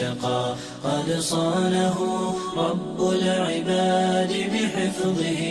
اتقى 0.00 0.54
قد 0.84 1.20
صانه 1.20 1.98
رب 2.56 3.10
العباد 3.12 4.32
بحفظه 4.52 5.42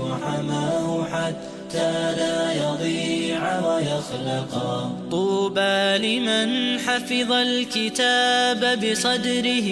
وحماه 0.00 1.04
حتى 1.04 2.12
لا 2.16 2.52
يضيع 2.52 3.66
ويخلقا 3.66 4.90
طوبى 5.10 5.98
لمن 5.98 6.78
حفظ 6.80 7.32
الكتاب 7.32 8.60
بصدره 8.80 9.68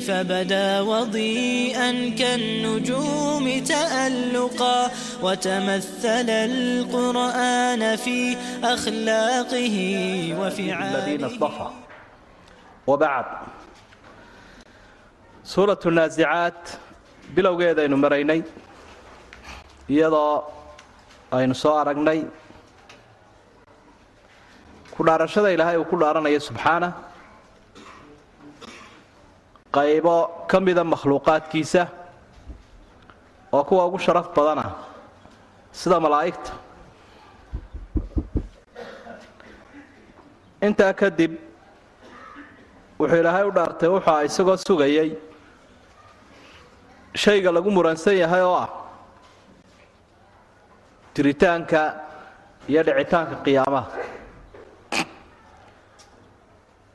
فبدا 0.00 0.80
وضيئا 0.80 2.14
كالنجوم 2.18 3.64
تألقا 3.64 4.90
وتمثل 5.22 6.30
القرآن 6.30 7.96
في 7.96 8.36
أخلاقه 8.64 9.76
وفعاله 10.40 10.98
الذين 10.98 11.24
اصطفى 11.24 11.66
وبعد 12.86 13.24
suuratu 15.52 15.88
naasicaad 15.98 16.58
bilowgeedaynu 17.34 17.96
maraynay 18.04 18.40
iyadoo 19.94 20.34
aynu 21.38 21.54
soo 21.62 21.74
aragnay 21.82 22.20
ku 24.94 25.00
dhaarashada 25.06 25.48
ilaahay 25.54 25.76
uu 25.80 25.88
ku 25.92 25.96
dhaaranayo 26.02 26.40
subxaana 26.48 26.88
qaybo 29.76 30.16
ka 30.50 30.56
mida 30.66 30.84
makhluuqaadkiisa 30.92 31.82
oo 33.52 33.64
kuwa 33.68 33.86
ugu 33.86 33.98
sharaf 34.06 34.28
badana 34.36 34.64
sida 35.72 35.96
malaa'igta. 36.04 36.52
Intaa 40.66 40.92
kadib 41.00 41.32
wuxuu 43.00 43.20
ilaahay 43.22 43.44
u 43.48 43.52
dhaartay 43.58 43.88
wuxua 43.94 44.24
isagoo 44.28 44.56
sugayay 44.68 45.10
shayga 47.14 47.50
lagu 47.52 47.70
muransan 47.70 48.16
yahay 48.16 48.42
oo 48.42 48.54
ah 48.64 48.68
jiritaanka 51.14 51.80
iyo 52.70 52.82
dhicitaanka 52.86 53.34
qiyaamaha. 53.44 53.88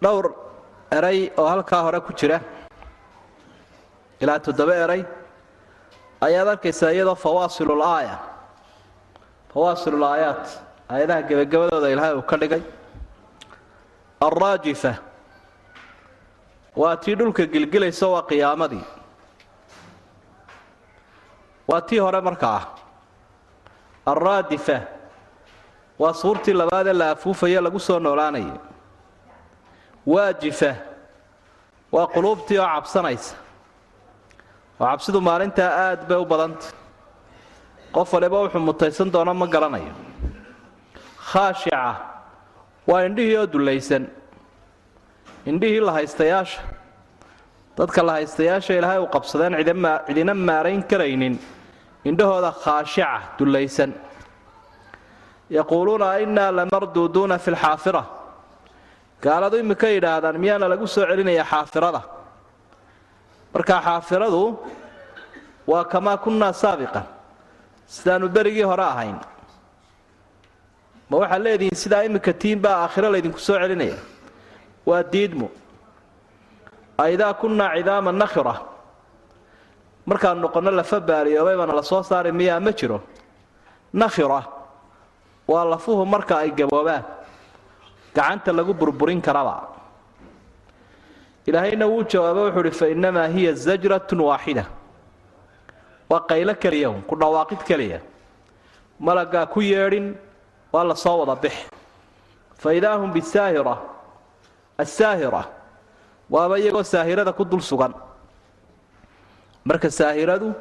Dhowr 0.04 0.26
eray 0.98 1.32
oo 1.38 1.48
halkaa 1.48 1.82
hore 1.86 2.00
ku 2.00 2.14
jira 2.14 2.40
ilaa 4.22 4.40
toddoba 4.40 4.74
eray 4.86 5.02
ayaad 6.26 6.48
arkaysaa 6.54 6.92
iyadoo 6.96 7.16
fawaasilul 7.16 7.82
aaya. 7.84 8.18
Fawaasilul 9.54 10.04
aayaat 10.04 10.46
aayadaha 10.90 11.22
gebagabadooda 11.30 11.90
ilaahay 11.94 12.14
uu 12.16 12.22
ka 12.32 12.38
dhigay. 12.42 12.64
Alraajifa 14.28 14.94
waa 16.82 16.96
tii 17.04 17.16
dhulka 17.20 17.44
gilgilaysa 17.54 18.08
waa 18.08 18.24
qiyaamadii 18.30 18.84
waa 21.68 21.82
tii 21.82 22.00
hore 22.00 22.22
marka 22.22 22.48
ah. 22.58 22.64
Alraadifa 24.06 24.78
waa 26.00 26.14
suurtii 26.14 26.54
labaadee 26.54 26.94
la 26.94 27.12
afuufayo 27.12 27.62
lagu 27.62 27.80
soo 27.80 28.00
noolaanaya 28.00 28.58
waajifa. 30.06 30.76
Waa 31.92 32.08
quluubtii 32.08 32.58
oo 32.60 32.68
cabsanaysa. 32.76 33.36
Oo 34.80 34.86
cabsidu 34.88 35.22
maalintaa 35.22 35.70
aad 35.86 36.02
bay 36.08 36.18
u 36.18 36.26
badantay 36.26 36.70
qof 37.96 38.14
waliba 38.14 38.38
wuxuu 38.44 38.60
mutaysan 38.60 39.12
doono 39.12 39.34
ma 39.34 39.48
garanayo. 39.48 39.94
Khaashica. 41.32 41.96
Waa 42.88 43.02
indhihii 43.08 43.38
oo 43.38 43.48
dullaysan. 43.54 44.06
Indhihii 45.46 45.80
la 45.80 45.92
haystayaasha. 45.92 46.62
Dadka 47.78 48.04
la 48.04 48.12
haystayaasha 48.20 48.74
ilaahay 48.78 49.00
uu 49.00 49.08
qabsadeen 49.16 49.54
cidina 50.08 50.34
maarayn 50.34 50.84
karaynin 50.84 51.40
indhahooda 52.10 52.52
khaashica 52.64 53.10
dullaysan 53.38 53.92
yaquuluuna 55.58 56.08
innaa 56.26 56.52
lamarduuduuna 56.58 57.38
fi 57.44 57.52
lxaafira 57.56 58.04
gaaladu 59.24 59.58
imika 59.64 59.88
yidhaahdaan 59.96 60.38
miyaana 60.44 60.68
lagu 60.72 60.88
soo 60.88 61.06
celinayaa 61.10 61.46
xaafirada. 61.52 62.02
Marka 63.54 63.76
xaafiradu 63.88 64.42
waa 65.72 65.84
kamaa 65.94 66.18
kunnaa 66.26 66.54
saabiqan 66.54 67.06
sidaannu 67.96 68.28
berigii 68.36 68.68
hore 68.72 68.84
ahayn. 68.84 69.18
Ma 71.10 71.16
waxaad 71.22 71.42
leedihiin 71.46 71.78
sidaa 71.84 72.04
imika 72.10 72.34
tiin 72.42 72.60
baa 72.64 72.78
aakhiro 72.84 73.08
laydinku 73.14 73.40
soo 73.40 73.58
celinaya 73.62 73.98
waa 74.86 75.04
diidmu. 75.14 75.48
Aidaa 76.98 77.34
kunnaa 77.42 77.70
cidaama 77.78 78.12
nakhira 78.12 78.56
markaanu 80.06 80.42
noqonno 80.46 80.72
lafa 80.72 81.00
baariyoobay 81.00 81.56
baana 81.58 81.74
la 81.76 81.84
soo 81.84 82.04
saari 82.04 82.32
miyaa 82.32 82.60
ma 82.60 82.72
jiro? 82.72 83.02
Nakhira 83.94 84.42
waa 85.48 85.66
lafuhu 85.66 86.06
marka 86.06 86.38
ay 86.40 86.52
gaboobaan. 86.52 87.04
Gacanta 88.16 88.52
lagu 88.54 88.74
burburin 88.74 89.22
karaba. 89.22 89.56
Ilaahayna 91.48 91.86
wuu 91.88 92.04
jawaaba 92.04 92.42
wuxuu 92.48 92.60
uhi 92.62 92.72
fa 92.72 92.88
innamaa 92.90 93.28
hiya 93.28 93.54
zajratun 93.54 94.20
waaxida 94.22 94.66
waa 96.10 96.20
qaylo 96.30 96.54
keliya 96.56 96.90
ku 97.08 97.16
dhawaaqid 97.16 97.62
keliya. 97.68 98.00
Malaggaa 99.00 99.46
ku 99.46 99.62
yeedhin 99.62 100.16
waa 100.74 100.84
la 100.84 100.96
soo 100.96 101.18
wada 101.20 101.36
bix 101.36 101.54
fa 102.58 102.74
idaa 102.74 102.98
hum 102.98 103.12
bisaahira 103.14 103.78
asaahira 104.78 105.44
waaba 106.30 106.60
iyagoo 106.60 106.84
saahirada 106.84 107.32
ku 107.34 107.44
dul 107.46 107.62
sugan 107.62 107.94
marka 109.66 109.90
saahiradu 109.92 110.54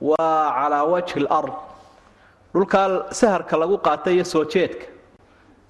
waa 0.00 0.52
calaa 0.58 0.84
wajhi 0.92 1.20
lard 1.26 1.52
dhulkaa 2.54 3.12
saharka 3.20 3.56
lagu 3.56 3.76
qaatay 3.86 4.14
iyo 4.14 4.24
soo 4.24 4.44
jeedka. 4.44 4.86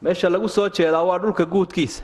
Meesha 0.03 0.29
lagu 0.29 0.49
soo 0.49 0.69
jeedaa 0.69 1.03
waa 1.09 1.19
dhulka 1.23 1.45
guudkiisa. 1.47 2.03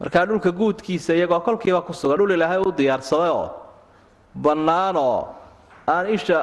Markaa 0.00 0.24
dhulka 0.26 0.50
guudkiisa 0.52 1.12
iyagoo 1.14 1.40
kolkiiba 1.40 1.82
ku 1.84 1.92
sugan 1.92 2.16
dhul 2.18 2.32
ilaahay 2.32 2.58
u 2.64 2.72
diyaarsaday 2.72 3.28
oo 3.30 3.48
bannaan 4.34 4.96
oo 4.96 5.28
aan 5.86 6.06
isha 6.16 6.38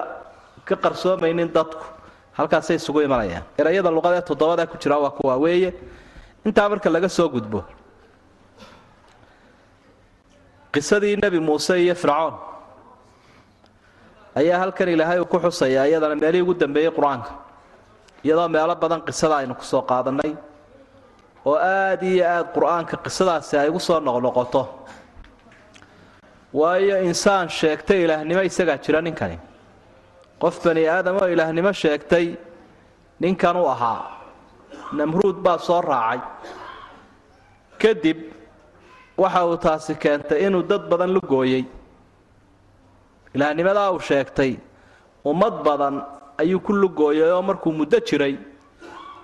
ka 0.66 0.76
qarsoomaynin 0.76 1.50
dadku 1.54 1.86
halkaasay 2.38 2.76
isugu 2.78 3.02
imanayaan. 3.08 3.44
Erayada 3.58 3.90
luqadee 3.92 4.22
toddobada 4.22 4.68
ku 4.70 4.78
jira 4.78 4.98
waa 5.02 5.10
kuwaa 5.10 5.38
weeye. 5.42 5.74
Intaa 6.46 6.70
marka 6.70 6.90
laga 6.90 7.10
soo 7.10 7.30
gudbo 7.30 7.64
qisadii 10.72 11.16
nebi 11.18 11.40
muuse 11.40 11.74
iyo 11.84 11.96
fircoon 11.96 12.34
ayaa 14.40 14.60
halkan 14.64 14.90
ilaahay 14.96 15.20
uu 15.22 15.26
ku 15.32 15.38
xusayaa 15.46 15.86
iyadana 15.90 16.16
meelihii 16.22 16.44
ugu 16.46 16.54
dambeeyey 16.62 16.92
qur'aanka. 16.98 17.32
Iyadoo 18.26 18.48
meelo 18.56 18.76
badan 18.84 19.02
qisada 19.08 19.36
aynu 19.42 19.54
ku 19.60 19.64
soo 19.72 19.82
qaadannay 19.92 20.32
oo 21.50 21.56
aad 21.56 22.02
iyo 22.12 22.24
aad 22.36 22.48
qur'aanka 22.56 22.96
qisadaasi 23.06 23.54
ay 23.62 23.70
ugu 23.72 23.80
soo 23.88 24.00
noqnoqoto 24.08 24.62
waayo 26.60 26.96
insaan 27.10 27.48
sheegtay 27.60 28.00
ilaahnimo 28.06 28.42
isagaa 28.50 28.78
jira 28.86 29.02
ninkani. 29.02 29.38
Qof 30.42 30.56
bani 30.66 30.84
aadam 30.96 31.16
oo 31.22 31.28
ilaahnimo 31.34 31.72
sheegtay 31.82 32.26
ninkan 33.22 33.58
u 33.58 33.66
ahaa. 33.74 34.02
Namruud 34.98 35.38
baa 35.46 35.58
soo 35.68 35.82
raacay. 35.82 36.20
Kadib 37.82 38.20
waxa 39.22 39.42
uu 39.50 39.58
taasi 39.66 39.94
keentay 40.04 40.40
inuu 40.48 40.64
dad 40.70 40.84
badan 40.92 41.12
la 41.16 41.20
gooyey 41.32 41.64
ilaahnimadaa 43.38 43.90
uu 43.96 44.00
sheegtay 44.10 44.52
ummad 45.32 45.56
badan 45.68 45.96
ayuu 46.42 46.60
ku 46.66 46.74
lugooyay 46.84 47.32
oo 47.38 47.42
markuu 47.50 47.72
muddo 47.80 48.00
jiray 48.10 48.36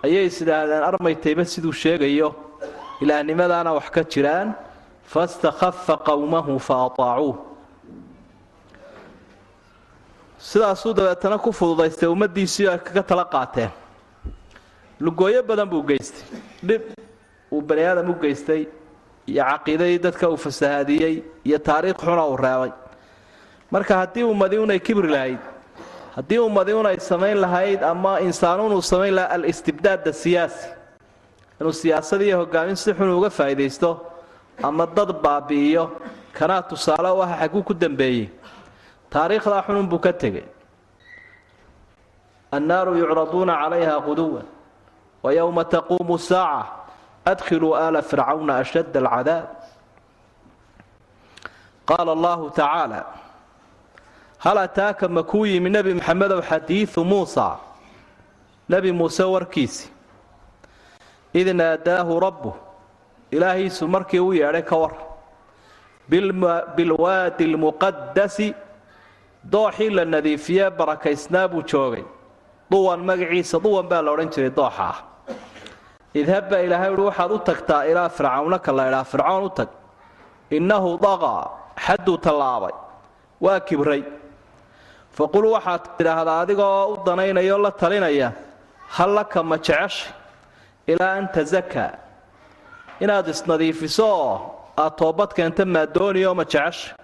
ayay 0.05 0.25
is 0.29 0.37
idhaahdeen 0.43 0.83
armaytayba 0.89 1.43
siduu 1.53 1.71
sheegayo. 1.83 2.29
Ilaahnimadaana 3.03 3.71
wax 3.77 3.87
ka 3.95 4.01
jiraan. 4.13 4.49
Fastakhafa 5.13 5.95
qowmahu 6.07 6.53
fa 6.67 6.75
ataacuuh 6.87 7.35
sidaasuu 10.49 10.93
dabeetana 10.97 11.37
ku 11.45 11.51
fududaystay 11.59 12.09
ummaddiisii 12.15 12.67
ay 12.67 12.79
kaga 12.87 13.03
tala 13.09 13.25
qaateen. 13.33 13.71
Lugooyo 15.05 15.41
badan 15.49 15.69
buu 15.71 15.83
geystay. 15.89 16.23
Dhib 16.67 16.81
uu 17.51 17.61
bani 17.61 17.83
aadam 17.89 18.09
u 18.11 18.15
geystay 18.23 18.61
iyo 19.27 19.43
caqiidadii 19.51 19.99
dadka 20.05 20.29
uu 20.29 20.37
fasahaadiyey 20.45 21.15
iyo 21.47 21.57
taariikh 21.67 21.99
xuna 22.05 22.23
uu 22.31 22.37
reebay 22.45 22.71
marka 23.73 23.93
haddii 24.01 24.23
ummadi 24.33 24.57
unay 24.63 24.79
kibri 24.79 25.09
lahayd 25.15 25.41
haddii 26.15 26.39
ummadi 26.47 26.73
un 26.79 26.85
ay 26.91 26.97
samayn 27.09 27.37
lahayd 27.43 27.81
ama 27.91 28.19
insaanuun 28.27 28.73
uu 28.77 28.81
samayn 28.91 29.13
lahaa 29.17 29.33
alistibdaad 29.37 30.03
asiyaasi 30.13 30.67
inuu 31.59 31.73
siyaasadiiyo 31.81 32.37
hogaamin 32.41 32.75
si 32.77 32.93
xun 32.97 33.09
uga 33.17 33.29
faa'iidaysto 33.37 33.89
ama 34.67 34.85
dad 34.97 35.09
baabi'iyo 35.23 35.83
kanaa 36.37 36.61
tusaale 36.69 37.09
u 37.17 37.21
ah 37.25 37.31
xagguu 37.41 37.63
ku 37.67 37.73
dambeeyey. 37.73 38.29
Taariikhdaa 39.09 39.65
xununbuu 39.65 39.99
ka 40.05 40.13
tegay 40.13 40.45
annaaru 42.51 42.97
yucraduuna 43.01 43.53
calayha 43.61 43.95
quduwan 44.05 44.45
wa 45.23 45.29
yowma 45.33 45.63
taquumu 45.65 46.17
saaca 46.17 46.85
adkhiluu 47.25 47.73
aala 47.75 48.01
fircawna 48.01 48.53
ashadda 48.61 48.99
alcadaab. 49.01 49.45
Qaala 51.89 52.11
allahu 52.17 52.49
tacaala 52.49 52.99
hal 54.43 54.57
ataaka 54.57 55.07
ma 55.07 55.23
kuu 55.23 55.45
yimi 55.45 55.69
nebi 55.69 55.93
maxamedow 55.93 56.41
xadiidu 56.49 57.03
muusa 57.03 57.57
nebi 58.69 58.91
muuse 58.91 59.23
warkiisi. 59.23 59.89
Id 61.33 61.47
naadaahu 61.47 62.19
rabbu. 62.19 62.53
Ilaahiisu 63.31 63.87
markii 63.87 64.19
u 64.19 64.33
yeedhay 64.33 64.61
ka 64.61 64.75
war. 64.77 64.93
Bilwaadi 66.75 67.45
lmuqadasi 67.53 68.53
dooxii 69.51 69.89
la 69.89 70.05
nadiifiyee 70.05 70.69
barakaysnaa 70.69 71.47
buu 71.47 71.63
joogay. 71.63 72.03
Duwan 72.71 72.99
magaciisa 73.09 73.59
duwan 73.59 73.87
baa 73.87 74.01
la 74.01 74.11
odhan 74.11 74.29
jiray 74.29 74.49
dooxa. 74.49 74.83
Ah 74.91 74.97
idhab 76.13 76.49
baa 76.49 76.61
ilaahay 76.65 76.91
uhi 76.93 77.05
waxaad 77.09 77.31
u 77.31 77.39
tagtaa 77.39 77.83
ilaa 77.91 78.09
fircawna 78.09 78.59
ka 78.59 78.71
la 78.71 78.83
ydhaa 78.89 79.03
fircoon 79.03 79.43
u 79.43 79.49
tag. 79.49 79.69
Innahu 80.51 80.97
daqaa 81.01 81.41
xadduu 81.85 82.17
tallaabay. 82.17 82.73
Waa 83.41 83.59
kibray 83.59 84.03
faqul 85.17 85.45
waxaad 85.55 85.83
tidhaahdaa 85.97 86.39
adigoo 86.43 86.93
u 86.93 86.95
danaynaya 87.05 87.55
o 87.55 87.57
la 87.65 87.71
talinaya 87.71 88.29
hal 88.95 89.11
laka 89.17 89.43
ma 89.43 89.57
jeceshay. 89.57 90.11
Ilaa 90.91 91.13
an 91.19 91.27
tasakaa 91.35 91.91
inaad 93.03 93.27
isnadiifiso 93.33 94.05
oo 94.07 94.35
aad 94.83 94.93
toobad 94.99 95.31
keenta 95.37 95.65
maadooniyo 95.65 96.31
ma 96.39 96.45
jeceshay. 96.53 96.95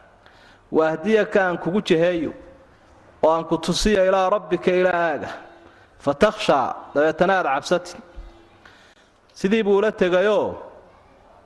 Waahdiyaka 0.78 1.40
aan 1.46 1.58
kugu 1.64 1.82
jaheeyo 1.90 2.32
oo 3.24 3.32
aan 3.36 3.46
ku 3.50 3.58
tusiyo 3.58 4.02
ilaa 4.10 4.30
rabbika 4.36 4.72
ilaahaaga 4.72 5.30
fa 6.04 6.12
takhshaa 6.24 6.68
dabeetana 6.94 7.34
aad 7.40 7.48
cabsati. 7.54 7.94
Sidii 9.40 9.64
buu 9.64 9.78
ula 9.78 9.92
tegayoo 9.92 10.48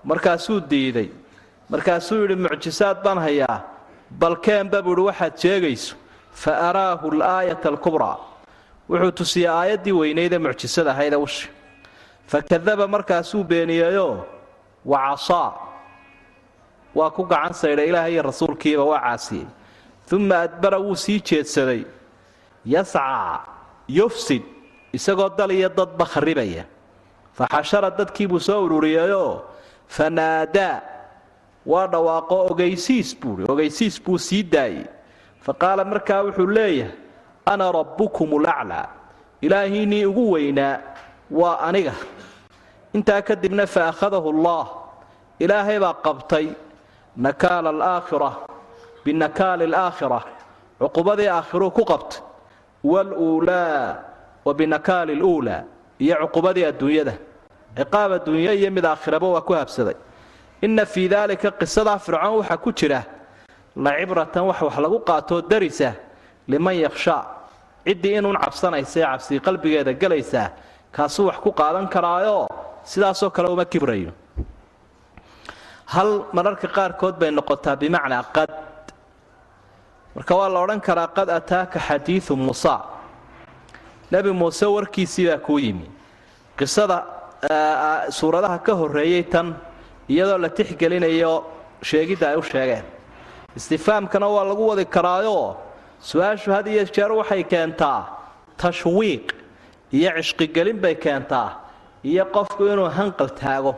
markaasuu 0.04 0.60
diiday. 0.71 1.10
Markaasuu 1.69 2.18
yidhi 2.21 2.36
mucjisaad 2.36 2.98
baan 3.04 3.18
hayaa. 3.25 3.57
Balkeenba 4.21 4.81
buuhi 4.86 5.01
waxaad 5.10 5.33
sheegayso 5.44 5.95
fa 6.33 6.51
araahu 6.69 7.12
alaayata 7.12 7.69
alkubraa 7.69 8.18
wuxuu 8.89 9.12
tusiyey 9.12 9.50
aayaddii 9.50 9.91
weynaydee 10.01 10.38
mucjisada 10.45 10.91
ahaydee 10.91 11.19
ushi 11.27 11.50
fakadaba 12.27 12.88
markaasuu 12.88 13.44
beeniyeyoo 13.44 14.25
wa 14.85 14.97
casaa 15.07 15.51
waa 16.95 17.09
ku 17.12 17.24
gacan 17.25 17.53
saydhay 17.53 17.88
ilaaha 17.89 18.09
iyo 18.09 18.21
rasuulkiiba 18.30 18.83
waa 18.83 19.00
caasiyey 19.01 19.45
uma 20.12 20.39
adbara 20.45 20.77
wuu 20.80 20.95
sii 20.95 21.19
jeedsaday 21.21 21.81
yascaa 22.65 23.39
yufsid 23.88 24.44
isagoo 24.94 25.29
dal 25.38 25.51
iyo 25.51 25.69
dadba 25.69 26.06
kharribaya 26.06 26.65
fa 27.33 27.47
xashara 27.53 27.89
dadkiibuu 27.89 28.39
soo 28.39 28.63
ururiyeyoo 28.65 29.41
fanaadaa 29.88 30.81
waa 31.65 31.88
dhawaaqo 31.88 32.36
ogaysiis 32.51 33.15
buuhi 33.21 33.44
ogaysiis 33.51 33.97
buu 34.03 34.18
sii 34.18 34.44
daayey 34.44 34.86
fa 35.45 35.51
qaala 35.62 35.84
markaa 35.92 36.22
wuxuu 36.25 36.48
leeyahay 36.48 36.92
ana 37.51 37.72
rabbukum 37.72 38.34
ulaclaa 38.34 38.88
ilaahiinnii 39.42 40.06
ugu 40.06 40.31
weynaa 40.31 40.80
waa 41.31 41.57
aniga. 41.68 41.94
Intaa 42.94 43.22
kadibna 43.22 43.66
fa 43.68 43.81
akhadahu 43.92 44.30
allah 44.34 44.66
ilaahay 45.40 45.80
baa 45.80 45.94
qabtay 46.06 46.48
nakaala 47.25 47.69
alaakhira 47.69 48.31
binakaali 49.06 49.63
alaakhira 49.69 50.19
cuqubadii 50.80 51.28
aakhiruu 51.38 51.72
ku 51.78 51.84
qabtay 51.92 52.22
waluulaa 52.84 53.96
wa 54.46 54.54
binakaali 54.54 55.16
luulaa 55.16 55.63
iyo 56.00 56.16
cuqubadii 56.22 56.66
adduunyada. 56.66 57.13
Ciqaab 57.78 58.12
adduunya 58.12 58.54
iyo 58.54 58.72
mid 58.72 58.86
aakhiraba 58.86 59.28
waa 59.28 59.42
ku 59.42 59.54
habsaday. 59.54 59.96
Inna 60.62 60.86
fii 60.86 61.07
daalika 61.07 61.51
qisadaa 61.51 62.00
fircoon 62.00 62.38
waxaa 62.39 62.57
ku 62.57 62.72
jira 62.72 63.04
la 63.75 63.92
cibratan 64.00 64.44
wax 64.50 64.62
wax 64.62 64.78
lagu 64.78 65.00
qaatoo 65.10 65.42
darisa 65.42 65.94
liman 66.48 66.75
yakhshaa 66.86 67.22
ciddii 67.86 68.16
inuun 68.20 68.38
cabsanaysa 68.44 69.00
ee 69.00 69.06
cabsii 69.12 69.40
qalbigeeda 69.40 69.94
gelaysaa 70.02 70.50
kaasuu 70.96 71.25
wax 71.30 71.38
ku 71.44 71.52
qaadan 71.52 71.88
karaayoo 71.88 72.48
sidaasoo 72.84 73.30
kale 73.30 73.48
uma 73.50 73.66
kibrayo. 73.66 74.12
Hal 75.94 76.10
mararka 76.34 76.68
qaarkood 76.68 77.16
bay 77.20 77.31
noqotaa 77.31 77.75
bimacnaa 77.75 78.24
qad. 78.36 78.52
Marka 80.16 80.36
waa 80.36 80.50
la 80.50 80.60
odhan 80.60 80.81
karaa 80.81 81.08
qad 81.08 81.30
ataaka 81.30 81.80
xadiidu 81.80 82.36
muusa. 82.36 82.75
Nebi 84.12 84.31
muuse 84.31 84.66
warkiisii 84.66 85.28
baa 85.30 85.38
kuu 85.38 85.60
yimi. 85.60 85.88
Qisada 86.58 86.98
suuradaha 88.10 88.58
ka 88.66 88.74
horreeyey 88.75 89.24
tan 89.24 89.56
iyadoo 90.10 90.38
la 90.38 90.50
tixgelinayo 90.50 91.34
sheegidda 91.81 92.30
ay 92.30 92.38
u 92.38 92.42
sheegeen 92.44 92.86
istifaamkana 93.57 94.27
waa 94.35 94.44
lagu 94.50 94.67
wadi 94.67 94.85
karaayoo 94.85 95.55
su'aashu 96.09 96.51
had 96.51 96.67
iyo 96.67 96.83
jeer 96.95 97.11
waxay 97.11 97.44
keentaa 97.44 98.00
tashwiiq 98.57 99.25
iyo 99.97 100.09
cishqigelin 100.17 100.79
bay 100.83 100.95
keentaa 100.95 101.50
iyo 102.03 102.25
qofku 102.35 102.65
inuu 102.73 102.89
hanqal 102.97 103.29
taago. 103.41 103.74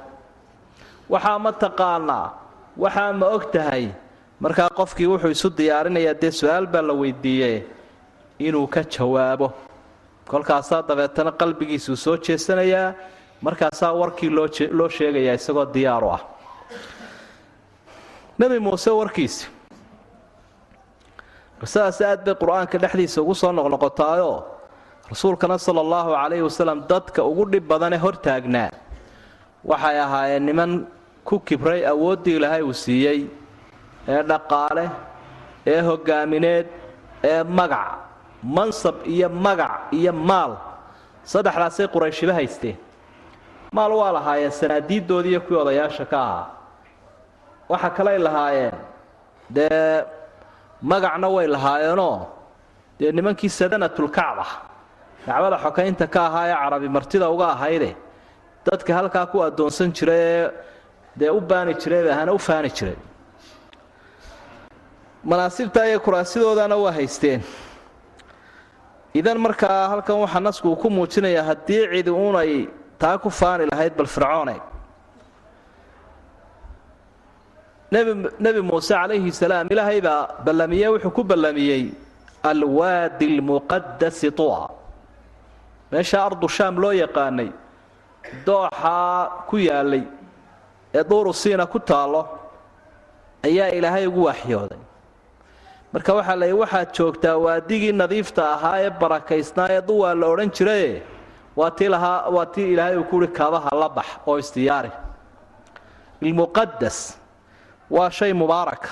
Waxaa 1.10 1.39
ma 1.39 1.51
taqaanaa 1.51 2.27
waxaa 2.84 3.13
ma 3.20 3.25
og 3.36 3.44
tahay 3.53 3.86
markaa 4.39 4.70
qofkii 4.79 5.08
wuxuu 5.12 5.32
isu 5.36 5.50
diyaarinayaa 5.58 6.15
dee 6.22 6.32
su'aal 6.32 6.65
baa 6.74 6.82
la 6.82 6.94
weydiiyey 6.94 7.58
inuu 8.39 8.67
ka 8.67 8.82
jawaabo. 8.84 9.48
Kolkaasaa 10.27 10.82
dabeetana 10.88 11.32
qalbigiisuu 11.32 11.96
soo 11.96 12.17
jeesanayaa 12.17 12.94
markaasaa 13.41 13.94
warkii 13.94 14.29
loo 14.77 14.89
sheegayaa 14.98 15.36
isagoo 15.39 15.65
diyaaru 15.74 16.10
ah. 16.17 16.22
Nebi 18.39 18.60
muuse 18.60 18.89
warkiisi 18.91 19.48
qisadaas 21.62 22.00
aad 22.02 22.20
bay 22.26 22.36
qur'aanka 22.42 22.78
dhexdiisa 22.84 23.22
ugu 23.24 23.36
soo 23.42 23.52
noqnoqotaayoo 23.58 24.38
rasuulkana 25.12 25.58
sala 25.66 25.80
allahu 25.86 26.10
calayhi 26.18 26.44
wasalam 26.50 26.80
dadka 26.92 27.22
ugu 27.32 27.44
dhib 27.52 27.66
badane 27.72 27.98
hortaagnaa 28.06 28.70
waxay 29.70 29.98
ahaayeen 30.06 30.44
niman 30.50 30.72
ku 31.28 31.40
kibray 31.48 31.82
awooddii 31.94 32.36
ilaahay 32.40 32.62
uu 32.70 32.74
siiyey 32.84 33.20
ee 34.14 34.22
dhaqaale 34.32 34.86
ee 35.74 35.82
hogaamineed 35.90 36.68
ee 37.32 37.44
magac 37.60 37.90
mansab 38.58 38.96
iyo 39.14 39.30
magac 39.46 39.74
iyo 40.00 40.14
maal. 40.14 40.52
Saddexdaasay 41.32 41.88
qurayshiba 41.94 42.34
haysteen. 42.38 42.78
Maal 43.74 43.92
waa 44.00 44.12
lahaayeen 44.18 44.52
sanaadiiddoodii 44.60 45.32
iyo 45.34 45.42
kuwii 45.42 45.62
odayaasha 45.66 46.06
ka 46.12 46.18
ahaa. 46.26 46.46
Waxa 47.70 47.90
kaley 47.98 48.18
lahaayeen 48.28 48.76
dee 49.50 50.06
magacna 50.92 51.27
way 51.36 51.48
lahaayeenoo. 51.56 52.18
Dee 53.00 53.12
nimankii 53.18 53.50
sadanatulkacba 53.60 54.46
kacbada 55.25 55.58
xokaynta 55.63 56.06
ka 56.13 56.22
ahaa 56.27 56.46
ee 56.51 56.56
carabi 56.63 56.89
martida 56.96 57.27
uga 57.36 57.48
ahayde. 57.56 57.92
Dadka 58.65 58.92
halkaa 58.98 59.25
ku 59.32 59.38
addoonsan 59.48 59.89
jira 59.98 60.13
ee 60.13 60.51
dee 61.20 61.30
u 61.38 61.39
baani 61.50 61.74
jiray 61.82 62.04
ahana 62.13 62.32
u 62.38 62.39
faani 62.48 62.70
jiray 62.77 62.98
manaasibta 65.30 65.88
iyo 65.89 66.00
kuraasidoodana 66.06 66.75
waa 66.84 66.92
haysteen. 66.92 67.42
Idan 69.20 69.38
markaa 69.46 69.88
halkan 69.92 70.18
waxaa 70.24 70.39
nasku 70.48 70.68
uu 70.70 70.75
ku 70.82 70.89
muujinayaa 70.89 71.44
haddii 71.50 71.84
cidi 71.92 72.12
uunay 72.12 72.68
taa 73.01 73.18
ku 73.18 73.30
faani 73.39 73.65
lahayd 73.72 73.94
bal 73.98 74.08
fircoone 74.15 74.56
nebi 78.46 78.62
muuse 78.62 78.94
calayhi 78.94 79.32
salaam 79.32 79.68
ilaahay 79.74 80.00
baa 80.02 80.28
ballamiye 80.46 80.88
wuxuu 80.94 81.12
ku 81.18 81.24
ballamiyey 81.24 81.84
alwaadi 82.44 83.28
lmuqadasi 83.38 84.32
tua. 84.32 84.70
Meesha 85.92 86.18
ardu 86.28 86.48
shaam 86.58 86.75
loo 86.84 86.92
yaqaanay 87.04 87.50
dooxaa 88.46 89.46
ku 89.50 89.58
yaalay 89.58 90.04
ee 90.98 91.04
duuru 91.10 91.34
siina 91.34 91.66
ku 91.74 91.80
taallo 91.80 92.22
ayaa 93.48 93.70
ilaahay 93.78 94.06
ugu 94.08 94.24
waxyooday. 94.30 94.80
Marka 95.94 96.12
waxaa 96.18 96.36
la 96.42 96.48
waxaad 96.62 96.90
joogtaa 96.98 97.36
waadigii 97.46 97.92
nadiifta 98.02 98.42
ahaa 98.56 98.78
ee 98.86 98.90
barakaysnaa 99.02 99.68
ee 99.75 99.82
duwaa 99.90 100.14
la 100.22 100.25
odhan 100.34 100.50
jiraye 100.58 101.02
waa 101.60 101.72
tii 101.78 101.90
lahaa 101.96 102.30
waa 102.36 102.46
tii 102.46 102.68
ilaahay 102.74 102.98
uu 102.98 103.04
kuuhi 103.12 103.28
kaabaha 103.38 103.70
la 103.82 103.90
bax 103.98 104.08
oo 104.28 104.38
isdiyaari 104.44 104.92
ilmuqadas 106.22 106.98
waa 107.89 108.10
shay 108.10 108.34
mubaaraka 108.34 108.89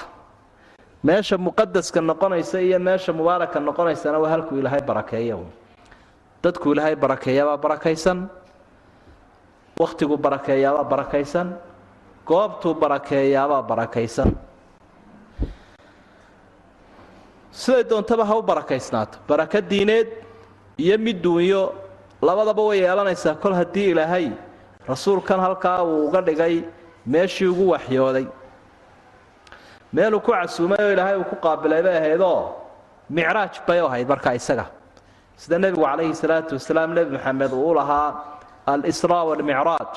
meesha 1.04 1.38
muqadaska 1.38 2.02
noqonaysa 2.02 2.62
iyo 2.62 2.80
meesha 2.80 3.14
mubaaraka 3.14 3.60
noqonaysana 3.60 4.18
waa 4.20 4.30
halkuu 4.34 4.58
ilaahay 4.62 4.82
barakeeya 4.82 5.38
dadku 6.44 6.72
ilaahay 6.74 6.96
barakeeyaabaa 6.96 7.58
barakaysan. 7.58 8.30
Wakhtiguu 9.80 10.18
barakeeyaabaa 10.18 10.84
barakaysan. 10.84 11.48
Goobtuu 12.28 12.74
barakeeyaabaa 12.76 13.62
barakaysan. 13.64 14.36
Siday 17.52 17.84
doontaba 17.90 18.26
ha 18.26 18.36
u 18.38 18.42
barakaysnaato. 18.42 19.18
Barako 19.28 19.62
diineed 19.62 20.08
iyo 20.78 20.98
mid 20.98 21.22
duunyo 21.24 21.74
labadaba 22.22 22.62
way 22.64 22.80
yeelanaysaa. 22.84 23.36
Kol 23.36 23.54
haddii 23.54 23.90
ilaahay 23.92 24.32
rasuulkan 24.88 25.40
halkaa 25.40 25.84
uu 25.84 26.08
uga 26.08 26.22
dhigay 26.22 26.64
meeshii 27.06 27.48
ugu 27.48 27.70
waxyooday 27.72 28.26
meeluu 29.96 30.20
ku 30.26 30.32
casuumay 30.32 30.80
oo 30.86 30.92
ilaahay 30.96 31.16
uu 31.22 31.28
ku 31.32 31.36
qaabilay 31.46 31.82
bay 31.86 31.96
ahaydoo? 32.02 32.40
Micraaj 33.10 33.54
bay 33.68 33.80
u 33.82 33.86
ahayd 33.90 34.08
markaa 34.14 34.34
isaga. 34.40 34.66
Sida 35.42 35.58
nebigu 35.60 35.84
calayhi 35.86 36.16
salaatu 36.24 36.52
wasalaam 36.58 36.90
nebi 36.98 37.12
maxamed 37.18 37.52
uu 37.54 37.70
u 37.72 37.74
lahaa 37.80 38.10
al-israa 38.74 39.24
waalmicraaj 39.30 39.92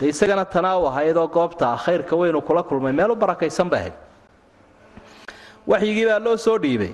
dee 0.00 0.08
isagana 0.14 0.44
tanaa 0.54 0.76
u 0.82 0.86
ahaydoo 0.90 1.26
goobta 1.36 1.76
khayrka 1.84 2.14
weynuu 2.20 2.42
kula 2.48 2.62
kulmay. 2.62 2.92
Meel 2.92 3.10
u 3.10 3.16
barakaysan 3.16 3.68
bay 3.72 3.80
ahayd. 3.80 3.96
Waxyigii 5.70 6.06
baa 6.10 6.18
loo 6.26 6.36
soo 6.36 6.58
dhiibay. 6.58 6.92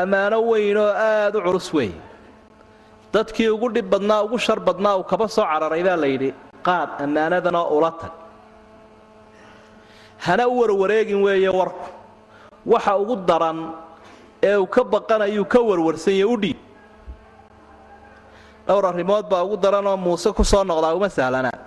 Ammaano 0.00 0.38
weyn 0.50 0.76
oo 0.76 0.90
aada 1.08 1.38
u 1.38 1.42
culus 1.46 1.68
weyn. 1.74 1.94
Dadkii 3.14 3.48
ugu 3.54 3.68
dhib 3.74 3.86
badnaa 3.92 4.22
ugu 4.26 4.38
shar 4.38 4.58
badnaa 4.60 4.96
uu 4.98 5.04
kaba 5.10 5.28
soo 5.28 5.44
cararay 5.50 5.82
baa 5.88 5.96
la 6.02 6.06
yidhi 6.12 6.30
qaad 6.66 6.90
ammaanadanoo 7.04 7.66
ula 7.78 7.90
tag 8.00 8.12
hana 10.18 10.48
u 10.48 10.58
warwareegin 10.60 11.22
weeye 11.22 11.48
warku 11.48 11.88
waxa 12.66 12.96
ugu 12.98 13.16
daran 13.28 13.58
ee 14.42 14.56
uu 14.56 14.66
ka 14.66 14.84
baqanayuu 14.84 15.44
ka 15.44 15.60
warwarsanya 15.60 16.26
u 16.26 16.36
dhiib. 16.36 16.56
Dhowr 18.66 18.86
arrimood 18.86 19.28
baa 19.30 19.42
ugu 19.44 19.56
daranoo 19.56 19.96
muuse 19.96 20.32
ku 20.32 20.44
soo 20.44 20.64
noqdaa 20.64 20.94
uma 20.94 21.08
sahlanaa. 21.08 21.58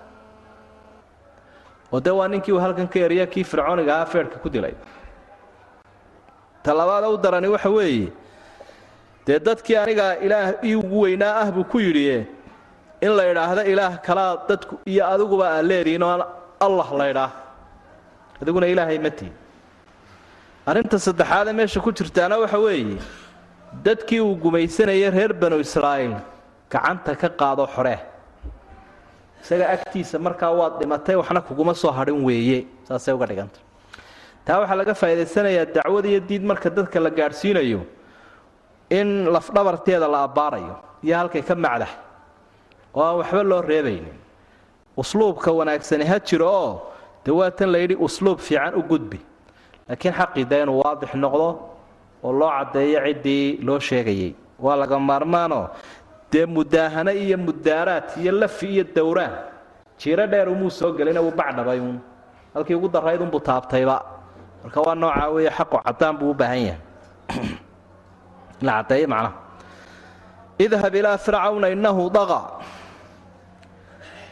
Oo 1.93 1.99
dee 1.99 2.11
waa 2.11 2.27
ninkii 2.27 2.51
uu 2.53 2.59
halkan 2.59 2.87
ka 2.87 2.99
eriya 2.99 3.25
kii 3.27 3.43
fircooniga 3.43 3.95
ahaa 3.95 4.05
feedhka 4.05 4.37
ku 4.43 4.49
dilay. 4.49 4.73
Talabaada 6.63 7.09
u 7.09 7.17
darani 7.17 7.47
waxa 7.47 7.69
weeye 7.69 8.11
dee 9.25 9.39
dadkii 9.39 9.75
aniga 9.77 10.17
ilaah 10.25 10.53
ii 10.63 10.75
ugu 10.75 10.99
weynaa 11.01 11.33
ah 11.41 11.51
buu 11.51 11.63
ku 11.63 11.79
yidhi 11.79 12.25
in 13.01 13.11
la 13.15 13.23
idhaahdo 13.31 13.61
ilaah 13.63 14.01
kalaa 14.03 14.37
dadku 14.49 14.75
iyo 14.85 15.05
adiguba 15.07 15.45
aan 15.55 15.65
leedihin 15.67 16.03
oo 16.03 16.25
allah 16.59 16.87
la 16.99 17.05
ydhaah 17.11 17.31
adiguna 18.41 18.67
ilaahay 18.73 18.99
ma 19.05 19.09
tihin 19.17 19.33
arrinta 20.69 20.97
saddexaadee 21.07 21.53
meesha 21.59 21.79
ku 21.85 21.91
jirtaana 21.91 22.35
waxa 22.43 22.59
weeye 22.65 22.97
dadkii 23.85 24.19
uu 24.21 24.35
gumaysanayay 24.43 25.09
reer 25.17 25.33
banu 25.41 25.57
israa'iil 25.65 26.15
gacanta 26.71 27.15
ka 27.21 27.29
qaado 27.41 27.65
xoree 27.75 27.99
isaga 29.43 29.65
agtiisa 29.75 30.19
markaa 30.19 30.51
waad 30.59 30.73
dhimatay 30.79 31.15
waxna 31.21 31.41
kuguma 31.47 31.73
soo 31.81 31.91
hadhin 31.97 32.19
weeye 32.27 32.59
saasay 32.87 33.13
uga 33.17 33.25
dhiganta 33.31 33.59
taa 34.45 34.59
waxaa 34.61 34.77
laga 34.81 34.93
faa'idaysanayaa 35.01 35.65
dacwad 35.75 36.05
iyo 36.11 36.19
diid 36.29 36.43
marka 36.51 36.69
dadka 36.69 36.99
la 37.05 37.09
gaadhsiinayo 37.19 37.81
in 38.99 39.09
lafdhabarteeda 39.35 40.07
la 40.13 40.19
abbaarayo 40.27 40.75
iyo 41.05 41.15
halkay 41.19 41.41
ka 41.49 41.55
macdax 41.55 41.91
oo 42.95 43.03
aan 43.03 43.15
waxba 43.21 43.43
loo 43.43 43.61
reebaynin. 43.61 44.17
Usluubka 44.97 45.51
wanaagsani 45.59 46.05
ha 46.11 46.17
jiro 46.19 46.47
oo 46.49 46.71
dee 47.29 47.37
waatan 47.37 47.69
layidhi 47.69 47.95
usluub 47.95 48.41
fiican 48.41 48.73
u 48.73 48.81
gudbi. 48.81 49.21
Laakiin 49.87 50.13
xaqii 50.13 50.45
dee 50.49 50.61
inuu 50.65 50.81
waadix 50.81 51.13
noqdo 51.13 51.47
oo 52.23 52.31
loo 52.33 52.49
caddeeyo 52.49 52.99
ciddii 53.05 53.61
loo 53.61 53.79
sheegayay 53.79 54.33
waa 54.59 54.75
laga 54.75 54.99
maarmaanoo 54.99 55.69
dee 56.31 56.45
mudaahano 56.45 57.11
iyo 57.11 57.37
mudaaraad 57.37 58.17
iyo 58.17 58.31
lafi 58.31 58.67
iyo 58.67 58.83
dowraan. 58.95 59.33
Jiiro 59.99 60.27
dheer 60.27 60.49
umuu 60.49 60.71
soo 60.71 60.91
gelina 60.97 61.21
uu 61.21 61.31
bacdhabay 61.31 61.79
uun. 61.79 61.99
Halkii 62.53 62.75
ugu 62.75 62.89
darayd 62.89 63.21
unbuu 63.21 63.39
taabtayba. 63.39 64.01
Marka 64.63 64.81
waa 64.81 64.95
noocaa 64.95 65.29
weeye 65.29 65.51
xaqu 65.51 65.77
caddaan 65.85 66.17
buu 66.17 66.31
u 66.31 66.33
baahan 66.33 66.61
yahay. 66.65 66.81
La 68.65 68.71
caddeeye 68.81 69.07
macnaha. 69.07 69.33
Idhab 70.59 70.95
ilaa 70.95 71.17
fircawna 71.17 71.69
innahu 71.69 72.09
daqa. 72.09 72.39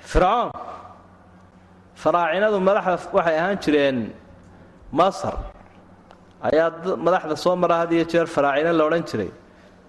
Fircoon 0.01 0.76
faraacinadu 2.01 2.57
madaxda 2.67 2.95
waxay 3.17 3.35
ahaan 3.41 3.57
jireen 3.63 3.97
masar. 4.99 5.35
Ayaa 6.47 6.69
madaxda 7.05 7.35
soo 7.43 7.55
mara 7.55 7.77
had 7.81 7.91
iyo 7.91 8.05
jeer 8.11 8.27
faraacino 8.35 8.71
la 8.77 8.83
odhan 8.87 9.03
jiray. 9.09 9.31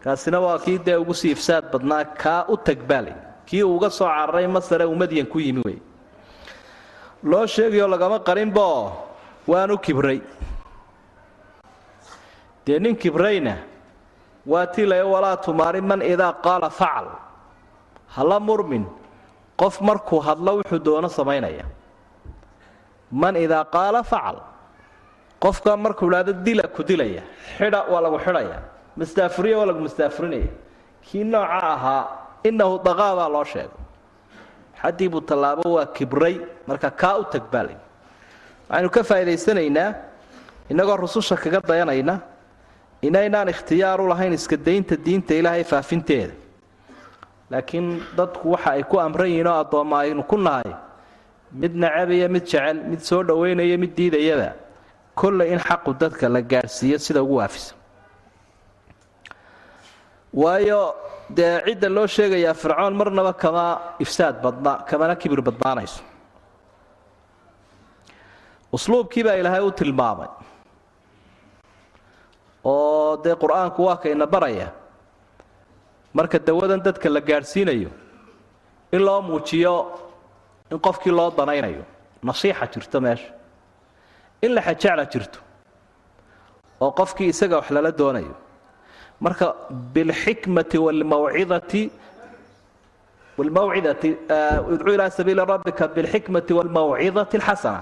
Kaasina 0.02 0.38
waa 0.40 0.58
kii 0.64 0.78
dee 0.86 0.96
ugu 1.02 1.14
sii 1.14 1.32
ifsaad 1.36 1.64
badnaa 1.72 2.04
kaa 2.22 2.44
u 2.48 2.56
tagbaalay 2.56 3.14
kii 3.46 3.62
uuga 3.62 3.90
soo 3.90 4.08
cararay 4.08 4.46
masare 4.46 4.84
uu 4.88 4.94
madyan 4.96 5.26
ku 5.26 5.38
yimi 5.40 5.60
wey. 5.66 5.78
Loo 7.22 7.46
sheegayoo 7.46 7.88
lagama 7.88 8.18
qarinbo 8.28 8.92
waanu 9.46 9.78
kibray. 9.78 10.20
Dee 12.66 12.78
nin 12.78 12.96
kibrayna 12.96 13.56
waa 14.46 14.66
tii 14.66 14.86
lay 14.86 15.02
walaa 15.02 15.36
tumaari 15.36 15.80
man 15.80 16.00
idaa 16.02 16.32
qaala 16.44 16.70
facal 16.70 17.06
hala 18.16 18.40
murmin 18.40 18.84
qof 19.60 19.80
markuu 19.80 20.20
hadlo 20.26 20.52
wuxuu 20.60 20.78
doono 20.84 21.08
samaynaya 21.08 21.64
man 23.12 23.36
idaa 23.36 23.64
qaala 23.64 24.02
facal 24.02 24.36
qofka 25.42 25.76
markuu 25.76 26.08
idhaahdo 26.10 26.32
dila 26.46 26.62
ku 26.68 26.82
dilaya 26.82 27.22
xidha 27.58 27.80
waa 27.92 28.00
lagu 28.00 28.18
xidhaya 28.18 28.58
mastaafuriya 28.96 29.56
waa 29.58 29.66
lagu 29.70 29.80
mastaafurinaya 29.86 30.50
kii 31.06 31.24
nooca 31.24 31.58
ahaa 31.74 32.02
innahu 32.48 32.78
daqaa 32.84 33.14
baa 33.16 33.28
loo 33.28 33.44
sheegay. 33.44 33.80
Xaddii 34.82 35.08
buu 35.08 35.20
tallaabo 35.20 35.72
waa 35.76 35.86
kibray 35.86 36.36
marka 36.66 36.90
kaa 36.90 37.16
u 37.18 37.24
tagbaalay 37.24 37.76
waxaynu 38.68 38.90
ka 38.90 39.02
faa'idaysanaynaa 39.04 39.90
innagoo 40.70 40.96
rususha 40.96 41.36
kaga 41.36 41.60
dayanayna 41.68 42.14
inaynaan 43.02 43.48
ikhtiyaar 43.48 44.00
u 44.00 44.08
lahayn 44.08 44.32
iska 44.34 44.56
daynta 44.56 44.96
diinta 44.96 45.34
ilaahay 45.34 45.64
faafinteeda. 45.64 46.34
Laakiin 47.50 48.02
dadku 48.16 48.52
waxa 48.52 48.70
ay 48.76 48.82
ku 48.84 48.98
amran 49.00 49.28
yihiin 49.28 49.46
oo 49.46 49.58
addoomma 49.64 49.96
aynu 50.04 50.22
ku 50.22 50.36
nahay 50.36 50.70
mid 51.52 51.73
nacabaya 51.75 52.28
mid 52.28 52.45
jecel 52.45 52.76
mid 52.90 53.00
soo 53.00 53.23
dhowaynaya 53.23 53.76
mid 53.78 53.93
diidayaba 53.97 54.52
kolley 55.14 55.52
in 55.52 55.59
xaqu 55.59 55.90
dadka 56.00 56.28
la 56.28 56.40
gaadhsiiyo 56.43 56.99
sida 56.99 57.23
ugu 57.23 57.37
waafisa. 57.40 57.75
Waayo 60.33 60.95
dee 61.37 61.61
cidda 61.67 61.88
loo 61.88 62.07
sheegayaa 62.07 62.55
fircoon 62.55 62.95
marnaba 63.00 63.33
kama 63.33 63.64
ifsaad 64.05 64.37
badna 64.45 64.73
kamana 64.88 65.14
kibir 65.17 65.40
badnaanayso. 65.43 66.02
Usluubkii 68.73 69.25
baa 69.25 69.37
ilaahay 69.40 69.62
u 69.64 69.73
tilmaamay. 69.73 70.28
Oo 72.64 73.17
dee 73.25 73.35
qur'aanku 73.43 73.81
waa 73.88 73.97
kayna 73.97 74.26
baraya. 74.26 74.69
Marka 76.14 76.38
dawadan 76.38 76.81
dadka 76.85 77.09
la 77.09 77.21
gaadhsiinayo 77.21 77.90
in 78.93 79.00
loo 79.02 79.21
muujiyo 79.23 79.75
in 80.72 80.78
qofkii 80.87 81.12
loo 81.18 81.30
danaynayo 81.38 81.84
nasiixa 82.22 82.66
jirto 82.72 83.00
meesha. 83.00 83.30
In 84.42 84.54
la 84.54 84.60
xajecla 84.66 85.04
jirto. 85.12 85.38
Oo 86.80 86.90
qofkii 87.00 87.28
isaga 87.32 87.56
wax 87.60 87.70
lala 87.70 87.90
doonayo. 88.00 88.34
Marka 89.20 89.46
bilxikmati 89.94 90.78
wlmawcidati 90.84 91.82
wlmawcidati 93.38 94.08
idcuu 94.75 94.92
ilaa 94.96 95.10
sabiili 95.10 95.42
rabbika 95.52 95.88
bilxikmati 95.96 96.52
wاlmawcidati 96.58 97.37
اlxasana 97.38 97.80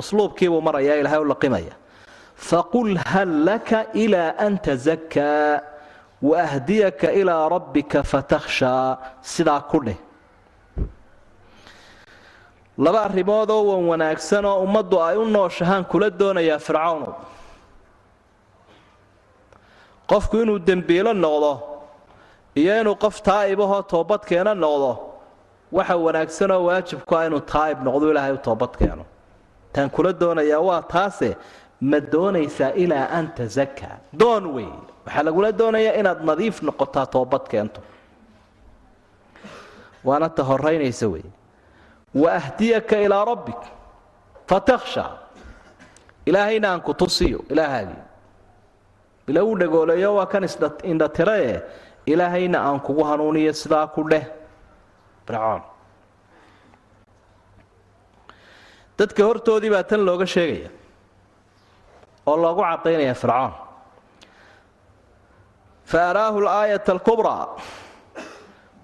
usluubkiibuu 0.00 0.60
marayaa 0.68 0.96
ilahay 1.02 1.20
u 1.24 1.28
laqimaya 1.32 1.74
faqul 2.50 2.96
hal 3.12 3.30
laka 3.48 3.78
ilaa 4.04 4.34
an 4.46 4.58
tazakaa 4.68 5.60
waahdiyaka 6.30 7.08
ilaa 7.20 7.48
rabbika 7.56 8.02
fatakhshaa 8.12 8.98
sidaa 9.34 9.60
ku 9.70 9.78
dheh 9.86 9.98
laba 12.84 13.00
arrimoodoo 13.08 13.62
wan 13.70 13.82
wanaagsan 13.90 14.44
oo 14.50 14.56
ummaddu 14.66 14.96
ay 15.08 15.16
u 15.16 15.24
nooshahaan 15.36 15.84
kula 15.90 16.08
doonayaa 16.20 16.58
fircawnow 16.66 17.12
qofku 20.10 20.36
inuu 20.42 20.58
dembiilo 20.68 21.12
noqdo 21.24 21.52
iyo 22.60 22.72
inuu 22.80 22.96
qof 23.04 23.16
taa'ibahoo 23.28 23.82
toobadkeena 23.92 24.52
noqdo 24.64 24.90
waxa 25.76 25.94
wanaagsanoo 26.06 26.60
waajibku 26.68 27.12
ah 27.18 27.24
inuu 27.28 27.42
taa'ib 27.54 27.78
noqdo 27.86 28.04
ilaahay 28.12 28.32
u 28.38 28.40
toobad 28.48 28.72
keeno. 28.80 29.04
Taan 29.72 29.88
kula 29.94 30.10
doonayaa 30.22 30.60
waa 30.68 30.82
taase 30.92 31.28
ma 31.90 31.98
doonaysaa 32.12 32.72
ilaa 32.82 33.06
an 33.18 33.26
tasakaa 33.38 33.96
doon 34.20 34.44
wey 34.56 34.70
waxaa 35.06 35.22
lagula 35.28 35.48
doonayaa 35.60 35.94
inaad 36.00 36.20
nadiif 36.30 36.56
noqotaa 36.68 37.06
toobad 37.14 37.44
keento. 37.52 37.80
Waana 40.04 40.28
ta 40.36 40.42
horaynaysa 40.50 41.06
wey 41.14 41.24
wa 42.14 42.32
ahdiyaka 42.34 42.96
ilaa 43.06 43.24
rabbik 43.24 43.60
fatakhsha 44.50 45.04
ilaahayna 46.26 46.68
aan 46.72 46.80
ku 46.82 46.94
tusiyo 46.94 47.44
ilaahaagii 47.50 48.02
ila 49.30 49.44
uu 49.44 49.56
dhagooleeyo 49.58 50.14
waa 50.14 50.26
kan 50.26 50.44
indhatirae 50.82 51.62
ilaahayna 52.06 52.58
aan 52.66 52.80
kugu 52.80 53.04
hanuuniyo 53.04 53.52
sidaa 53.52 53.86
ku 53.86 54.02
dheh 54.10 54.26
fircoon 55.26 55.62
dadka 58.98 59.24
hortoodii 59.24 59.70
baa 59.74 59.82
tan 59.90 60.02
looga 60.08 60.26
sheegaya 60.26 60.70
oo 62.26 62.36
loogu 62.42 62.62
cadaynaya 62.70 63.14
fircoon 63.14 63.52
fa 65.90 65.98
araahu 66.10 66.40
laayata 66.46 66.92
alkubraa 66.92 67.46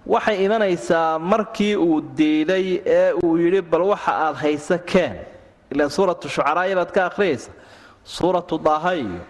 waxay 0.06 0.44
imanaysaa 0.44 1.18
markii 1.18 1.76
uu 1.76 2.00
diiday 2.18 2.66
ee 2.86 3.12
uu 3.24 3.36
yidhi 3.38 3.60
bal 3.62 3.82
waxa 3.92 4.12
aad 4.26 4.36
haysa 4.42 4.78
keen. 4.78 5.14
Ilaan 5.72 5.90
suuratu 5.90 6.28
shucaraayo 6.28 6.76
baad 6.76 6.90
ka 6.96 7.06
akhriyaysa 7.10 7.50
suuratu 8.04 8.58
daaha 8.58 8.94
iyo 8.94 9.20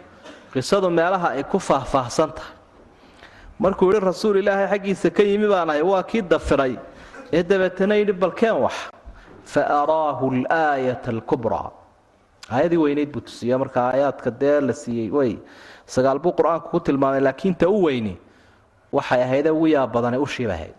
qisadu 0.52 0.90
meelaha 0.90 1.28
ay 1.36 1.42
ku 1.44 1.58
faahfaahsan 1.58 2.30
tahay. 2.36 2.54
Markuu 3.58 3.88
yidhi 3.92 4.04
rasuul 4.04 4.36
ilaahay 4.42 4.68
xaggiisa 4.72 5.10
ka 5.16 5.22
yimi 5.22 5.48
baan 5.48 5.70
ahay 5.70 5.82
waa 5.82 6.02
kii 6.02 6.22
dafiray. 6.22 6.76
Ee 7.32 7.42
dabeetana 7.42 7.94
yidhi 7.96 8.12
bal 8.12 8.32
keen 8.40 8.56
wax. 8.64 8.74
Fa 9.44 9.62
araahu 9.80 10.30
laayata 10.44 11.10
alkubraa 11.10 11.70
aayadii 12.52 12.76
weynayd 12.84 13.10
buu 13.12 13.20
tusiiya 13.20 13.58
marka 13.58 13.80
aayaadka 13.90 14.30
dee 14.30 14.60
la 14.60 14.72
siiyey. 14.72 15.10
Way 15.10 15.38
sagaal 15.86 16.18
buu 16.18 16.32
qur'aanku 16.38 16.68
ku 16.70 16.80
tilmaamay 16.80 17.20
laakiin 17.20 17.54
ta 17.54 17.68
u 17.68 17.82
weyni 17.86 18.16
waxay 18.96 19.20
ahaydee 19.26 19.50
ugu 19.56 19.66
yaab 19.76 19.90
badane 19.94 20.18
ushiiba 20.26 20.54
ahayd. 20.58 20.74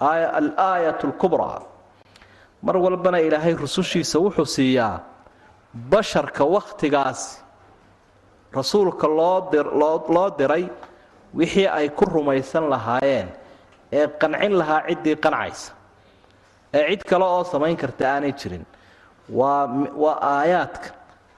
Alaayat 0.00 1.00
lkubraa 1.04 1.62
mar 2.62 2.76
walbana 2.76 3.18
ilaahay 3.20 3.54
rusushiisa 3.54 4.18
wuxuu 4.24 4.46
siiyaa 4.56 5.00
basharka 5.90 6.44
wakhtigaasi 6.44 7.40
rasuulka 8.54 9.06
loo 9.08 10.30
diray 10.38 10.64
wixii 11.34 11.66
ay 11.78 11.88
ku 11.88 12.04
rumaysan 12.04 12.64
lahaayeen 12.72 13.28
ee 13.92 14.06
qancin 14.20 14.52
lahaa 14.60 14.82
ciddii 14.88 15.16
qancaysa. 15.24 15.72
Ee 16.74 16.84
cid 16.90 17.02
kale 17.10 17.24
oo 17.24 17.44
samayn 17.44 17.76
karta 17.76 18.04
aanay 18.14 18.32
jirin. 18.32 18.64
Waa 19.28 20.16
aayaadka. 20.22 20.88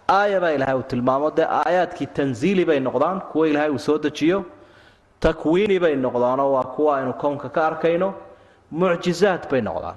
Aaya 0.08 0.40
baa 0.40 0.50
ilaahay 0.56 0.76
uu 0.76 0.82
tilmaamo 0.92 1.30
dee 1.36 1.46
aayaadkii 1.60 2.06
tanziili 2.06 2.64
bay 2.64 2.80
noqdaan 2.80 3.20
kuwa 3.32 3.48
ilaahay 3.48 3.70
uu 3.70 3.78
soo 3.78 3.98
dejiyo 3.98 4.44
takwiini 5.20 5.78
bay 5.78 5.94
noqdaanoo 5.96 6.52
waa 6.56 6.64
kuwa 6.74 6.98
aynu 6.98 7.12
kownka 7.12 7.48
ka 7.48 7.66
arkayno. 7.66 8.14
Mucjizaad 8.70 9.48
bay 9.50 9.60
noqdaan. 9.60 9.96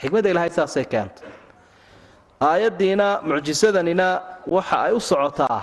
Xikmadda 0.00 0.30
ilahay 0.30 0.50
saasay 0.50 0.84
keentay. 0.84 1.28
Aayaddiina 2.40 3.20
mucjisadanina 3.22 4.06
waxa 4.46 4.76
ay 4.86 4.92
u 4.92 5.00
socotaa 5.00 5.62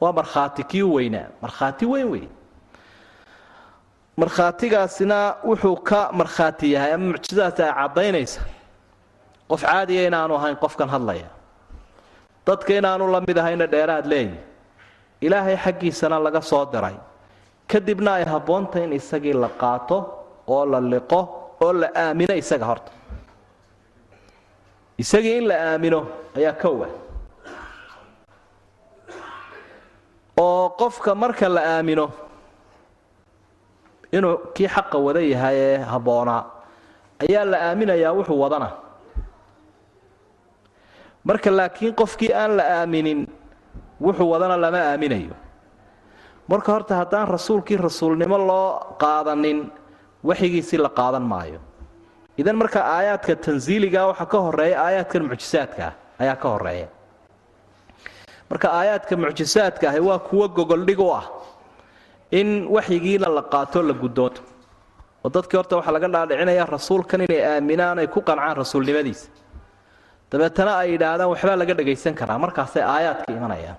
waa 0.00 0.12
markhaati 0.12 0.64
kii 0.64 0.82
weynaa. 0.82 1.28
Markhaati 1.42 1.86
weyn 1.86 2.08
wey 2.10 2.26
markhaatigaasina 4.16 5.18
wuxuu 5.44 5.76
ka 5.76 6.10
markhaati 6.12 6.72
yahay 6.72 6.92
ama 6.92 7.06
mucjisadaasi 7.12 7.62
ay 7.62 7.72
caddaynaysa. 7.80 8.40
Qof 9.48 9.62
caadiya 9.62 10.06
inaanu 10.08 10.34
ahayn 10.36 10.56
qofkan 10.56 10.88
hadlaya. 10.88 11.28
Dadka 12.46 12.74
inaanu 12.74 13.06
la 13.12 13.20
mid 13.20 13.38
ahayna 13.38 13.66
dheeraad 13.66 14.06
leeyi 14.06 14.34
ilaahay 15.26 15.56
xaggiisana 15.64 16.18
laga 16.24 16.40
soo 16.50 16.64
diray. 16.72 16.96
Kadibna 17.70 18.10
ay 18.18 18.24
habboontahy 18.32 18.84
in 18.84 18.92
isagii 18.98 19.32
la 19.42 19.48
qaato 19.48 19.96
oo 20.54 20.64
la 20.72 20.80
liqo 20.92 21.20
oo 21.64 21.72
la 21.80 21.88
aamino 21.94 22.34
isaga 22.42 22.66
horta. 22.70 22.92
Isagii 25.02 25.36
in 25.38 25.46
la 25.48 25.56
aamino 25.72 26.00
ayaa 26.36 26.52
kowa 26.62 26.88
oo 30.36 30.68
qofka 30.80 31.14
marka 31.14 31.48
la 31.48 31.62
aamino 31.78 32.06
inuu 34.12 34.36
kii 34.54 34.68
xaqa 34.74 34.98
wada 35.06 35.20
yahay 35.32 35.56
ee 35.56 35.78
habboonaa 35.92 36.42
ayaa 37.24 37.44
la 37.52 37.58
aaminayaa 37.68 38.12
wuxuu 38.16 38.40
wadana. 38.42 38.68
Marka 41.24 41.50
laakiin 41.50 41.94
qofkii 42.00 42.32
aan 42.34 42.56
la 42.58 42.64
aaminin 42.80 43.20
wuxuu 44.00 44.28
wadana 44.30 44.56
lama 44.56 44.78
aaminayo. 44.92 45.34
Marka 46.48 46.72
horta 46.72 46.94
haddaan 46.96 47.28
rasuulkii 47.28 47.76
rasuulnimo 47.76 48.38
loo 48.38 48.96
qaadanin 49.02 49.70
waxyigiisii 50.24 50.78
la 50.78 50.88
qaadan 50.88 51.22
maayo. 51.22 51.60
Idan 52.38 52.56
marka 52.56 52.80
aayaadka 52.96 53.36
tansiiliga 53.36 54.06
waxaa 54.06 54.26
ka 54.32 54.38
horreeya 54.40 54.76
aayaadkan 54.84 55.22
mucjisaadka 55.28 55.92
ayaa 56.22 56.36
ka 56.42 56.48
horreeya 56.48 56.88
marka 58.50 58.68
aayaadka 58.78 59.16
mucjisaadka 59.16 59.88
ahi 59.90 60.00
waa 60.00 60.18
kuwo 60.18 60.48
gogoldhig 60.48 61.00
u 61.00 61.08
ah 61.14 61.24
in 62.30 62.66
waxyigiina 62.74 63.28
la 63.28 63.42
qaato 63.52 63.82
la 63.82 63.92
guddoonto 64.02 64.42
oo 65.24 65.30
dadkii 65.34 65.56
horta 65.60 65.76
waxaa 65.76 65.92
laga 65.96 66.08
dhaadhicinaya 66.14 66.64
rasuulkan 66.66 67.20
inay 67.26 67.40
aaminaan 67.52 67.98
ay 67.98 68.06
ku 68.14 68.20
qancaan 68.28 68.56
rasuulnimadiisa 68.62 69.28
dabeetana 70.32 70.72
ay 70.82 70.88
yidhaahdaan 70.94 71.30
waxbaa 71.32 71.56
laga 71.62 71.74
dhagaysan 71.78 72.14
karaa. 72.20 72.38
Markaasay 72.44 72.82
aayaadka 72.94 73.28
imanayaan. 73.38 73.78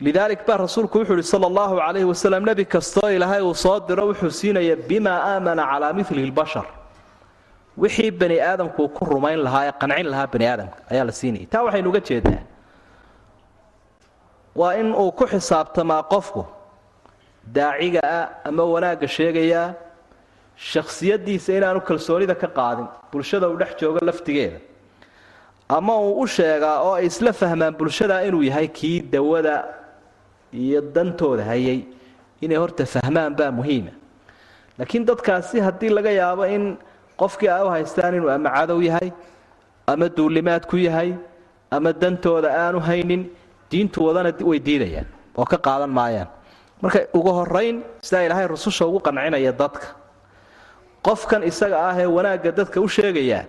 Lidaalik 0.00 0.44
baa 0.46 0.56
rasuulku 0.58 0.98
wuxuu 1.00 1.14
ihi 1.18 1.22
sala 1.32 1.46
allahu 1.50 1.74
calayhi 1.80 2.04
wasalam 2.12 2.44
nebi 2.44 2.64
kastoo 2.74 3.08
ilaahay 3.16 3.40
uu 3.42 3.54
soo 3.54 3.80
diro 3.88 4.04
wuxuu 4.12 4.30
siinaya 4.40 4.76
bimaa 4.88 5.20
aamana 5.32 5.62
calaa 5.70 5.92
milihi 5.98 6.26
lbashar. 6.30 6.66
Wixii 7.82 8.10
bani 8.10 8.36
aadamku 8.40 8.82
ku 8.96 9.02
rumayn 9.12 9.40
lahaa 9.46 9.64
ee 9.68 9.72
qancin 9.80 10.06
lahaa 10.12 10.26
bani 10.32 10.46
aadamka 10.52 10.76
ayaa 10.92 11.04
la 11.08 11.12
siinayay 11.20 11.46
taa 11.52 11.62
waxaynu 11.66 11.88
uga 11.92 12.00
jeednaa 12.08 12.42
waa 14.60 14.72
in 14.80 14.88
uu 15.02 15.10
ku 15.18 15.24
xisaabtamaa 15.32 16.02
qofku 16.12 16.42
daaciga 17.56 18.00
ah 18.18 18.24
ama 18.48 18.62
wanaagga 18.74 19.08
sheegayaa 19.16 19.66
shakhsiyaddiisa 20.56 21.52
inaanu 21.58 21.80
kalsoonida 21.80 22.34
ka 22.34 22.48
qaadin 22.58 22.86
bulshada 23.12 23.48
uu 23.48 23.56
dhex 23.60 23.76
joogo 23.80 23.98
laftigeeda. 24.06 24.58
Ama 25.68 25.94
uu 26.00 26.20
u 26.22 26.26
sheegaa 26.26 26.80
oo 26.82 26.94
ay 26.94 27.06
isla 27.06 27.32
fahmaan 27.32 27.74
bulshada 27.78 28.22
inuu 28.24 28.42
yahay 28.42 28.68
kii 28.68 29.00
dawada 29.12 29.64
iyo 30.52 30.80
dantooda 30.80 31.44
hayay 31.44 31.80
inay 32.40 32.56
horta 32.56 32.86
fahmaan 32.86 33.34
baa 33.36 33.50
muhiima. 33.50 33.90
Laakiin 34.78 35.04
dadkaasi 35.04 35.60
haddii 35.60 35.88
laga 35.90 36.10
yaabo 36.10 36.44
in 36.46 36.76
qofkii 37.20 37.48
ay 37.48 37.62
u 37.66 37.68
haystaan 37.68 38.14
inuu 38.14 38.30
ama 38.30 38.50
cadow 38.50 38.80
yahay 38.82 39.12
ama 39.86 40.08
duulimaad 40.08 40.66
ku 40.70 40.76
yahay 40.76 41.14
ama 41.70 41.92
dantooda 41.92 42.48
aanu 42.62 42.80
haynin 42.80 43.28
diintu 43.70 44.04
wadana 44.06 44.32
way 44.44 44.58
diidayaan 44.58 45.06
oo 45.36 45.44
ka 45.44 45.58
qaadan 45.58 45.90
maayaan. 45.90 46.28
Marka 46.82 47.00
ugu 47.12 47.30
horayn 47.32 47.82
sidaa 48.02 48.22
ilaahay 48.26 48.46
rususha 48.48 48.86
ugu 48.86 49.00
qancinaya 49.00 49.52
dadka 49.52 49.86
qofkan 51.06 51.42
isaga 51.50 51.76
ah 51.88 51.96
ee 52.02 52.08
wanaagga 52.16 52.50
dadka 52.58 52.78
u 52.80 52.88
sheegayaa 52.96 53.44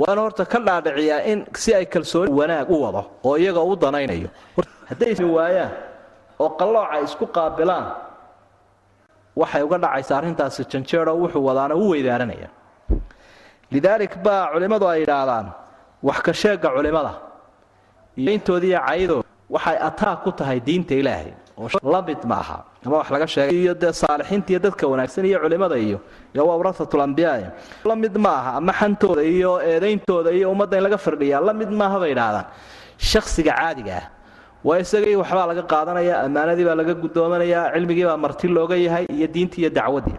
waana 0.00 0.20
horta 0.24 0.44
ka 0.52 0.58
dhaadhiciyaa 0.66 1.20
in 1.32 1.38
si 1.62 1.74
ay 1.78 1.86
kalsooni 1.86 2.30
wanaag 2.40 2.70
u 2.74 2.76
wado 2.84 3.02
oo 3.24 3.36
iyaga 3.36 3.60
u 3.60 3.76
danaynayo. 3.76 4.28
Hadday 4.88 5.12
waayaan 5.36 5.72
oo 6.42 6.50
qallooca 6.60 6.96
isku 7.06 7.26
qaabilaan 7.36 7.86
waxay 9.40 9.62
uga 9.66 9.78
dhacaysa 9.84 10.12
arrintaasi 10.18 10.64
janjeero 10.72 11.12
wuxuu 11.22 11.44
wadaana 11.48 11.74
u 11.74 11.84
weydaaranaya 11.92 12.48
lidaalik 13.74 14.14
baa 14.24 14.42
culimmadu 14.52 14.86
ay 14.92 15.00
yidhaahdaan 15.04 15.46
wax 16.02 16.18
ka 16.26 16.32
sheegga 16.42 16.68
culimmada 16.76 17.12
iyo 18.16 18.30
intoodiiyo 18.38 18.80
cayadooda 18.88 19.28
waxay 19.54 19.76
ataag 19.88 20.18
ku 20.24 20.30
tahay 20.32 20.58
diinta 20.60 20.94
ilaahay. 20.94 21.32
Oo 21.58 21.68
la 21.92 22.00
ma 22.30 22.36
aha 22.44 22.58
ama 22.86 22.96
wax 23.00 23.08
laga 23.14 23.26
sheegay 23.34 23.56
iyo 23.62 23.74
dee 23.82 23.92
saalixiinta 24.02 24.48
iyo 24.52 24.60
dadka 24.66 24.84
wanaagsan 24.92 25.24
iyo 25.30 25.38
culimmada 25.44 25.76
iyo 25.86 25.98
iyo 26.34 26.42
waa 26.48 26.56
warahatulambiyaae 26.60 27.46
la 27.88 27.94
mid 27.96 28.14
ma 28.24 28.32
aha 28.40 28.50
ama 28.60 28.72
xantooda 28.80 29.22
iyo 29.22 29.50
eedayntooda 29.70 30.30
iyo 30.38 30.46
ummadda 30.52 30.76
in 30.78 30.82
laga 30.86 30.98
firdhiyaa 31.04 31.40
la 31.48 31.52
maaha 31.54 31.96
bay 32.02 32.10
idhaahdaan 32.14 32.46
shakhsiga 33.10 33.52
caadiga 33.60 33.92
ah 34.00 34.06
waa 34.68 34.78
isagii 34.84 35.16
waxbaa 35.22 35.46
laga 35.50 35.62
qaadanaya 35.72 36.14
ammaanadii 36.26 36.64
baa 36.68 36.76
laga 36.80 36.94
gudoomanayaa 37.04 37.64
cilmigii 37.74 38.06
baa 38.10 38.16
marti 38.24 38.46
looga 38.56 38.76
yahay 38.86 39.06
iyo 39.18 39.26
diintii 39.34 39.60
iyo 39.62 39.70
dacwadii. 39.78 40.18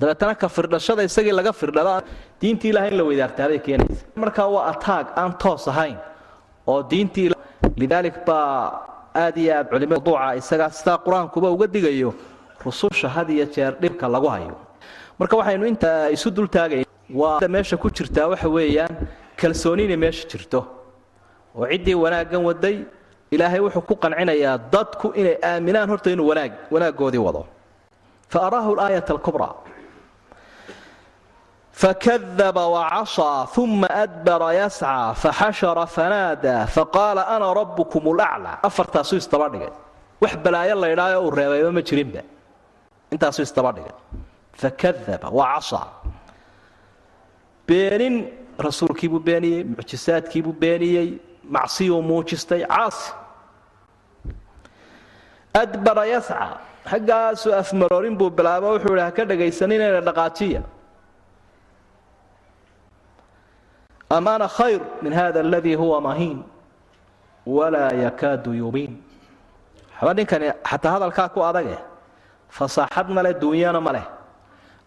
Dabeetana 0.00 0.34
ka 0.34 0.48
firdhashada 0.48 1.02
isagii 1.08 1.34
laga 1.40 1.52
firdhada 1.52 1.94
diintii 2.40 2.70
ilahay 2.72 2.90
in 2.92 2.96
la 2.98 3.04
weydaartaabay 3.08 3.58
keenaysa. 3.66 4.02
Markaa 4.22 4.48
waa 4.54 4.64
ataag 4.72 5.06
aan 5.20 5.32
toos 5.42 5.68
ahayn 5.72 5.96
oo 6.66 6.82
diintii 6.82 7.28
lidaalik 7.82 8.16
baa 8.26 8.93
aad 9.22 9.36
iyo 9.42 9.52
aad 9.58 9.66
culimada 9.72 10.00
mawduuca 10.00 10.36
isagaa 10.40 10.70
sidaa 10.78 10.98
qur'aankuba 11.06 11.48
uga 11.54 11.66
digayo 11.74 12.10
rususha 12.64 13.08
had 13.16 13.28
iyo 13.30 13.44
jeer 13.54 13.72
dhibka 13.82 14.08
lagu 14.14 14.28
hayo. 14.34 14.56
Marka 15.18 15.34
waxaynu 15.40 15.64
inta 15.72 16.10
isu 16.16 16.28
dultaagay 16.36 16.82
waa 17.20 17.48
meesha 17.54 17.76
ku 17.76 17.88
jirtaa 17.96 18.26
waxa 18.32 18.48
weeyaan 18.56 18.94
kalsooni 19.40 19.84
inay 19.86 19.96
meesha 20.04 20.24
jirto. 20.30 20.60
Oo 21.56 21.66
ciddii 21.70 21.94
wanaaggan 22.04 22.42
waday 22.48 22.76
ilaahay 23.34 23.60
wuxuu 23.66 23.84
ku 23.88 23.94
qancinayaa 24.02 24.58
dadku 24.74 25.06
inay 25.20 25.36
aaminaan 25.50 25.88
horta 25.92 26.10
inuu 26.14 26.28
wanaag 26.32 26.52
wanaaggoodii 26.74 27.22
wado. 27.26 27.42
Fa 28.32 28.38
araahu 28.46 28.74
laayat 28.80 29.10
alkubraa 29.10 29.54
fakadaba 31.82 32.64
wacasىa 32.74 33.58
uma 33.62 33.88
adbara 34.04 34.48
yascaa 34.62 35.14
faxashara 35.22 35.84
fanaadaa 35.96 36.66
faqaala 36.76 37.22
ana 37.34 37.46
rabbukum 37.60 38.04
laclaa 38.20 38.56
afartaasuu 38.68 39.18
isdaba 39.22 39.46
dhigay 39.52 39.72
wax 40.22 40.34
balaayo 40.44 40.74
laydhaayo 40.84 41.18
uu 41.26 41.30
reebayba 41.38 41.70
ma 41.76 41.82
jirinba 41.88 42.22
intaasuu 43.14 43.42
isdaba 43.48 43.70
dhigay 43.76 43.94
fakadaba 44.62 45.28
wacasaa 45.38 45.86
beenin 47.68 48.16
rasuulkiibuu 48.66 49.20
beeniyey 49.28 49.62
mucjisaadkiibuu 49.76 50.54
beeniyey 50.62 51.08
macsiyuu 51.56 52.00
muujistay 52.10 52.62
caasi 52.70 53.12
adbara 55.62 56.04
yascaa 56.14 56.50
xaggaasuu 56.90 57.52
afmaroorin 57.62 58.14
buu 58.20 58.30
bilaabo 58.38 58.66
wuxuu 58.74 58.94
idhi 58.94 59.04
haka 59.08 59.22
dhagaysanin 59.30 59.80
ina 59.88 60.00
dhaqaajiya 60.08 60.62
am 64.10 64.26
ana 64.28 64.48
khayr 64.48 64.80
min 65.02 65.12
hada 65.12 65.40
aladii 65.40 65.74
huwa 65.74 66.00
mahiin 66.00 66.42
walaa 67.46 67.92
yakaadu 68.04 68.52
yubiin 68.54 68.92
waxba 70.00 70.14
ninkani 70.14 70.46
xataa 70.70 70.92
hadalkaa 70.96 71.28
ku 71.34 71.40
adage 71.44 71.78
fasaaxad 72.56 73.08
ma 73.10 73.22
leh 73.22 73.34
duunyana 73.40 73.80
ma 73.80 73.92
leh. 73.92 74.06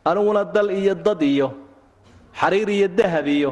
Aniguna 0.06 0.44
dal 0.46 0.70
iyo 0.72 0.96
dad 0.96 1.22
iyo 1.22 1.48
xariir 2.40 2.70
iyo 2.70 2.88
dahab 2.88 3.28
iyo 3.28 3.52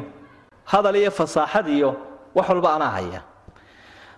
hadal 0.64 0.96
iyo 0.96 1.10
fasaaxad 1.10 1.68
iyo 1.68 1.90
wax 2.34 2.48
walba 2.48 2.74
anaa 2.76 2.90
haya. 2.96 3.20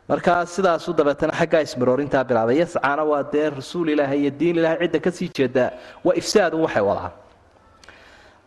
Markaa 0.09 0.47
sidaasu 0.47 0.93
dabeetana 0.95 1.33
xaggaa 1.35 1.63
ismaroorintaa 1.67 2.25
bilaabay 2.25 2.59
yascaana 2.63 3.03
waa 3.05 3.23
dee 3.33 3.51
rasuul 3.51 3.89
ilaahay 3.93 4.21
iyo 4.23 4.31
diin 4.31 4.57
ilaahay 4.57 4.87
cidda 4.87 4.99
ka 5.05 5.11
sii 5.11 5.29
jeedaa 5.37 5.71
waa 6.05 6.15
ifsaadun 6.21 6.61
waxay 6.65 6.83
wadaan 6.83 7.13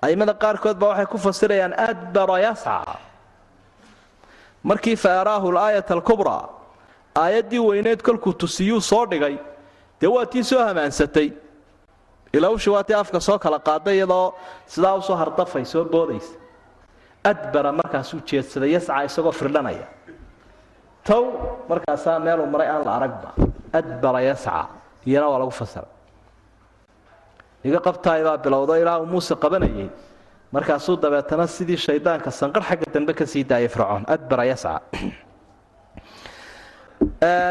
aimada 0.02 0.34
qaarkood 0.44 0.78
baa 0.82 0.90
waxay 0.92 1.06
ku 1.14 1.18
fasirayaan 1.18 1.74
adbara 1.90 2.38
yasca 2.48 2.76
markii 4.64 4.96
fa 5.04 5.10
araahu 5.22 5.52
laayat 5.58 5.92
alkubraa 5.98 6.44
aayaddii 7.24 7.60
weyneed 7.70 8.02
kolkuu 8.08 8.34
tusiyuu 8.34 8.82
soo 8.82 9.06
dhigay 9.12 9.36
dee 10.02 10.08
waa 10.16 10.26
tii 10.26 10.44
soo 10.44 10.60
hamaansatay. 10.68 11.30
Ilowshi 12.34 12.70
waa 12.74 12.84
tii 12.84 12.94
afka 13.04 13.20
soo 13.20 13.38
kala 13.40 13.60
qaaday 13.60 13.96
iyadoo 13.98 14.34
sidaa 14.74 14.96
u 14.96 15.02
soo 15.02 15.16
hardafay 15.16 15.66
soo 15.66 15.84
boodaysa. 15.86 16.34
Adbara 17.32 17.72
markaasuu 17.80 18.20
jeedsaday 18.30 18.72
yasca 18.76 19.04
isagoo 19.08 19.32
firdhanaya. 19.40 19.88
Tow 21.08 21.24
markaasaa 21.70 22.20
meeluu 22.20 22.46
maray 22.54 22.68
aan 22.74 22.86
la 22.86 22.94
aragba 22.98 23.30
adbara 23.80 24.22
yasca 24.30 24.66
iyana 25.06 25.28
waa 25.32 25.40
lagu 25.44 25.52
fasiray 25.52 25.90
iga 27.64 27.80
qabtaay 27.80 28.24
baa 28.24 28.38
bilowdo 28.38 28.76
ilaa 28.76 29.00
uu 29.00 29.06
muuse 29.06 29.36
qabanayay. 29.36 29.90
Markaasuu 30.52 30.98
dabeetana 31.02 31.48
sidii 31.48 31.78
shaydaanka 31.78 32.32
sanqar 32.32 32.64
xagga 32.64 32.94
dambe 32.94 33.14
ka 33.14 33.26
sii 33.26 33.44
daayay 33.44 33.70
fircoon. 33.70 34.04
Adbara 34.08 34.46
yasca 34.46 34.82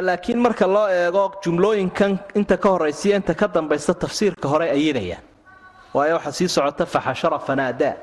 laakiin 0.00 0.38
marka 0.38 0.66
loo 0.66 0.88
eego 0.88 1.40
jumlooyinkan 1.44 2.18
inta 2.34 2.56
ka 2.56 2.70
horaysiya 2.70 3.16
inta 3.16 3.34
ka 3.34 3.48
dambaysa 3.48 3.94
tafsiirka 3.94 4.48
hore 4.48 4.70
ayidayaan 4.70 5.22
waayo 5.94 6.14
waxaa 6.14 6.32
sii 6.32 6.48
socota 6.48 6.86
faxashara 6.86 7.38
fanaadaa 7.38 7.94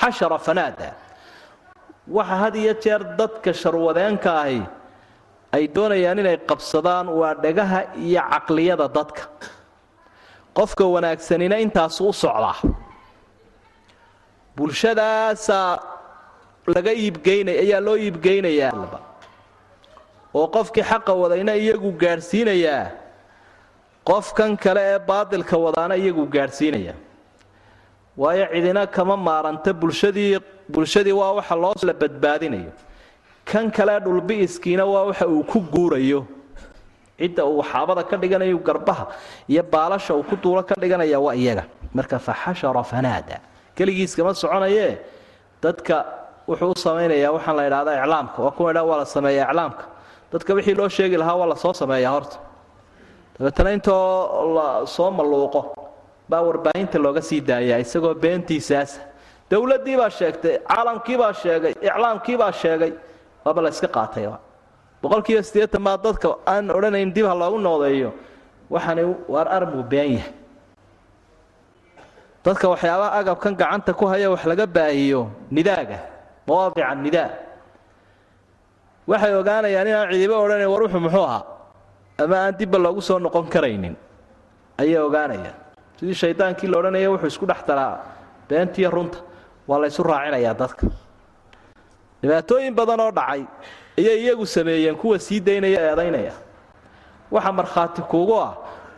xashara 0.00 0.38
fanaadaa 0.38 0.94
waxa 2.08 2.36
had 2.36 2.54
iyo 2.56 2.74
jeer 2.74 3.02
dadka 3.16 3.54
sharwadeenka 3.54 4.40
ahi 4.42 4.62
ay 5.52 5.68
doonayaan 5.68 6.18
inay 6.18 6.38
qabsadaan 6.38 7.08
waa 7.08 7.34
dhagaha 7.34 7.94
iyo 7.96 8.22
caqliyada 8.30 8.88
dadka 8.88 9.22
qofka 10.58 10.84
wanaagsanina 10.94 11.56
intaasu 11.64 12.02
u 12.08 12.12
socdaa 12.22 12.56
bulshadaasaa 14.56 15.78
laga 16.74 16.92
iibgeynay 17.02 17.56
ayaa 17.64 17.80
loo 17.86 17.96
iibgeynayaa 18.06 18.72
oo 20.38 20.46
qofkii 20.56 20.84
xaqa 20.90 21.12
wadayna 21.22 21.52
iyagu 21.62 21.90
gaadhsiinayaa 22.02 22.84
qofkan 24.08 24.52
kale 24.64 24.82
ee 24.94 24.98
baadilka 25.10 25.56
wadaana 25.64 25.94
iyagu 26.02 26.24
gaadhsiinaya 26.34 26.94
waayo 28.20 28.46
cidina 28.52 28.86
kama 28.96 29.16
maaranta 29.16 29.72
bulshadii 29.80 30.38
bulshadii 30.74 31.12
waa 31.20 31.32
waxa 31.38 31.54
loo 31.62 31.72
la 31.82 31.92
badbaadinayo. 32.02 32.72
Kan 33.44 33.70
kale 33.76 33.94
dhulbi'iskiina 34.04 34.84
waa 34.92 35.04
waxa 35.08 35.26
uu 35.28 35.42
ku 35.50 35.58
guurayo 35.74 36.20
cidda 37.20 37.42
uu 37.44 37.58
waxaabada 37.62 38.02
ka 38.10 38.16
dhiganayo 38.22 38.58
garbaha 38.68 39.04
iyo 39.52 39.62
baalasha 39.72 40.14
uu 40.14 40.22
ku 40.30 40.36
duulo 40.42 40.62
ka 40.68 40.74
dhiganaya 40.82 41.18
waa 41.20 41.34
iyaga. 41.34 41.64
Marka 41.94 42.18
faxashara 42.18 42.82
fanaada. 42.92 43.36
Keligiiskama 43.76 44.34
soconayee. 44.34 44.98
Dadka 45.62 45.96
wuxuu 46.48 46.70
u 46.74 46.78
samaynayaa 46.84 47.32
waxaan 47.36 47.56
la 47.56 47.64
idhahdaa 47.68 47.96
iclaamka. 48.02 48.38
Waa 48.44 48.50
kuwa 48.56 48.72
dha 48.76 48.82
waa 48.88 48.98
la 49.02 49.04
sameeya 49.14 49.44
iclaamka. 49.50 49.84
Dadka 50.32 50.50
wixii 50.54 50.74
loo 50.74 50.88
sheegi 50.88 51.16
lahaa 51.16 51.34
waa 51.40 51.46
la 51.52 51.56
soo 51.56 51.72
sameeyaa 51.72 52.12
horta. 52.16 52.36
Dabeetana 53.38 53.70
intoo 53.72 54.54
la 54.56 54.86
soo 54.86 55.10
malluuqo 55.10 55.60
baa 56.30 56.42
warbaahinta 56.46 56.98
looga 56.98 57.22
sii 57.22 57.40
daayaa 57.40 57.78
isagoo 57.84 58.14
beentiisaasa 58.14 59.00
dowladdii 59.50 59.96
baa 60.00 60.10
sheegtay 60.18 60.54
caalamkii 60.68 61.16
baa 61.22 61.32
sheegay 61.42 61.72
iclaamkii 61.88 62.36
baa 62.42 62.52
sheegay 62.52 62.92
waaba 63.44 63.60
la 63.64 63.68
yska 63.74 63.88
qaatayba 63.96 64.38
boqolkiiba 65.02 65.42
siddeetan 65.42 65.82
baa 65.84 65.96
dadka 65.96 66.28
aan 66.46 66.70
odhanayn 66.70 67.12
dib 67.14 67.26
loogu 67.26 67.58
noodeeyo 67.58 68.10
waxaani 68.70 69.02
waar 69.28 69.48
armuu 69.48 69.82
been 69.82 70.12
yahay. 70.18 70.32
Dadka 72.44 72.68
waxyaabaha 72.72 73.10
agabkan 73.20 73.52
gacanta 73.56 73.92
ku 73.92 74.06
haya 74.06 74.30
wax 74.30 74.44
laga 74.48 74.66
baahiyo 74.66 75.28
nidaaga 75.50 75.98
mawaadica 76.46 76.94
nidaa. 76.94 77.30
Waxay 79.06 79.34
ogaanayaan 79.34 79.86
inaan 79.88 80.08
cidibo 80.12 80.34
odhanayn 80.44 80.70
war 80.72 80.82
wuxuu 80.84 81.00
muxuu 81.04 81.24
ahaa? 81.24 81.42
Ama 82.22 82.36
aan 82.36 82.54
dibba 82.58 82.78
loogu 82.78 83.00
soo 83.00 83.18
noqon 83.18 83.48
karaynin? 83.48 83.96
Ayay 84.78 84.98
ogaanayaan. 85.00 85.54
Sidii 85.98 86.14
shaydaankii 86.14 86.68
la 86.70 86.78
odhanaya 86.78 87.10
wuxuu 87.12 87.26
isku 87.28 87.46
dhex 87.46 87.60
daraa 87.68 88.00
beentiiyo 88.48 88.90
runta. 88.90 89.18
Waa 89.68 89.78
la 89.80 89.86
ysu 89.86 90.02
raacinayaa 90.02 90.54
dadka. 90.54 90.86
Dhibaatooyin 92.22 92.74
badan 92.74 93.00
oo 93.00 93.10
dhacay 93.12 93.42
ayay 94.00 94.16
iyagu 94.24 94.46
sameeyeen 94.56 94.96
kuwa 95.00 95.18
sii 95.26 95.40
daynaya 95.46 95.80
eedaynaya 95.90 96.32
waxa 97.34 97.52
markhaati 97.58 98.02
kuugu 98.10 98.34
ah 98.46 98.52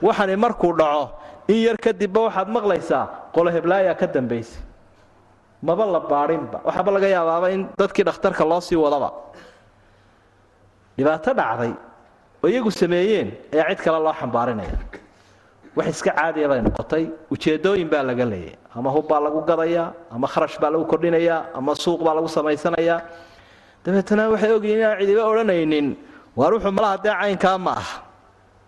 waxani 0.06 0.36
markuu 0.36 0.72
dhaco 0.80 1.04
in 1.52 1.58
yar 1.66 1.76
kadibba 1.84 2.20
waxaad 2.30 2.48
maqlaysaa 2.56 3.04
qolo 3.34 3.48
heblaayaa 3.56 3.94
ka 4.00 4.06
dambaysay 4.14 4.62
maba 5.66 5.84
la 5.94 6.00
baadhinba 6.12 6.58
waxaaba 6.66 6.90
laga 6.96 7.08
yaabaaba 7.16 7.46
in 7.54 7.60
dadkii 7.78 8.04
dhakhtarka 8.08 8.44
loo 8.50 8.60
sii 8.60 8.76
wadaba. 8.84 9.10
Dhibaato 10.96 11.32
dhacday 11.38 11.72
oo 12.42 12.48
iyagu 12.52 12.70
sameeyeen 12.70 13.28
ayaa 13.54 13.68
cid 13.74 13.80
kale 13.84 13.98
loo 14.04 14.12
xambaarinaya. 14.20 14.76
Wax 15.76 15.86
iska 15.94 16.10
caadiya 16.18 16.48
bay 16.50 16.60
noqotay 16.66 17.04
ujeedooyin 17.32 17.88
baa 17.92 18.02
laga 18.02 18.24
leeyay. 18.32 18.56
Ama 18.76 18.90
hub 18.94 19.06
baa 19.08 19.20
lagu 19.24 19.40
gadayaa 19.50 19.92
ama 20.14 20.26
kharash 20.32 20.58
baa 20.60 20.70
lagu 20.74 20.84
kordhinayaa 20.84 21.40
ama 21.58 21.72
suuq 21.74 22.00
baa 22.06 22.14
lagu 22.18 22.28
samaysanayaa 22.28 22.98
dabeetana 23.84 24.28
waxay 24.32 24.52
ogyihiin 24.56 24.78
inaan 24.80 24.98
cidiba 25.00 25.22
odhanaynin. 25.30 25.88
Waar 26.36 26.52
wuxuu 26.54 26.72
malaha 26.78 26.96
dee 27.04 27.14
caynkaa 27.20 27.58
ma 27.58 27.72
ah. 27.82 27.88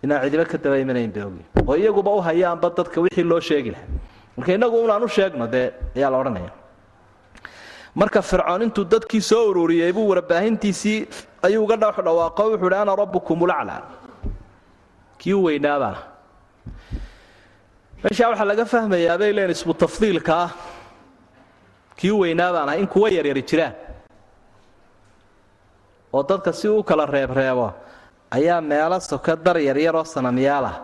Inaan 0.03 0.23
cidiba 0.25 0.45
ka 0.45 0.59
daba 0.59 0.77
bay 0.85 0.85
ogyihiin 0.85 1.45
oo 1.69 1.75
iyaguba 1.77 2.11
u 2.19 2.21
hayaanba 2.21 2.69
dadka 2.77 3.01
wixii 3.05 3.25
loo 3.31 3.41
sheegi 3.41 3.71
lahaa. 3.75 3.89
Marka 4.37 4.53
innagu 4.57 4.77
unaan 4.85 5.03
u 5.03 5.09
sheegno 5.09 5.47
dee 5.55 5.73
ayaa 5.97 6.11
la 6.11 6.19
odhanaya. 6.19 6.51
Marka 7.95 8.23
fircoon 8.23 8.63
intuu 8.63 8.85
dadkii 8.85 9.21
soo 9.21 9.45
ururiyey 9.51 9.93
buu 9.93 10.09
warbaahintiisii 10.11 11.07
ayuu 11.47 11.63
uga 11.65 11.77
dh 11.77 11.97
dhawaaqo 12.07 12.43
wuxuu 12.53 12.69
hi 12.71 12.77
ana 12.83 12.97
rabbukumulaclaa 13.03 13.83
kii 15.19 15.33
u 15.39 15.45
weynaabaana 15.47 15.99
meeshaa 18.03 18.29
waxaa 18.31 18.45
laga 18.51 18.65
fahmayaa 18.73 19.19
bay 19.19 19.33
leen 19.33 19.51
tafdiilka. 19.83 20.35
Ah 20.45 20.51
kii 21.97 22.11
u 22.11 22.19
weynaabaan 22.21 22.69
ah 22.69 22.77
in 22.77 22.87
kuwa 22.87 23.09
yaryari 23.11 23.43
jiraan 23.43 23.73
oo 26.15 26.23
dadka 26.29 26.51
si 26.59 26.67
u 26.69 26.83
kala 26.89 27.05
reebreebo 27.15 27.67
ayaa 28.37 28.61
meelo 28.71 28.99
soka 29.11 29.33
dar 29.45 29.57
yaryaroo 29.69 30.05
sanamyaalah 30.15 30.75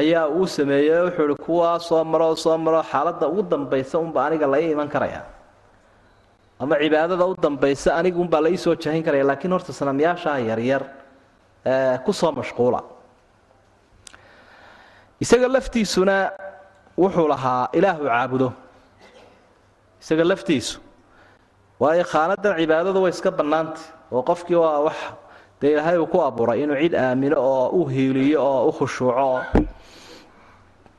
ayaa 0.00 0.24
uu 0.38 0.46
sameeyey 0.56 1.00
wuxuu 1.06 1.26
ihi 1.30 1.36
kuwaa 1.46 1.78
soo 1.88 2.02
maroo 2.12 2.34
soo 2.44 2.56
maroo 2.64 2.82
xaaladda 2.90 3.26
ugu 3.32 3.42
dambaysa 3.52 3.96
unba 4.04 4.18
aniga 4.26 4.46
la 4.52 4.58
iman 4.72 4.88
karaya. 4.94 5.22
Ama 6.62 6.74
cibaadada 6.82 7.24
u 7.26 7.34
dambaysa 7.44 7.88
anigunbaa 8.00 8.40
la 8.44 8.48
ii 8.54 8.56
soo 8.64 8.74
jahin 8.82 9.02
karaya 9.06 9.24
laakiin 9.28 9.52
horta 9.54 9.72
sanamyaashaa 9.72 10.38
yaryar 10.50 10.82
ku 12.04 12.12
soo 12.12 12.32
mashquula. 12.38 12.80
Isaga 15.22 15.48
laftiisuna 15.54 16.16
wuxuu 16.98 17.28
lahaa 17.32 17.68
ilaahu 17.78 18.04
caabudo. 18.10 18.48
Isaga 20.02 20.24
laftiisu 20.30 20.80
waayo 21.80 22.04
khaanadan 22.12 22.56
cibaadadu 22.60 22.98
way 23.04 23.10
iska 23.14 23.30
bannaantay 23.38 23.82
oo 24.12 24.22
qofkii 24.22 24.54
waa 24.54 24.80
wax 24.86 24.98
dee 25.60 25.72
ilaahay 25.72 25.98
uu 25.98 26.06
ku 26.06 26.20
abuuray 26.20 26.62
inuu 26.62 26.76
cid 26.82 26.94
aamino 26.94 27.36
oo 27.40 27.68
u 27.78 27.84
hiiliyo 27.88 28.38
oo 28.44 28.68
u 28.68 28.72
khushuuco. 28.72 29.40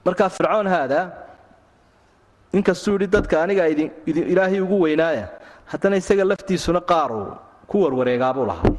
Markaa 0.05 0.29
fircoon 0.29 0.67
haada 0.67 0.99
inkastuu 2.53 2.93
yidhi 2.93 3.07
dadka 3.07 3.43
aniga 3.43 3.67
ilaahay 4.05 4.61
ugu 4.61 4.81
weynaaya 4.81 5.27
haddana 5.65 5.95
isaga 6.01 6.23
laftiisuna 6.25 6.81
qaaruu 6.81 7.27
ku 7.67 7.83
warwareegaabuu 7.83 8.45
lahaa. 8.45 8.73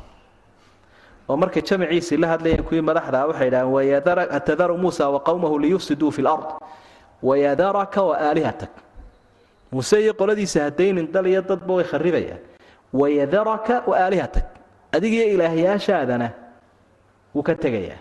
Oo 1.29 1.37
markay 1.37 1.63
jamaciisii 1.63 2.17
la 2.17 2.29
hadlayeen 2.37 2.65
kuwii 2.65 2.85
madaxdaa 2.91 3.27
waxay 3.27 3.49
idhaheen 3.49 4.35
atadaru 4.39 4.79
muusa 4.79 5.09
wa 5.09 5.59
liyufsiduu 5.61 6.11
fi 6.11 6.23
lard 6.23 6.45
wayadaraka 7.23 8.03
wa 8.03 8.19
muuse 9.73 10.03
iyo 10.03 10.15
qoladiisa 10.15 10.65
hadaynin 10.65 11.13
dal 11.13 11.27
iyo 11.27 11.43
dadba 11.43 11.75
way 11.75 11.85
kharibayaan 11.85 12.54
wayadaraka 13.01 13.75
wa 13.91 13.95
aalihatak 14.05 14.47
adigiyo 14.97 15.25
ilaahyaashaadana 15.35 16.29
wuu 17.35 17.43
ka 17.49 17.55
tegayaa 17.65 18.01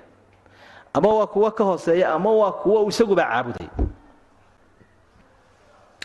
ama 0.93 1.10
waa 1.17 1.27
kuwo 1.34 1.49
ka 1.58 1.63
hooseeya 1.69 2.10
ama 2.13 2.32
waa 2.41 2.51
kuwo 2.62 2.88
isaguba 2.89 3.23
caabuday 3.32 3.67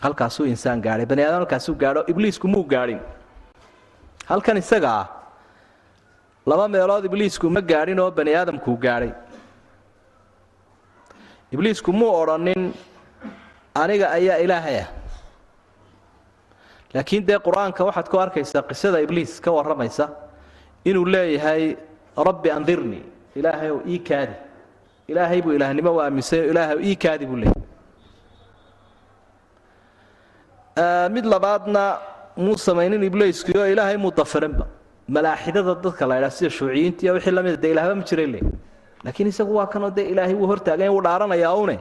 halkaasuu 0.01 0.45
insaan 0.53 0.81
gaadhay 0.81 1.05
bani 1.05 1.21
aadam 1.23 1.39
halkaasuu 1.41 1.75
gaadho 1.81 2.01
ibliisku 2.11 2.47
muu 2.47 2.63
gaadhin 2.73 2.99
halkan 4.31 4.57
isaga 4.57 4.91
ah 5.01 5.07
laba 6.49 6.65
meelood 6.73 7.05
ibliisku 7.09 7.49
ma 7.55 7.61
gaadhin 7.71 7.99
oo 8.03 8.11
bani 8.11 8.31
aadamkuu 8.39 8.77
gaadhay 8.85 9.11
ibliisku 11.51 11.93
muu 11.99 12.11
odhanin 12.21 12.73
aniga 13.81 14.07
ayaa 14.17 14.37
ilaahay 14.45 14.77
ah 14.83 14.87
laakiin 16.93 17.25
dee 17.27 17.39
qur'aanka 17.47 17.81
waxaad 17.87 18.07
ku 18.11 18.17
arkaysaa 18.25 18.63
qisada 18.69 18.97
ibliis 19.05 19.39
ka 19.41 19.51
warramaysa 19.51 20.05
inuu 20.85 21.05
leeyahay 21.05 21.75
rabbi 22.27 22.49
andirnii 22.57 23.03
ilaahay 23.35 23.69
ow 23.71 23.81
ii 23.87 23.99
kaadi. 24.09 24.35
Ilaahay 25.09 25.41
buu 25.41 25.51
ilaahnimo 25.57 25.91
u 25.95 25.99
aaminsan 26.01 26.43
ilaahay 26.51 26.77
ii 26.89 26.95
kaadi 26.95 27.25
buu 27.29 27.37
leeyahy 27.41 27.61
mid 31.15 31.25
labaadna 31.25 31.83
muu 32.37 32.57
samaynin 32.57 33.03
ibliiskii 33.03 33.57
oo 33.59 33.65
ilaahay 33.73 33.97
muu 33.97 34.11
dafirinba 34.17 34.65
malaaxidada 35.15 35.75
dadka 35.85 36.07
la 36.09 36.15
ydhaa 36.19 36.29
sida 36.37 36.49
shuuciyiinta 36.57 37.01
iyo 37.05 37.13
wixii 37.13 37.31
lamida 37.37 37.57
dee 37.63 37.71
ilaahba 37.73 37.95
ma 37.95 38.03
jiray 38.09 38.27
le 38.33 38.39
laakiin 39.03 39.27
isagu 39.33 39.53
waa 39.59 39.67
kanoo 39.73 39.91
dee 39.97 40.05
ilaahay 40.13 40.35
wuu 40.39 40.47
hortaaganya 40.51 40.91
wuu 40.95 41.03
dhaaranayaa 41.07 41.53
une 41.63 41.75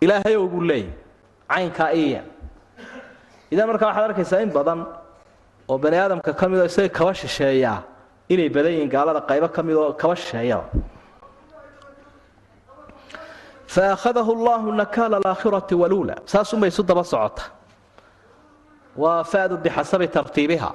ilaahay 0.00 0.34
ow 0.36 0.46
buu 0.48 0.62
caynkaa 1.48 1.90
iya 1.92 2.22
idan 3.52 3.66
markaa 3.70 3.88
waxaad 3.88 4.04
arkaysaa 4.10 4.40
in 4.44 4.50
badan 4.58 4.80
oo 5.68 5.78
bani 5.78 5.96
aadamka 6.02 6.32
ka 6.40 6.44
midoo 6.48 6.64
isaga 6.70 6.88
kaba 6.98 7.12
shisheeyaa 7.20 7.78
inay 8.32 8.48
badan 8.56 8.72
yihiin 8.72 8.90
gaalada 8.94 9.20
qaybo 9.30 9.48
ka 9.56 9.60
midoo 9.62 9.92
kaba 10.00 10.14
shisheeyaba 10.16 10.64
fa 13.74 13.82
akhadahu 13.94 14.30
allahu 14.36 14.72
nakaala 14.82 15.16
alaakhirati 15.20 15.74
waluula 15.82 16.14
saasunbay 16.32 16.68
isu 16.72 16.82
daba 16.82 17.04
socota. 17.04 17.42
Waa 18.96 19.22
fadu 19.24 19.56
bixasabi 19.64 20.08
tartiibiha. 20.08 20.70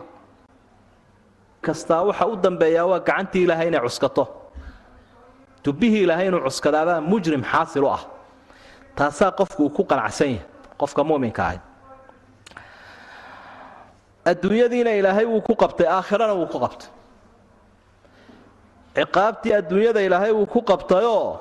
Kastaa 1.65 2.01
waxa 2.07 2.25
u 2.27 2.35
dambeeyaa 2.43 2.85
waa 2.91 2.99
gacantii 2.99 3.43
ilaahay 3.43 3.67
inay 3.67 3.81
cuskato. 3.85 4.23
Dubbihii 5.65 6.03
ilaahay 6.05 6.27
inuu 6.27 6.41
cuskadaabaa 6.47 7.01
mujrim 7.01 7.43
xaasil 7.51 7.83
u 7.83 7.89
ah. 7.97 8.03
Taasaa 8.95 9.31
qofku 9.39 9.63
uu 9.63 9.69
ku 9.69 9.83
qanacsan 9.91 10.27
yahay 10.27 10.45
qofka 10.79 11.03
muminka 11.03 11.43
ahi 11.49 11.59
adduunyadiina 14.31 14.91
ilaahay 14.99 15.25
wuu 15.25 15.41
ku 15.41 15.53
qabtay 15.55 15.87
aakhirana 15.87 16.33
wuu 16.39 16.47
ku 16.53 16.59
qabtay. 16.63 16.89
Ciqaabtii 18.95 19.53
adduunyada 19.59 20.01
ilaahay 20.07 20.31
wuu 20.37 20.45
ku 20.53 20.59
qabtayoo 20.61 21.39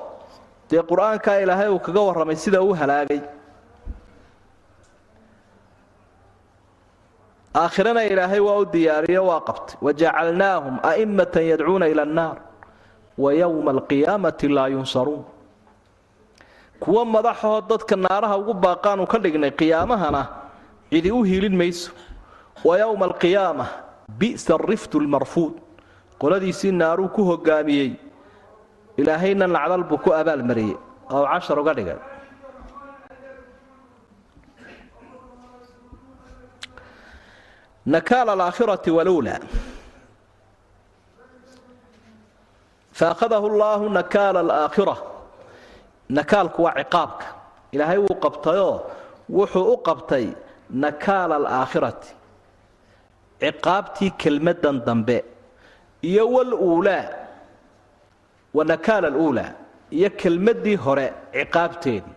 dee 0.69 0.81
qur'aankaa 0.91 1.37
ilaahay 1.43 1.69
uu 1.69 1.79
kaga 1.85 2.01
warramay 2.07 2.35
sida 2.35 2.59
uu 2.61 2.73
halaagay. 2.81 3.21
Aakhirana 7.55 8.03
ilaahay 8.09 8.39
waa 8.47 8.57
u 8.61 8.65
diyaariyo 8.65 9.21
waa 9.29 9.41
qabtay. 9.47 9.75
Wajacalnaahum 9.85 10.75
a'immatan 10.89 11.43
yadcuuna 11.51 11.87
ila 11.93 12.01
annaar 12.07 12.37
wa 13.17 13.29
yowma 13.33 13.71
alqiyaamati 13.77 14.47
laa 14.49 14.67
yunsaruun. 14.73 15.23
Kuwo 16.81 17.05
madaxoo 17.05 17.61
dadka 17.69 17.95
naaraha 17.95 18.37
ugu 18.41 18.53
baaqaanu 18.53 19.05
ka 19.11 19.17
dhignay 19.23 19.51
qiyaamahana 19.59 20.21
cidi 20.89 21.11
u 21.11 21.21
hiilin 21.23 21.55
mayso 21.61 21.91
wa 22.67 22.73
yowma 22.81 23.05
alqiyaama 23.09 23.65
bi'sa 24.19 24.53
ariftu 24.59 24.99
lmarfuud 25.05 25.53
qoladiisii 26.21 26.71
naaruu 26.71 27.09
ku 27.15 27.21
hogaamiyey. 27.29 27.91
Ilaahayna 28.97 29.47
lacdal 29.55 29.83
buu 29.89 29.97
ku 29.97 30.09
abaalmariyey 30.13 30.75
oo 31.15 31.25
cashar 31.31 31.59
uga 31.59 31.73
dhigay 31.77 31.99
nakaal 37.85 38.29
alaakhirati 38.29 38.91
waluula 38.91 39.39
faakhadahu 42.93 43.47
llaahu 43.59 43.89
nakaala 43.89 44.39
alaakhira 44.45 44.95
nakaalku 46.09 46.63
waa 46.63 46.75
ciqaabka. 46.79 47.25
Ilaahay 47.73 47.97
wuu 47.97 48.15
qabtayoo 48.25 48.75
wuxuu 49.29 49.73
u 49.73 49.77
qabtay 49.87 50.25
nakaala 50.69 51.35
alaakhirati 51.41 52.09
ciqaabtii 53.43 54.11
kelmaddan 54.21 54.77
dambe 54.87 55.17
iyo 56.09 56.23
waluulaa 56.35 57.05
wa 58.57 58.63
nakaala 58.71 59.07
aluulaa 59.13 59.51
iyo 59.97 60.09
kelmaddii 60.21 60.75
hore 60.85 61.07
ciqaabteedii 61.33 62.13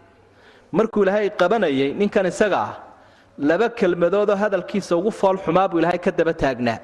markuu 0.77 1.03
ilaahay 1.05 1.31
qabanayay 1.41 1.91
ninkan 2.01 2.27
isaga 2.33 2.59
ah 2.69 2.73
laba 3.49 3.69
kelmadoodoo 3.79 4.37
hadalkiisa 4.43 4.97
ugu 5.01 5.11
fool 5.21 5.39
xumaa 5.45 5.69
buu 5.71 5.79
ilaahay 5.81 5.99
ka 6.07 6.11
daba 6.19 6.33
taagnaa. 6.43 6.79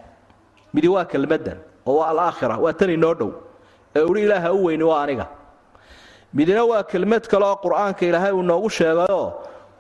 Midi 0.75 0.89
waa 0.95 1.05
kelmaddan 1.13 1.59
oo 1.87 1.95
waa 1.99 2.09
alaakhira 2.13 2.57
waa 2.65 2.73
tan 2.81 2.91
inoo 2.97 3.15
dhow. 3.21 3.31
Ee 3.97 4.03
uhi 4.11 4.23
ilaaha 4.27 4.53
u 4.53 4.65
weyni 4.67 4.85
waa 4.91 5.03
aniga. 5.05 5.27
Midina 6.35 6.65
waa 6.65 6.83
kelmad 6.93 7.25
kale 7.31 7.45
oo 7.51 7.57
qur'aanka 7.65 8.03
ilaahay 8.11 8.33
uu 8.39 8.43
noogu 8.51 8.71
sheegayoo 8.79 9.29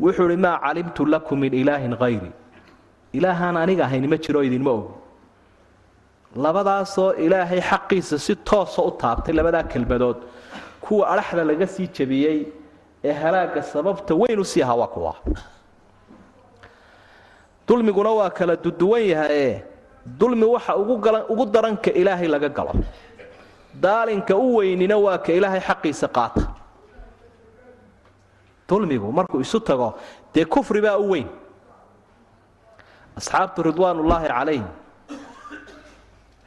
wuxuu 0.05 0.27
idhi 0.29 0.37
maa 0.47 0.57
calimtu 0.65 1.07
lakum 1.15 1.39
min 1.45 1.53
ilaahin 1.63 1.95
hayri 2.03 2.31
ilaahaan 3.19 3.57
aniga 3.57 3.85
ahayni 3.87 4.09
ma 4.13 4.17
jiro 4.25 4.41
idinma 4.49 4.71
ogi 4.79 4.93
labadaasoo 6.45 7.11
ilaahay 7.25 7.61
xaqiisa 7.71 8.19
si 8.27 8.35
toosa 8.37 8.83
u 8.83 8.91
taabtay 9.03 9.35
labadaa 9.35 9.63
kelmadood. 9.73 10.19
Kuwa 10.85 11.05
adhaxda 11.13 11.45
laga 11.51 11.67
sii 11.67 11.89
jabiyey 11.97 12.39
ee 13.05 13.13
halaagga 13.23 13.63
sababta 13.63 14.15
weyn 14.15 14.39
u 14.41 14.45
sii 14.45 14.63
ahaa 14.63 14.87
kuwa. 14.95 15.13
Dulmiguna 17.69 18.11
waa 18.11 18.31
kala 18.31 18.57
duduwan 18.57 19.03
yahaye 19.13 19.65
dulmi 20.21 20.45
waxa 20.55 20.77
ugu 21.33 21.47
daranka 21.47 21.91
ilaahay 22.01 22.29
laga 22.29 22.49
galo. 22.49 22.73
Daalinka 23.85 24.35
u 24.37 24.57
weynina 24.57 24.97
waa 24.99 25.19
ka 25.19 25.33
ilaahay 25.33 25.61
xaqiisa 25.61 26.09
qaata. 26.09 26.43
Dulmigu 28.69 29.13
markuu 29.13 29.41
isu 29.41 29.61
tago 29.61 29.95
dee 30.35 30.45
kufri 30.45 30.81
baa 30.81 30.97
u 30.99 31.11
weyn 31.13 31.29
asxaabtu 33.19 33.63
ridwaanullaahi 33.69 34.27
calayhim. 34.29 34.67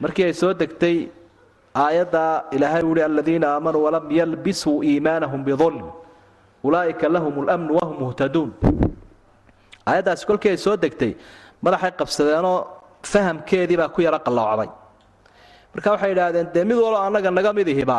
Markii 0.01 0.25
ay 0.29 0.33
soo 0.33 0.53
degtay 0.53 0.97
aayadda 1.75 2.23
ilaahay 2.55 2.83
u 2.83 2.91
uhi 2.91 3.01
aladiina 3.03 3.47
aamanuu 3.55 3.83
walam 3.87 4.05
yalbisuu 4.11 4.83
iimaanahum 4.83 5.43
bidulm 5.47 5.85
ulaa'ika 6.63 7.07
lahum 7.15 7.33
lmnu 7.47 7.71
wahum 7.79 7.95
muhtaduun 8.03 8.49
aayaddaasi 9.89 10.23
kolkii 10.29 10.51
ay 10.55 10.57
soo 10.65 10.75
degtay 10.83 11.11
madaxay 11.63 11.91
qabsadeenoo 11.99 12.57
fahamkeedii 13.11 13.77
baa 13.81 13.89
ku 13.95 14.01
yaro 14.07 14.19
qalloocday 14.25 14.69
marka 15.73 15.87
waxay 15.93 16.11
idhaahdeen 16.15 16.47
dee 16.55 16.63
mid 16.69 16.77
waloo 16.85 17.01
annaga 17.07 17.29
naga 17.37 17.51
midihiba 17.57 17.97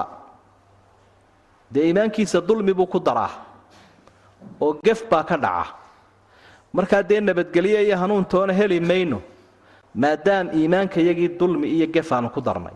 dee 1.72 1.84
iimaankiisa 1.88 2.40
dulmi 2.48 2.72
buu 2.78 2.86
ku 2.92 2.98
daraa 3.08 3.30
oo 4.60 4.72
gef 4.84 5.00
baa 5.10 5.24
ka 5.30 5.36
dhaca 5.44 5.66
markaa 6.72 7.02
dee 7.02 7.20
nabadgelyo 7.20 7.80
iyo 7.82 7.96
hanuuntoona 7.96 8.52
heli 8.52 8.80
mayno 8.80 9.20
maadaam 9.94 10.46
iimaanka 10.58 11.00
yagii 11.00 11.28
dulmi 11.38 11.66
iyo 11.76 11.86
gef 11.86 12.12
aanu 12.12 12.28
ku 12.30 12.40
darnay. 12.40 12.74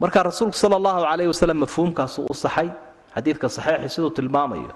Markaa 0.00 0.22
rasuulku 0.22 0.56
sala 0.56 0.76
allahu 0.76 1.00
calayhi 1.04 1.28
wasalam 1.28 1.58
mafhuumkaasu 1.64 2.26
u 2.30 2.34
saxay 2.34 2.68
xadiidka 3.14 3.48
saxiixi 3.48 3.88
siduu 3.94 4.10
tilmaamayo 4.10 4.70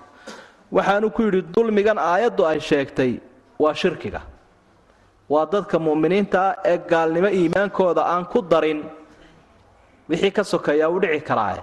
waxaanu 0.72 1.11
ku 1.14 1.22
yidhi 1.22 1.42
dulmigan 1.55 1.98
aayaddu 1.98 2.42
ay 2.46 2.61
sheegtay 2.61 3.12
waa 3.59 3.74
shirkiga. 3.74 4.20
Waa 5.29 5.46
dadka 5.53 5.79
mu'miniinta 5.79 6.38
ah 6.48 6.55
ee 6.64 6.79
gaalnimo 6.90 7.29
iimaankooda 7.29 8.03
aan 8.12 8.24
ku 8.33 8.42
darin. 8.42 8.81
Wixii 10.09 10.31
ka 10.37 10.42
sokeeyaa 10.44 10.88
u 10.90 10.98
dhici 11.00 11.20
karaae 11.29 11.62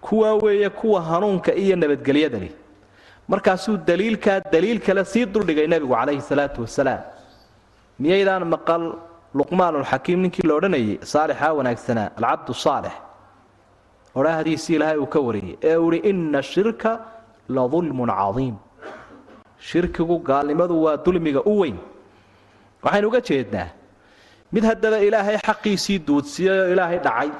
kuwaa 0.00 0.34
weeye 0.42 0.70
kuwa 0.70 1.00
hanuunka 1.02 1.52
iyo 1.54 1.76
nabadgelyada 1.76 2.38
leh 2.38 2.52
markaasuu 3.32 3.76
daliilkaa 3.88 4.38
daliil 4.52 4.78
kale 4.86 5.04
sii 5.12 5.24
duldhigay 5.34 5.66
nebigu 5.72 5.94
calayhi 6.00 6.22
salaatu 6.30 6.58
wasalaam. 6.64 7.02
Miyaydaan 8.02 8.44
maqal 8.54 8.84
luqmaanulxakiim 9.38 10.18
ninkii 10.24 10.46
la 10.48 10.54
odhanayay 10.58 10.98
saalixaa 11.12 11.52
wanaagsanaa 11.58 12.08
alcabdu 12.18 12.54
saalix. 12.64 12.94
Odhaahdiisii 14.18 14.74
ilaahay 14.78 14.98
uu 15.02 15.10
ka 15.14 15.20
wariyey 15.26 15.56
ee 15.70 15.76
uu 15.76 15.92
ihi 15.92 16.08
inna 16.10 16.42
shirka 16.52 16.90
la 17.56 17.62
dulmun 17.74 18.10
cadiim. 18.20 18.56
Shirkigu 19.70 20.16
gaalnimadu 20.28 20.74
waa 20.84 20.96
dulmiga 21.04 21.40
u 21.52 21.54
weyn. 21.60 21.76
Waxaynu 22.84 23.08
uga 23.10 23.20
jeednaa 23.28 23.68
mid 24.52 24.64
haddaba 24.70 24.98
ilaahay 25.08 25.36
xaqiisii 25.48 25.98
duudsiyay 26.08 26.58
oo 26.64 26.68
ilaahay 26.74 26.98
dhacay 27.06 27.30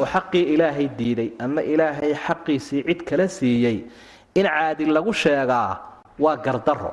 oo 0.00 0.06
xaqii 0.14 0.44
ilaahay 0.54 0.86
diiday 0.98 1.28
ama 1.44 1.60
ilaahay 1.72 2.12
xaqiisii 2.26 2.80
cid 2.88 3.00
kala 3.08 3.26
siiyey 3.38 3.78
in 4.38 4.46
caadil 4.54 4.90
lagu 4.96 5.12
sheegaa 5.22 5.70
waa 6.24 6.36
gardaro 6.46 6.92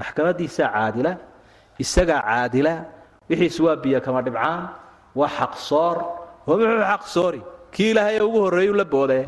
maxkamadiisaa 0.00 0.68
caadila 0.76 1.12
isagaa 1.84 2.20
caadila 2.28 2.72
wixiisu 3.30 3.60
waa 3.66 3.76
biyo 3.82 3.98
kama 4.06 4.20
dhibcaan 4.26 4.62
waa 5.18 5.30
xaqsoor 5.38 5.96
oo 6.48 6.54
muxuu 6.60 6.84
xaqsoori 6.92 7.40
kii 7.74 7.90
ilaahay 7.92 8.18
ugu 8.26 8.38
horreeyu 8.44 8.74
la 8.80 8.84
boodee. 8.84 9.24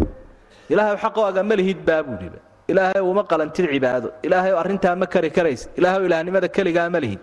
Ilaahay 0.73 0.97
xaqooga 1.05 1.43
ma 1.49 1.55
lihid 1.61 1.79
baabuudhiba 1.89 2.39
ilaahay 2.71 3.01
uma 3.11 3.23
qalantid 3.31 3.67
cibaado. 3.73 4.09
Ilaahay 4.27 4.53
arrintaa 4.63 4.95
ma 5.01 5.07
kari 5.15 5.31
karaysa 5.37 5.67
ilaahay 5.79 6.07
ilaahnimada 6.09 6.49
keligaa 6.57 6.89
ma 6.95 6.99
lihid. 7.05 7.21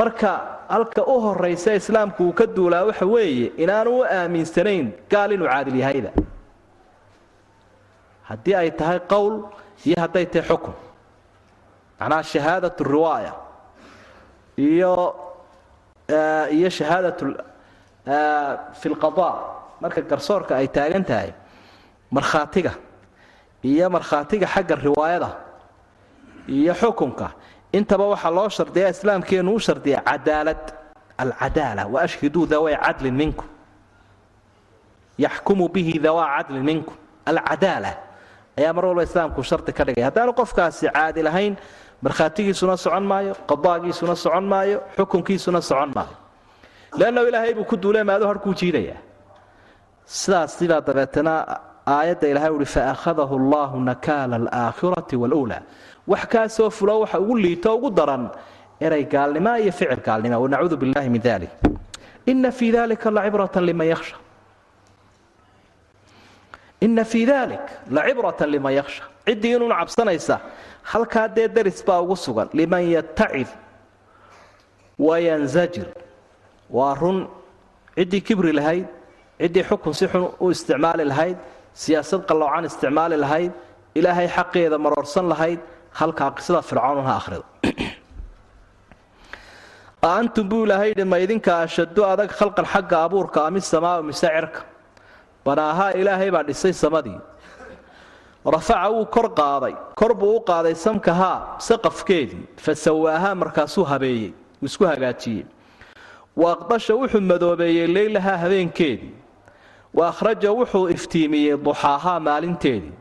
Marka 0.00 0.30
halka 0.74 1.02
u 1.12 1.14
horaysa 1.24 1.70
islaamku 1.80 2.20
uu 2.28 2.32
ka 2.38 2.46
duulaa 2.56 2.84
waxa 2.88 3.06
weeye 3.14 3.46
inaanu 3.62 3.90
u 3.98 4.04
aaminsanayn 4.18 4.86
gaal 5.12 5.30
inuu 5.36 5.48
caadil 5.52 5.76
yahayda 5.82 6.10
haddii 8.30 8.54
ay 8.60 8.70
tahay 8.78 8.98
qowl 9.12 9.34
iyo 9.86 9.96
hadday 10.02 10.26
tahay 10.32 10.46
xukun 10.50 10.74
macnaha 12.00 12.22
shahaadat 12.32 12.76
riwaaya. 12.92 13.32
Iyo 14.56 14.92
iyo 16.56 16.68
shahaadat 16.78 17.18
fi 18.80 18.86
lqada 18.92 19.28
marka 19.82 20.00
garsoorka 20.10 20.52
ay 20.60 20.68
taagan 20.76 21.04
tahay 21.10 21.30
markhaatiga. 22.16 22.72
Iyo 23.70 23.86
markhaatiga 23.96 24.46
xagga 24.54 24.74
riwaayada. 24.86 25.30
Iyo 26.48 26.72
xukunka 26.80 27.28
intaba 27.76 28.04
waxaa 28.12 28.30
loo 28.36 28.48
shardiya 28.56 28.88
islaamkeenu 28.94 29.50
u 29.54 29.58
shardiya 29.66 30.00
cadaalad. 30.08 30.62
Alcadaala 31.20 31.82
waashhiduu 31.94 32.46
daway 32.52 32.76
cadlin 32.84 33.14
minkum 33.20 33.44
yaxkumu 35.18 35.68
bihi 35.68 35.98
dawaa 36.00 36.28
cadlin 36.36 36.64
minkum 36.64 36.96
alcadaala 37.30 37.92
ayaa 38.60 38.72
mar 38.76 38.84
walba 38.88 39.02
islaamku 39.08 39.40
shardi 39.50 39.72
ka 39.78 39.82
dhigaya 39.86 40.06
haddaanu 40.08 40.32
qofkaasi 40.40 40.84
caadil 40.96 41.26
ahayn 41.32 41.54
markhaatigiisuna 42.04 42.74
socon 42.84 43.04
maayo 43.12 43.32
qadaagiisuna 43.50 44.14
socon 44.24 44.44
maayo 44.52 44.78
xukunkiisuna 44.96 45.60
socon 45.70 45.90
maayo. 45.96 46.14
Leannahu 46.98 47.26
ilaahay 47.30 47.52
buu 47.58 47.64
ku 47.70 47.76
duule 47.82 48.00
maado 48.08 48.24
harkuu 48.30 48.54
jiidayaa 48.60 49.00
sidaas 50.18 50.50
sidaa 50.58 50.80
dabeetana 50.88 51.34
aayadda 51.96 52.26
ilahay 52.32 52.50
uhi 52.56 52.66
faakhadahu 52.76 53.34
allahu 53.40 53.76
nakaala 53.90 54.34
alaakhirati 54.42 55.16
waluulaa. 55.22 55.62
Wax 56.10 56.24
kaa 56.32 56.48
soo 56.56 56.70
fulo 56.70 57.00
waxa 57.02 57.18
ugu 57.22 57.36
liito 57.44 57.70
ugu 57.76 57.90
daran 57.98 58.24
eray 58.80 59.04
gaalnima 59.14 59.58
iyo 59.62 59.72
ficil 59.72 60.00
gaalnima 60.06 60.36
wanacuudu 60.42 60.76
billahi 60.82 61.08
min 61.14 61.22
dalik 61.22 61.50
ina 62.26 62.50
fii 62.58 62.70
dalika 62.72 63.10
lacibratan 63.16 63.64
liman 63.68 63.86
yakhsha 63.92 64.16
ina 66.86 67.04
fii 67.12 67.26
dalik 67.32 67.64
lacibratan 67.96 68.48
liman 68.54 68.72
yakhsha. 68.80 69.02
Ciddii 69.26 69.52
inuun 69.56 69.72
cabsanaysa 69.80 70.36
halkaa 70.92 71.26
dee 71.36 71.48
daris 71.56 71.78
baa 71.86 72.00
ugu 72.04 72.16
sugan. 72.24 72.48
Liman 72.58 72.82
yatacid 72.96 73.48
wayanzajir 75.06 75.88
waa 76.76 76.94
run 77.00 77.18
ciddii 77.96 78.22
kibri 78.28 78.52
lahayd 78.58 78.86
ciddii 79.40 79.64
xukun 79.68 79.92
si 79.98 80.06
xun 80.12 80.24
u 80.44 80.50
isticmaali 80.54 81.04
lahayd 81.12 81.36
siyaasad 81.82 82.22
qalloocan 82.28 82.64
isticmaali 82.70 83.16
lahayd 83.24 83.52
ilaahay 83.98 84.28
xaqeeda 84.36 84.76
maroorsan 84.84 85.26
lahayd 85.32 85.60
halkaa 86.00 86.30
qisada 86.36 86.60
fircawn 86.68 87.04
ha 87.08 87.12
ahrido 87.20 87.44
aantum 90.12 90.48
buu 90.50 90.64
ilaahay 90.66 90.88
yidhi 90.92 91.04
ma 91.12 91.16
idinka 91.24 91.52
ashaddu 91.66 92.00
adag 92.12 92.30
khalqan 92.38 92.66
xagga 92.72 92.96
abuurka 93.06 93.38
ami 93.48 93.60
samaau 93.72 94.02
mise 94.08 94.26
cirka 94.34 94.60
banaahaa 95.44 95.92
ilaahay 95.92 96.30
baa 96.30 96.42
dhisay 96.42 96.72
samadii. 96.72 97.18
Rafaca 98.44 98.88
wuu 98.90 99.06
kor 99.06 99.28
qaaday. 99.34 99.74
Kor 99.94 100.14
buu 100.14 100.36
u 100.36 100.40
qaaday 100.40 100.74
samkahaa 100.74 101.56
saqafkeedii 101.58 102.42
fa 102.56 102.74
sawaahaa 102.74 103.34
markaasuu 103.34 103.84
habeeyey. 103.84 104.32
Uu 104.62 104.66
isku 104.66 104.84
hagaajiyey. 104.84 105.44
Wa 106.36 106.52
aqdasha 106.52 106.94
wuxuu 106.94 107.20
madoobeeyey 107.20 107.86
leylahaa 107.86 108.36
habeenkeedii 108.36 109.12
wa 109.94 110.08
akhraja 110.08 110.52
wuxuu 110.52 110.88
iftiimiyey 110.88 111.56
duxaahaa 111.56 112.20
maalinteedii 112.20 112.92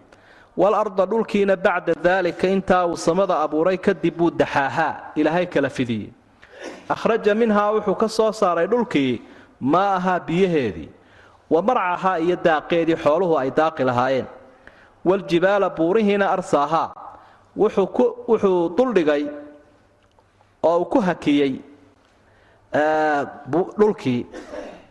walarda 0.58 1.06
dhulkiina 1.06 1.56
bacda 1.56 1.94
daalika 2.04 2.48
intaa 2.48 2.86
uu 2.88 2.98
samada 2.98 3.40
abuuray 3.40 3.78
kadib 3.78 4.18
buu 4.18 4.32
daxaahaa 4.32 5.12
ilaahay 5.16 5.46
kala 5.46 5.70
fidiyey. 5.70 6.10
Akhraja 6.90 7.36
minhaa 7.36 7.72
wuxuu 7.72 7.96
ka 7.96 8.08
soo 8.10 8.32
saaray 8.32 8.68
dhulkii 8.68 9.22
maa 9.62 9.96
ahaa 9.96 10.20
biyaheedii 10.20 10.90
wa 11.54 11.62
marcahaa 11.62 12.18
iyo 12.26 12.36
daaqeedii 12.48 12.96
xooluhu 13.04 13.38
ay 13.42 13.50
daaqi 13.60 13.84
lahaayeen. 13.84 14.28
Waljibaala 15.06 15.70
buurihiina 15.70 16.26
arsaahaa. 16.36 16.90
Wuxuu 17.58 18.70
duldhigay 18.78 19.24
oo 20.64 20.78
uu 20.80 20.86
ku 20.86 21.00
hakiyey 21.02 21.54
dhulkii. 23.80 24.26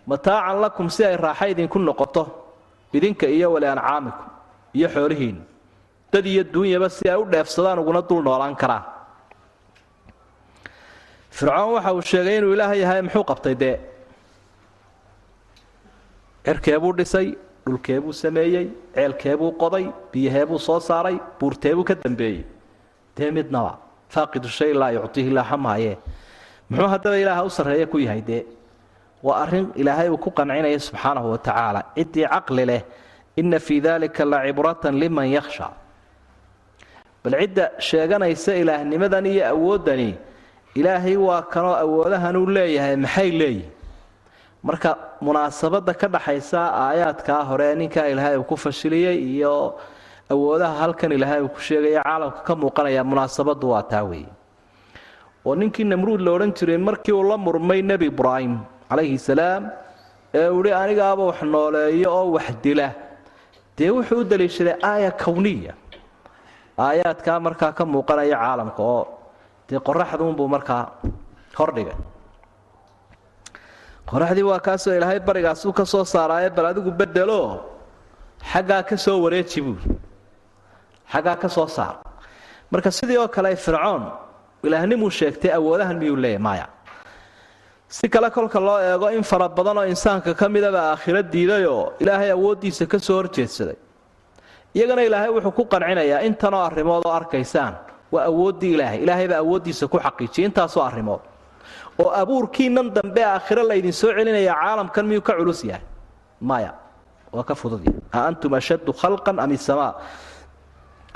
Mataacan 0.07 0.61
lakum 0.61 0.89
si 0.91 1.05
ay 1.05 1.17
raaxa 1.17 1.47
idinku 1.53 1.79
noqoto 1.79 2.25
idinka 2.93 3.27
iyo 3.29 3.53
wali 3.53 3.67
ancaamikum 3.67 4.25
iyo 4.75 4.89
xoolihiinna 4.89 5.43
dad 6.13 6.27
iyo 6.27 6.43
duunyaba 6.45 6.89
si 6.89 7.05
ay 7.11 7.17
u 7.21 7.25
dheefsadaan 7.33 7.79
uguna 7.79 8.01
dul 8.09 8.23
noolaan 8.25 8.57
karaan 8.57 8.85
fircoon 11.31 11.73
waxa 11.77 11.93
uu 11.95 12.01
sheegay 12.03 12.37
inuu 12.39 12.53
ilaah 12.55 12.73
yahay 12.83 13.03
muxuu 13.03 13.25
qabtay 13.31 13.55
dee 13.55 13.77
cirkeebuu 16.49 16.93
dhisay 16.99 17.29
dhulkeebuu 17.67 18.13
sameeyey 18.23 18.67
ceelkeebuu 18.95 19.51
qoday 19.63 19.85
biyaheebuu 20.13 20.59
soo 20.67 20.81
saaray 20.81 21.17
buurteebuu 21.41 21.85
ka 21.89 21.95
dambeeyey. 22.05 22.45
Dee 23.17 23.31
midnaba 23.31 23.73
faaqidu 24.15 24.49
shay 24.59 24.73
laa 24.81 24.91
yuctiihi 24.97 25.31
laa 25.37 25.45
xamaaye 25.51 25.93
muxuu 26.71 26.89
haddaba 26.95 27.17
ilaaha 27.23 27.43
u 27.49 27.51
sarreeya 27.59 27.87
ku 27.93 27.99
yahay 27.99 28.23
dee? 28.31 28.43
Waa 29.23 29.43
arrin 29.43 29.67
ilaahay 29.75 30.09
uu 30.09 30.17
ku 30.25 30.31
qancinaya 30.31 30.79
subxaanahu 30.89 31.31
wa 31.35 31.39
tacaala. 31.39 31.81
Ciddii 31.97 32.27
caqli 32.33 32.65
leh. 32.71 32.83
Inna 33.37 33.59
fii 33.59 33.81
dalika 33.81 34.25
la 34.25 34.39
cibratan 34.47 34.95
liman 35.03 35.27
yakhsha. 35.37 35.69
Bal 37.25 37.35
cidda 37.41 37.65
sheeganaysa 37.89 38.55
ilaahnimadan 38.63 39.27
iyo 39.27 39.45
awooddani 39.53 40.11
ilaahay 40.75 41.17
waa 41.17 41.43
kanoo 41.43 41.75
awoodahanuu 41.85 42.47
leeyahay 42.57 42.97
maxay 42.97 43.31
leeyihiin 43.41 43.73
marka 44.63 44.91
munaasabadda 45.27 45.93
ka 46.01 46.07
dhaxaysa 46.15 46.61
aayaadkaa 46.87 47.43
hore 47.51 47.69
ninkaa 47.81 48.07
ilaahay 48.13 48.37
uu 48.41 48.47
ku 48.51 48.57
fashiliyey 48.65 49.17
iyo 49.35 49.55
awoodaha 50.33 50.75
halkan 50.83 51.13
ilaahay 51.17 51.41
uu 51.47 51.49
ku 51.57 51.61
sheegaya 51.69 52.03
caalamka 52.07 52.41
ka 52.47 52.53
muuqanaya 52.63 53.03
munaasabaddu 53.11 53.67
waa 53.73 53.83
taa 53.93 54.05
weeye. 54.11 54.31
Oo 55.47 55.55
ninkii 55.61 55.85
namruud 55.85 56.21
la 56.27 56.31
odhan 56.37 56.53
jiray 56.59 56.79
markii 56.89 57.13
uu 57.19 57.25
la 57.31 57.37
murmay 57.47 57.83
nebi 57.83 58.07
ibraahim 58.13 58.55
calayhi 58.91 59.19
salaam 59.19 59.63
ee 60.35 60.49
uu 60.55 60.63
ihi 60.67 60.75
anigaaba 60.83 61.23
wax 61.31 61.41
nooleeyo 61.43 62.09
oo 62.19 62.27
wax 62.37 62.49
dila. 62.63 62.89
Dee 63.77 63.91
wuxuu 63.97 64.21
u 64.23 64.25
daliishaday 64.31 64.75
aaya 64.91 65.11
kowniya 65.23 65.75
aayaadkaa 66.79 67.39
markaa 67.47 67.73
ka 67.79 67.85
muuqanaya 67.93 68.37
caalamka 68.45 68.83
oo 68.95 69.03
dee 69.69 69.81
qoraxduunbuu 69.89 70.49
markaa 70.55 70.83
hordhigay 71.59 71.97
qoraxdii 74.11 74.47
waa 74.51 74.61
kaasoo 74.67 74.95
ilaahay 74.99 75.21
barigaasuu 75.21 75.73
ka 75.73 75.85
soo 75.85 76.05
saaraaye 76.05 76.51
bal 76.51 76.67
adigu 76.73 76.91
bedelo. 76.91 77.41
Xaggaa 78.53 78.83
ka 78.89 78.97
soo 78.97 79.19
wareeji 79.25 79.61
buuri 79.67 79.85
xaggaa 81.13 81.37
ka 81.43 81.49
soo 81.49 81.67
saar. 81.67 81.97
Marka 82.71 82.91
sidii 82.91 83.17
oo 83.19 83.29
kale 83.29 83.57
fircoon 83.57 84.05
ilaahnimuu 84.63 85.11
sheegtay 85.11 85.51
awoodahan 85.59 85.97
miyuu 85.99 86.17
leeyahy 86.17 86.39
maya 86.43 86.67
si 87.89 88.09
kale 88.09 88.31
kolka 88.31 88.61
loo 88.61 88.79
eego 88.81 89.09
in 89.11 89.23
fara 89.23 89.49
badan 89.49 89.79
oo 89.79 89.85
insaanka 89.85 90.35
ka 90.35 90.49
midaba 90.49 90.81
aakhiro 90.93 91.23
diidayoo 91.23 91.93
ilaahay 92.01 92.31
awooddiisa 92.31 92.87
ka 92.87 92.99
soo 92.99 93.17
horjeedsaday. 93.17 93.77
Iyagana 94.75 95.03
ilaahay 95.09 95.31
wuxuu 95.37 95.53
ku 95.53 95.65
qancinayaa 95.65 96.21
intanoo 96.29 96.61
arrimood 96.69 97.03
oo 97.07 97.13
arkaysaan. 97.13 97.75
Waa 98.13 98.25
awooddii 98.31 98.73
ilaahay. 98.75 98.99
Ilaahay 99.05 99.29
baa 99.29 99.41
awooddiisa 99.45 99.89
ku 99.89 99.99
xaqiijiyay 99.99 100.47
intaasoo 100.49 100.83
arrimood 100.85 101.21
oo 101.99 102.11
abuurkiinan 102.23 102.91
dambe 102.97 103.23
aakhiro 103.25 103.63
laydin 103.71 103.93
soo 103.93 104.11
celinaya 104.17 104.55
caalamkan 104.55 105.05
miyuu 105.07 105.23
ka 105.23 105.33
culus 105.39 105.65
yahay? 105.65 105.83
Maya 106.41 106.73
waa 107.33 107.45
ka 107.45 107.55
fududya 107.55 107.93
a 108.13 108.27
antum 108.29 108.53
ashaddu 108.55 108.93
khalqan 109.01 109.37
am 109.39 109.51
isamaa 109.53 109.93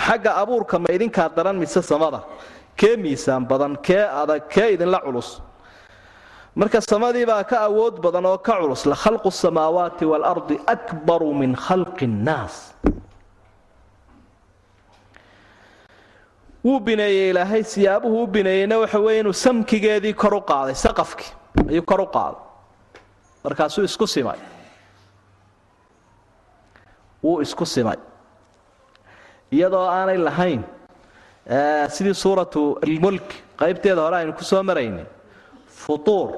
xagga 0.07 0.31
abuurka 0.43 0.79
ma 0.79 0.89
idinkaa 0.97 1.29
daran 1.37 1.57
mise 1.63 1.81
samada? 1.83 2.21
Kee 2.77 2.97
miisaan 2.97 3.45
badan 3.51 3.77
kee 3.87 4.03
adag 4.23 4.49
kee 4.49 4.69
idinla 4.75 4.99
culus? 5.05 5.41
Marka 6.57 6.81
samadii 6.81 7.25
baa 7.27 7.45
ka 7.45 7.57
awood 7.69 8.01
badan 8.05 8.27
oo 8.27 8.39
ka 8.39 8.55
culus 8.61 8.85
la 8.87 8.97
khalqu 8.97 9.31
samaawaati 9.31 10.05
waalardi 10.05 10.57
akbaru 10.75 11.31
min 11.35 11.55
khalqi 11.57 12.07
nnaas 12.07 12.55
wuu 16.65 16.81
bineeyey 16.81 17.31
ilaahay 17.31 17.63
siyaabuhu 17.65 18.23
u 18.23 18.27
bineeyeyna 18.27 18.79
waxa 18.79 18.99
weye 19.01 19.21
inuu 19.21 19.33
samkigeedii 19.33 20.15
kor 20.15 20.35
u 20.35 20.41
qaaday 20.51 20.75
saqafkii 20.75 21.31
ayuu 21.71 21.83
kor 21.83 22.01
u 22.01 22.07
qaaday. 22.07 22.41
Markaasuu 23.45 23.85
isku 23.85 24.07
simay. 24.07 24.39
Wuu 27.23 27.41
isku 27.43 27.67
simay. 27.67 27.97
Iyadoo 29.53 29.87
aanay 29.89 30.19
lahayn 30.19 30.63
sidii 31.95 32.15
suuratu 32.15 32.79
almulk 32.87 33.29
qaybteeda 33.61 34.01
hore 34.07 34.17
aynu 34.17 34.33
ku 34.39 34.45
soo 34.45 34.63
maraynay 34.63 35.05
futuur 35.67 36.29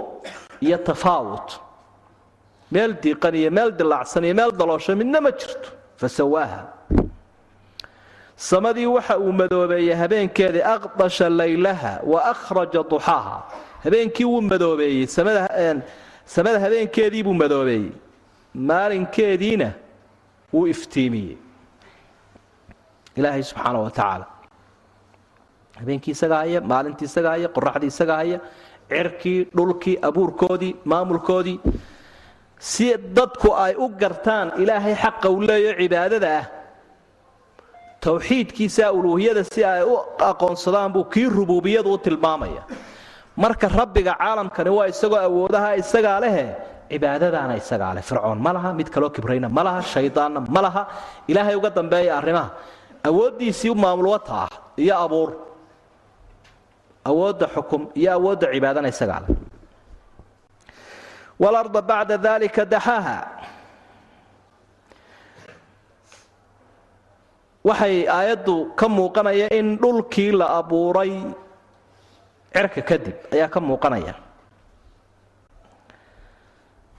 iyo 0.60 0.78
tafaawut. 0.78 1.48
Meel 2.72 2.92
diiqan 3.02 3.34
iyo 3.34 3.50
meel 3.50 3.70
dilaacsan 3.78 4.24
iyo 4.24 4.34
meel 4.34 4.52
daloosho 4.58 4.96
midna 4.96 5.20
ma 5.20 5.30
jirto. 5.30 5.68
Fasawaaha 6.00 6.60
samadii 8.36 8.86
waxa 8.86 9.18
uu 9.18 9.32
madoobeeyey 9.32 9.94
habeenkeedii 9.94 10.62
aqdasha 10.76 11.28
laylaha 11.28 12.00
wa 12.12 12.20
akhraja 12.32 12.82
duxaaha. 12.90 13.36
Habeenkii 13.84 14.24
wuu 14.24 14.40
madoobeeyey 14.40 15.06
samada 16.26 16.60
habeenkeedii 16.60 17.22
buu 17.22 17.34
madoobeeyey. 17.34 17.92
Maalinkeediina 18.54 19.72
wuu 20.52 20.66
iftiimiyey. 20.66 21.36
Ilaahay 23.16 23.42
subxaana 23.42 23.78
wa 23.78 23.90
tacaala. 23.90 24.26
Habeenkii 25.78 26.10
isagaa 26.10 26.36
haya 26.38 26.60
maalintii 26.60 27.04
isagaa 27.04 27.30
haya 27.36 27.48
qoraxdii 27.48 27.86
isagaa 27.94 28.16
haya 28.16 28.40
cirkii 28.88 29.44
dhulkii 29.56 29.98
abuurkoodii 30.08 30.76
maamulkoodii 30.84 31.60
si 32.58 32.94
dadku 33.16 33.54
ay 33.56 33.74
u 33.78 33.88
gartaan 33.88 34.52
ilaahay 34.62 34.94
xaqa 34.94 35.30
uu 35.30 35.40
leeyaho 35.40 35.78
cibaadada 35.80 36.28
ah 36.38 36.44
towxiidkiisa 38.04 38.84
uluuhiyada 38.96 39.42
si 39.52 39.60
ay 39.64 39.82
u 39.82 39.94
aqoonsadaan 40.30 40.92
buu 40.94 41.04
kii 41.12 41.28
rubuubiyadu 41.36 41.90
u 41.94 41.98
tilmaamaya. 42.04 42.62
Marka 43.42 43.68
rabbiga 43.78 44.12
caalamkani 44.20 44.70
waa 44.78 44.86
isagoo 44.92 45.18
awoodaha 45.28 45.70
isagaa 45.82 46.18
lehe 46.24 46.44
cibaadadaana 46.90 47.54
isagaa 47.62 47.92
leh. 47.96 48.02
Fircoon 48.08 48.38
ma 48.44 48.50
laha 48.56 48.70
mid 48.78 48.88
kaloo 48.94 49.10
kibrayna 49.16 49.48
ma 49.56 49.62
laha 49.66 49.80
shaydaanna 49.92 50.40
ma 50.54 50.60
laha. 50.66 50.82
Ilaahay 51.30 51.54
uga 51.60 51.70
dambeeya 51.78 52.12
arrimaha. 52.20 52.48
Awooddiisii 53.08 53.74
maamulwata 53.82 54.32
ah 54.44 54.48
iyo 54.84 54.94
abuur. 55.04 55.30
Awoodda 57.10 57.46
xukum 57.54 57.82
iyo 58.00 58.10
awoodda 58.16 58.46
cibaadana 58.54 58.88
isagaa 58.94 59.20
leh. 59.24 59.36
Walarda 61.42 61.80
bacda 61.90 62.16
dalika 62.26 62.62
daxaaha 62.64 63.16
waxay 67.64 67.96
aayaddu 68.08 68.56
ka 68.78 68.86
muuqanaya 68.88 69.48
in 69.58 69.76
dhulkii 69.82 70.32
la 70.40 70.46
abuuray 70.60 71.12
cirka 72.54 72.82
kadib 72.88 73.16
ayaa 73.34 73.48
ka 73.54 73.60
muuqanaya. 73.60 74.14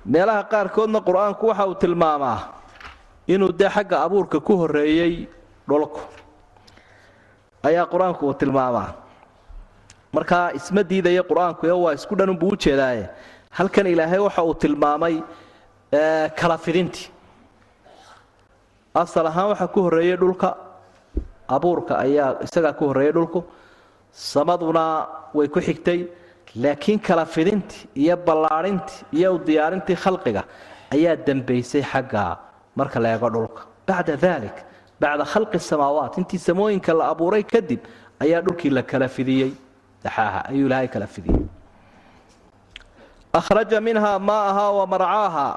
Meelaha 0.05 0.43
qaarkoodna 0.51 0.99
qur'aanku 1.07 1.43
waxa 1.49 1.65
uu 1.69 1.75
tilmaamaa 1.83 2.39
inuu 3.27 3.51
dee 3.59 3.69
xagga 3.75 3.97
abuurka 4.05 4.39
ku 4.39 4.53
horeeyey 4.61 5.27
dhulku. 5.69 6.01
Ayaa 7.63 7.85
qur'aanku 7.93 8.25
uu 8.27 8.33
tilmaamaa. 8.33 8.89
Markaa 10.13 10.51
isma 10.57 10.83
diidaya 10.83 11.23
qur'aanku 11.29 11.65
waa 11.83 11.93
isku 11.97 12.15
dhanunbuu 12.15 12.53
u 12.53 12.57
jeedaaye. 12.57 13.09
Halkan 13.57 13.87
ilaahay 13.87 14.19
waxa 14.19 14.43
uu 14.43 14.53
tilmaamay 14.53 15.15
kala 16.39 16.57
fidintii 16.57 17.09
asal 18.95 19.25
ahaan 19.27 19.47
waxaa 19.51 19.67
ku 19.73 19.79
horreeyey 19.85 20.17
dhulka. 20.17 20.49
Abuurka 21.55 21.93
ayaa 22.05 22.39
isagaa 22.45 22.73
ku 22.79 22.85
horreeyey 22.89 23.13
dhulku. 23.13 23.43
Samaduna 24.11 24.83
way 25.33 25.47
ku 25.47 25.59
xigtay. 25.59 26.07
Laakiin 26.55 26.99
kala 26.99 27.25
fidintii 27.25 27.87
iyo 27.95 28.15
ballaadhintii 28.17 29.05
iyo 29.17 29.35
u 29.35 29.39
diyaarintii 29.47 29.95
khalqiga 30.03 30.43
ayaa 30.95 31.15
dembaysay 31.25 31.83
xagga 31.91 32.37
marka 32.75 32.99
la 32.99 33.09
eego 33.15 33.29
dhulka. 33.29 33.61
Bacda 33.87 34.15
dalik 34.15 34.57
bacda 35.01 35.25
khalqi 35.25 35.59
samaawaat. 35.59 36.17
Intii 36.17 36.39
samooyinka 36.39 36.93
la 36.93 37.09
abuuray 37.11 37.43
kadib 37.43 37.81
ayaa 38.23 38.41
dhulkii 38.41 38.69
la 38.71 38.83
kala 38.83 39.07
fidiyey. 39.07 39.51
Daxaaha 40.03 40.39
ayuu 40.49 40.65
ilaahay 40.67 40.87
kala 40.87 41.07
fidiyey. 41.07 41.43
Akhraja 43.33 43.81
minhaa 43.81 44.19
maa'ahaa 44.19 44.71
wa 44.79 44.85
marcaaha 44.87 45.47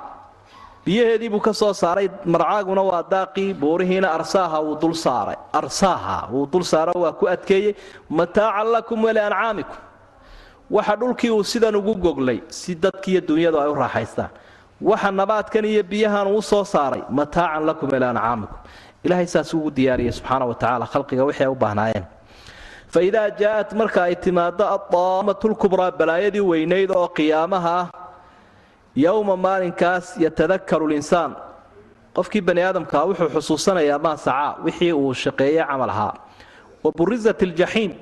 biyaheedii 0.88 1.28
buu 1.28 1.40
ka 1.44 1.52
soo 1.52 1.72
saaray. 1.76 2.08
Marcaaguna 2.24 2.82
waa 2.90 3.02
daaqii 3.12 3.52
buurihiina 3.60 4.08
arsaaha 4.18 4.58
wuu 4.66 4.76
dul 4.80 4.94
saaray. 5.04 5.36
Arsaaha 5.52 6.16
wuu 6.32 6.46
dul 6.52 6.64
saara 6.64 6.92
waa 6.96 7.12
ku 7.12 7.28
adkeeyey. 7.28 7.74
Mataacan 8.08 8.72
lakum 8.72 9.04
waliancaamikum 9.04 9.76
waxa 10.70 10.94
dhulkii 11.00 11.30
uu 11.30 11.44
sidan 11.44 11.76
ugu 11.76 11.94
goglay 12.04 12.40
si 12.48 12.74
dadkiiyo 12.74 13.20
dunyadu 13.28 13.60
ay 13.60 13.68
u 13.68 13.74
raaxaystaan. 13.74 14.30
Waxa 14.80 15.10
nabaadkan 15.20 15.64
iyo 15.64 15.82
biyahan 15.84 16.26
uu 16.32 16.40
soo 16.42 16.64
saaray 16.64 17.02
mataacan 17.10 17.62
lakum 17.68 17.88
waliancaamikum 17.92 18.56
ilaahay 19.04 19.26
saas 19.26 19.52
ugu 19.54 19.70
diyaariyey 19.76 20.12
subxaana 20.12 20.44
wa 20.50 20.54
tacala 20.54 20.86
khalqiga 20.92 21.24
wixii 21.28 21.46
u 21.52 21.54
baahnaayeen. 21.54 22.04
Fa 22.92 23.00
idaa 23.08 23.28
jaa'at 23.40 23.70
marka 23.80 24.00
ay 24.08 24.14
timaado 24.24 24.64
adaamatulkubraa 24.76 25.90
balaayadii 26.00 26.40
weynayd 26.50 26.90
oo 26.96 27.08
qiyaamaha 27.16 27.74
ah 27.80 27.86
yowma 29.04 29.34
maalinkaas 29.46 30.06
yatadakaru 30.24 30.86
linsaan. 30.92 31.32
Qofkii 32.16 32.42
bani 32.48 32.62
aadamkaa 32.68 33.04
wuxuu 33.08 33.28
xusuusanayaa 33.34 33.98
maa 34.06 34.16
sacaa 34.26 34.50
wixii 34.64 34.92
uu 35.02 35.14
shaqeeyey 35.22 35.64
camal 35.70 35.90
ahaa. 35.94 36.14
Wa 36.84 36.90
burizat 36.98 37.40
iljaxiim 37.46 37.92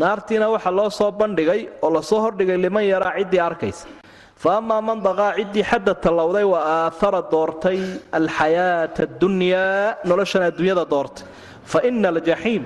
naartiina 0.00 0.46
waxa 0.54 0.70
loo 0.78 0.90
soo 0.98 1.10
bandhigay 1.20 1.60
oo 1.84 1.90
la 1.96 2.02
soo 2.10 2.20
hordhigay 2.24 2.56
liman 2.64 2.84
yaraa 2.92 3.14
ciddii 3.18 3.40
arkaysa. 3.48 3.86
Fa 4.42 4.50
amaa 4.60 4.80
man 4.88 4.98
daqaa 5.06 5.32
ciddii 5.38 5.64
xadda 5.70 5.94
tallowday 6.04 6.44
wa 6.52 6.58
aahara 6.76 7.20
doortay 7.32 7.80
alxayaata 8.18 9.02
addunyaa 9.02 9.96
noloshan 10.08 10.42
adduunyada 10.48 10.84
doortay. 10.92 11.24
Fa 11.70 11.78
ina 11.88 12.08
aljaxiim 12.14 12.64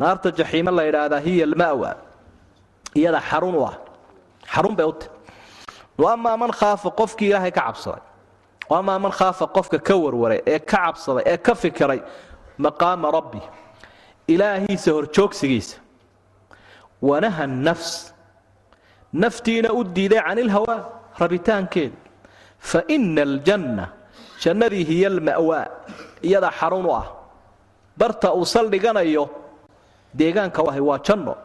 naarta 0.00 0.28
jaxiimo 0.38 0.70
la 0.76 0.82
yidhaahdaa 0.88 1.20
hiya 1.26 1.44
alma'wa 1.50 1.90
iyada 2.98 3.20
xarun 3.28 3.54
u 3.60 3.62
ah 3.70 3.74
xarun 4.54 4.74
bay 4.78 4.86
u 4.86 4.92
tahy 5.00 5.10
amaa 5.98 6.36
man 6.36 6.50
khaafa 6.52 6.90
qofkii 6.90 7.28
ilaahay 7.30 7.50
ka 7.50 7.62
cabsaday. 7.62 8.02
Amaa 8.70 8.98
man 8.98 9.12
khaafa 9.12 9.46
qofka 9.46 9.78
ka 9.78 9.94
warwaray 9.96 10.40
ee 10.46 10.58
ka 10.58 10.76
cabsaday 10.76 11.22
ee 11.26 11.36
ka 11.36 11.54
fikiray 11.54 12.00
maqaama 12.58 13.10
rabbi. 13.10 13.40
Ilaahiisa 14.28 14.92
horjoogsigiisa. 14.92 15.76
Wanaha 17.02 17.46
nafs. 17.46 18.12
Naftiina 19.12 19.72
u 19.72 19.84
diiday 19.84 20.22
can 20.26 20.38
ilhawaa 20.38 20.78
rabitaankeeda 21.20 21.96
fa 22.58 22.82
ina 22.88 23.22
aljanna 23.22 23.88
jannadii 24.42 24.84
hiya 24.84 25.08
alma'waa 25.10 25.66
iyada 26.22 26.50
xarun 26.50 26.86
u 26.86 26.92
ah. 26.94 27.06
Barta 27.98 28.32
uu 28.34 28.44
saldhiganayo 28.46 29.28
deegaanka 30.14 30.62
u 30.62 30.68
ahay 30.70 30.80
waa 30.80 30.98
janno. 30.98 31.36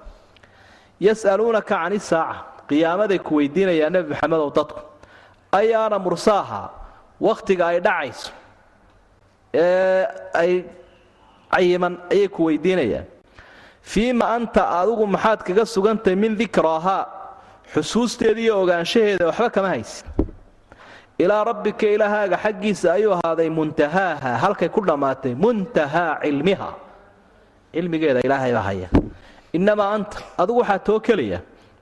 Yas'aluunaka 1.01 1.75
can 1.75 1.93
isaaca 1.93 2.56
qiyaamaday 2.70 3.20
ku 3.20 3.36
weydiinayaa 3.39 3.89
nebi 3.93 4.09
maxamedow 4.13 4.49
dadku 4.57 4.82
ayaana 5.59 5.97
mursaaha 6.05 6.61
wakhtiga 7.28 7.63
ay 7.72 7.80
dhacayso 7.88 8.32
ee 9.53 10.03
ay 10.41 10.51
cayiman 11.53 11.93
ayay 12.11 12.28
ku 12.28 12.41
weydiinayaan. 12.47 13.05
Fiima 13.82 14.26
anta 14.36 14.61
adigu 14.80 15.07
maxaad 15.07 15.39
kaga 15.47 15.63
sugantahay 15.65 16.15
min 16.24 16.36
dikraahaa 16.41 17.03
xusuusteeda 17.74 18.39
iyo 18.41 18.53
ogaanshaheeda 18.61 19.26
waxba 19.30 19.49
kama 19.55 19.70
haysid 19.74 20.05
ilaa 21.24 21.43
rabbika 21.49 21.88
ilaahaaga 21.95 22.38
xaggiisa 22.43 22.93
ayuu 22.93 23.13
ahaaday 23.18 23.49
muntahaaha 23.49 24.32
halkay 24.43 24.70
ku 24.70 24.82
dhammaatay 24.86 25.34
muntahaa 25.36 26.20
cilmiha. 26.24 26.70
Cilmigeeda 27.74 28.20
ilaahaybaa 28.28 28.65
haya 28.70 28.89
innamaa 29.57 29.89
anta 29.95 30.18
adigu 30.38 30.59
waxaa 30.61 30.80
too 30.88 30.99
kelaya 30.99 31.39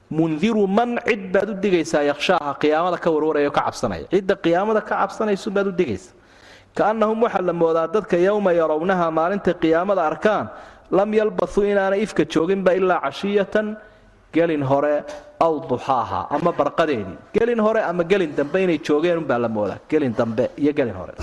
mundiru 0.10 0.68
man 0.68 1.00
cid 1.08 1.32
baad 1.34 1.50
u 1.50 1.54
digaysaa 1.54 2.04
yakhshaaha 2.12 2.54
qiyaamada 2.62 2.98
ka 2.98 3.10
warwaraya 3.12 3.52
ka 3.52 3.62
cabsanaya. 3.66 4.06
Cidda 4.12 4.36
qiyaamada 4.36 4.82
ka 4.82 4.96
cabsanaysunbaad 5.02 5.68
u 5.68 5.72
digaysa. 5.72 6.14
Kaannahum 6.76 7.24
waxaa 7.24 7.42
la 7.42 7.54
moodaa 7.54 7.88
dadka 7.88 8.18
yowma 8.18 8.52
yarownaha 8.54 9.12
maalintay 9.12 9.54
qiyaamada 9.64 10.02
arkaan 10.12 10.50
lam 10.92 11.14
yalbathuu 11.14 11.64
inaanay 11.72 12.02
ifka 12.06 12.26
jooginba 12.26 12.74
ilaa 12.74 13.02
cashiyatan 13.06 13.78
gelin 14.36 14.64
hore 14.72 15.04
aw 15.40 15.54
duxaaha 15.70 16.28
ama 16.36 16.52
barqadeedii 16.52 17.18
gelin 17.34 17.60
hore 17.60 17.82
ama 17.82 18.04
gelin 18.04 18.36
dambe 18.38 18.58
inay 18.64 18.80
joogeen 18.88 19.18
unbaa 19.24 19.40
la 19.40 19.50
moodaa. 19.50 19.80
Gelin 19.90 20.14
dambe 20.14 20.52
iyo 20.58 20.74
gelin 20.74 20.94
hore. 20.94 21.14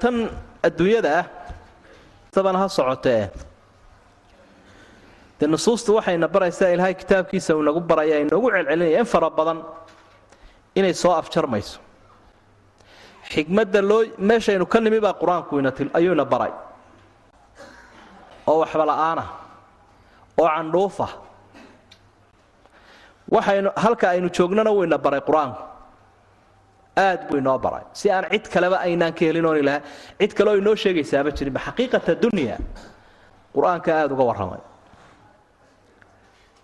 Tan 0.00 0.30
adduunyada 0.62 1.10
ah 1.18 2.58
ha 2.60 2.68
socotee 2.68 3.30
dee 5.40 5.46
nusuustu 5.46 5.90
waxayna 5.98 6.28
baraysaa 6.34 6.70
ilaahay 6.74 6.94
kitaabkiisa 6.94 7.56
uu 7.56 7.62
nagu 7.68 7.80
baraya 7.80 8.16
inoogu 8.24 8.48
celcelinaya 8.54 8.98
in 9.00 9.04
fara 9.12 9.30
badan 9.30 9.58
inay 10.78 10.94
soo 10.94 11.12
afjarmayso. 11.20 11.78
Xikmadda 13.32 13.80
loo 13.90 14.02
meeshaynu 14.28 14.66
ka 14.72 14.78
nimi 14.80 15.00
baa 15.00 15.14
qur'aanku 15.22 15.52
ayuuna 15.98 16.24
baray. 16.32 16.52
Oo 18.46 18.58
waxba 18.62 18.84
la'aanah 18.90 19.28
oo 20.40 20.48
candhuufah 20.56 21.12
waxaynu 23.34 23.70
halka 23.76 24.06
aynu 24.14 24.28
joognana 24.36 24.70
wayna 24.78 24.98
baray 24.98 25.20
qur'aanku. 25.28 25.62
Aad 26.96 27.20
buu 27.28 27.36
inoo 27.38 27.58
baray. 27.58 27.84
Si 27.92 28.10
aan 28.10 28.24
cid 28.32 28.48
kaleba 28.48 28.76
aynaan 28.86 29.12
ka 29.12 29.24
helin 29.28 29.44
oon 29.46 29.58
ilaha 29.62 29.80
cid 30.20 30.32
kale 30.36 30.48
oo 30.50 30.56
inoo 30.62 30.74
sheegaysaaba 30.82 31.30
jirinba 31.38 31.60
xaqiiqata 31.66 32.14
dunya 32.24 32.56
qur'aanka 33.54 33.90
aada 34.00 34.14
uga 34.14 34.24
warramay 34.30 34.62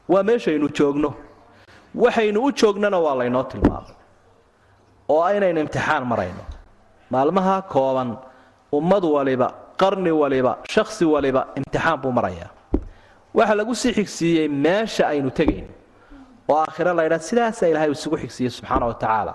waa 0.09 0.23
meeshaynu 0.23 0.69
joogno. 0.79 1.11
Waxaynu 1.95 2.41
u 2.45 2.53
joognana 2.53 2.99
waa 3.05 3.15
laynoo 3.21 3.43
tilmaamay. 3.51 3.95
Oo 5.09 5.23
aynaynu 5.23 5.61
imtixaan 5.61 6.05
marayno. 6.07 6.45
Maalmaha 7.11 7.63
kooban 7.63 8.19
ummad 8.73 9.05
waliba 9.05 9.49
qarni 9.81 10.11
waliba 10.11 10.59
shakhsi 10.71 11.05
waliba 11.05 11.47
imtixaan 11.59 11.99
buu 12.03 12.13
marayaa. 12.13 12.51
Waxa 13.35 13.55
lagu 13.55 13.75
sii 13.75 13.93
xigsiiyey 13.93 14.49
meesha 14.49 15.09
aynu 15.09 15.31
tegayno. 15.31 15.69
Oo 16.49 16.57
aakhiro 16.57 16.95
la 16.95 17.03
ydhaha 17.07 17.23
sidaasaa 17.29 17.67
ilaahay 17.69 17.91
isugu 17.91 18.17
xigsiiyey 18.23 18.51
subxaana 18.51 18.87
wa 18.87 18.95
tacaala. 18.95 19.35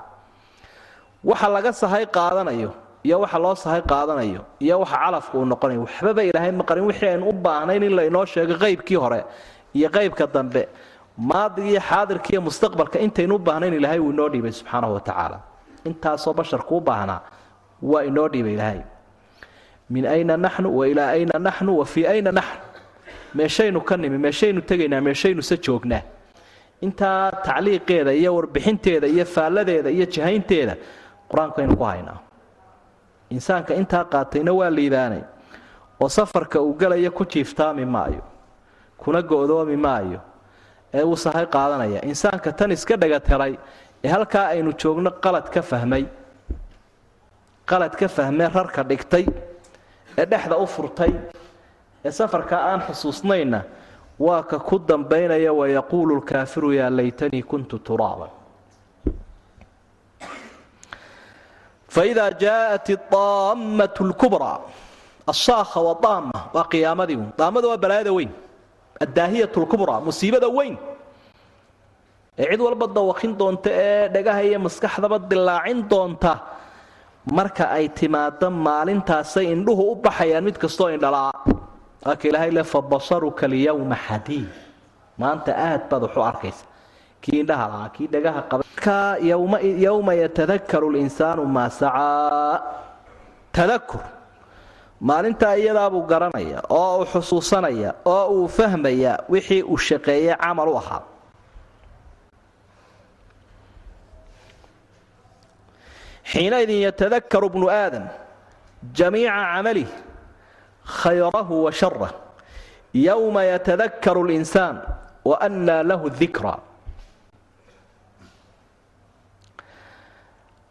Waxa 1.23 1.47
laga 1.49 1.71
sahay 1.73 2.05
qaadanayo 2.05 2.71
iyo 3.03 3.19
waxa 3.19 3.39
loo 3.39 3.55
sahay 3.55 3.81
qaadanayo 3.81 4.41
iyo 4.59 4.79
waxa 4.79 4.97
calafka 5.03 5.37
uu 5.37 5.45
noqonayo 5.45 5.81
waxbaba 5.85 6.21
ilaahay 6.23 6.51
maqarin 6.51 6.85
wixii 6.89 7.09
aynu 7.13 7.29
u 7.29 7.33
baahnayn 7.33 7.83
in 7.83 7.93
laynoo 7.95 8.25
sheego 8.25 8.53
qaybkii 8.63 8.95
hore 9.03 9.21
iyo 9.73 9.89
qaybka 9.89 10.27
dambe 10.27 10.67
maadiga 11.17 11.67
iyo 11.67 11.81
xaadirka 11.89 12.29
iyo 12.31 12.41
mustaqbalka 12.41 12.99
intaynu 12.99 13.35
u 13.35 13.39
baahnayn 13.39 13.73
ilaahay 13.73 13.99
uu 13.99 14.11
inoo 14.11 14.29
dhiibay 14.29 14.51
subxaanahu 14.51 14.93
wa 14.93 14.99
tacaala. 15.01 15.39
Intaasoo 15.85 16.33
basharku 16.33 16.77
u 16.77 16.81
baahnaa 16.81 17.21
waa 17.81 18.03
inoo 18.03 18.27
dhiibay 18.29 18.53
ilaahay. 18.53 18.81
Min 19.89 20.05
ayna 20.05 20.37
naxnu 20.37 20.69
wa 20.77 20.85
ayna 20.85 21.39
naxnu 21.39 21.77
wa 21.79 21.85
ayna 22.09 22.31
naxnu. 22.31 22.61
Meeshaynu 23.35 23.81
ka 23.81 23.97
nimi 23.97 24.17
meeshaynu 24.17 24.61
tegaynaa 24.61 25.01
meeshaynuse 25.01 25.57
joognaa. 25.57 26.01
Intaa 26.81 27.31
tacliiqeeda 27.31 28.11
iyo 28.13 28.35
warbixinteeda 28.35 29.07
iyo 29.07 29.25
faalladeeda 29.25 29.89
iyo 29.89 30.05
jahaynteeda 30.05 30.75
qur'aanku 31.29 31.61
aynu 31.61 31.75
ku 31.77 31.83
haynaa. 31.83 32.19
Insaanka 33.29 33.73
intaa 33.75 34.03
qaatayna 34.05 34.51
waa 34.53 34.69
liibaanay. 34.69 35.21
Oo 36.01 36.09
safarka 36.09 36.61
uu 36.61 36.73
gelaya 36.73 37.11
ku 37.11 37.25
jiiftaami 37.25 37.85
maayo 37.85 38.21
kuna 39.02 39.20
go'doomi 39.22 39.76
maayo 39.86 40.20
ee 40.94 41.02
uu 41.10 41.16
sahay 41.24 41.46
qaadanaya 41.54 42.00
insaanka 42.10 42.52
tan 42.58 42.70
iska 42.76 42.94
dhagatelay 43.02 43.54
ee 44.04 44.08
halkaa 44.14 44.46
aynu 44.54 44.72
joogno 44.82 45.10
qalad 45.24 45.46
ka 45.54 45.62
fahmay 45.70 46.04
qalad 47.70 47.94
ka 48.00 48.08
fahmee 48.16 48.48
rarka 48.58 48.82
dhigtay 48.90 49.24
ee 50.20 50.26
dhexda 50.30 50.56
u 50.64 50.66
furtay 50.74 51.12
ee 52.06 52.10
safarkaa 52.18 52.60
aan 52.70 52.80
xusuusnayna 52.88 53.60
waa 54.26 54.42
ka 54.50 54.58
ku 54.68 54.76
dambaynaya 54.88 55.52
wayaquulu 55.60 56.12
lkaafiru 56.20 56.72
yaa 56.78 56.90
laytanii 56.98 57.42
kuntu 57.50 57.78
turaaban 57.88 58.30
faida 61.94 62.24
jaaءat 62.44 62.86
اdaamة 62.96 63.96
اlkubraa 64.06 64.58
asaakha 65.32 65.80
wadaama 65.88 66.38
waa 66.54 66.66
qiyaamadii 66.72 67.18
daamada 67.38 67.66
waa 67.72 67.80
balaayada 67.84 68.12
weyn 68.18 68.30
addaahiyaة 69.05 69.53
اlkubraa 69.61 69.99
musiibada 70.07 70.47
weyn 70.57 70.75
ee 72.41 72.45
cid 72.51 72.61
walba 72.67 72.85
dawaqin 72.97 73.31
doonta 73.39 73.69
ee 73.85 74.03
dhagaha 74.15 74.41
iyo 74.49 74.59
maskaxdaba 74.67 75.17
dilaacin 75.31 75.79
doonta 75.91 76.31
marka 77.37 77.63
ay 77.77 77.85
timaado 77.99 78.47
maalintaasay 78.67 79.45
indhuhu 79.55 79.83
u 79.91 79.95
baxayaan 80.05 80.43
mid 80.47 80.57
kastoo 80.63 80.89
indhalaa 80.95 81.31
waaka 82.05 82.23
ilaahay 82.29 82.51
le 82.57 82.63
fabasaruka 82.73 83.43
alyawma 83.49 83.95
xadiid 84.07 84.49
maanta 85.21 85.51
aad 85.69 85.81
baad 85.89 86.01
waxu 86.07 86.21
arkaysa 86.31 86.63
kii 87.23 87.37
indhaha 87.43 87.65
lahaa 87.73 87.89
kii 87.95 88.07
dhagaha 88.13 88.41
qaba 88.51 88.63
yowma 89.85 90.13
yatadakaru 90.23 90.87
linsaanu 90.97 91.43
maa 91.55 91.69
sacaa 91.79 92.55
tadakur 93.57 94.01
maalintaa 94.99 95.55
iyadaabuu 95.61 96.03
garanaya 96.11 96.59
oo 96.69 96.97
uu 96.99 97.05
xusuusanaya 97.11 97.89
oo 98.05 98.25
uu 98.35 98.47
fahmaya 98.57 99.13
wixii 99.29 99.61
uu 99.63 99.77
shaqeeye 99.87 100.33
camal 100.43 100.69
u 100.73 100.77
ahaa. 100.81 101.01
Xiinaidin 106.31 106.81
yatadakaru 106.87 107.49
bnu 107.53 107.67
aadam 107.71 108.05
jamiica 108.97 109.31
camalih 109.53 109.87
khayrahu 111.01 111.55
wa 111.65 111.71
sharah 111.71 112.11
yowma 112.93 113.43
yatadakaru 113.53 114.21
linsaan 114.27 114.77
waannaa 115.29 115.83
lahu 115.89 116.09
dikra 116.19 116.59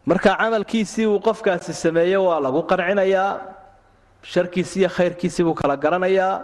marka 0.05 0.31
camalkiisii 0.37 1.05
uu 1.09 1.19
qofkaasi 1.27 1.73
sameeye 1.73 2.17
waa 2.27 2.39
lagu 2.45 2.61
qancinayaa 2.69 3.31
sharkiisi 4.23 4.79
iyo 4.79 4.89
khayrkiisii 4.89 5.43
buu 5.43 5.53
kala 5.53 5.75
garanayaa 5.77 6.41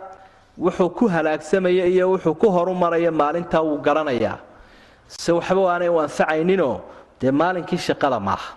wuxuu 0.57 0.89
ku 0.89 1.07
halaagsamaya 1.09 1.85
iyo 1.85 2.09
wuxuu 2.13 2.33
ku 2.35 2.47
horumaraya 2.51 3.11
maalintaa 3.11 3.61
wuu 3.61 3.77
garanayaa. 3.77 4.37
Se 5.07 5.31
waxba 5.31 5.61
aanay 5.73 5.89
u 5.89 5.99
anfacayninoo 5.99 6.81
dee 7.21 7.31
maalinkii 7.31 7.77
shaqada 7.77 8.19
maaha 8.19 8.55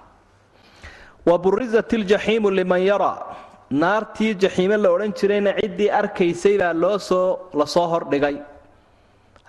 wa 1.27 1.39
burizat 1.39 1.93
iljaxiimu 1.93 2.51
liman 2.51 2.83
yaraa 2.83 3.19
naartii 3.71 4.35
jaxiime 4.43 4.77
la 4.77 4.89
odhan 4.95 5.13
jirayna 5.19 5.53
ciddii 5.61 5.91
arkaysay 5.91 6.59
baa 6.59 6.73
loo 6.73 6.99
soo 6.99 7.39
la 7.55 7.67
soo 7.67 7.87
hordhigay 7.93 8.37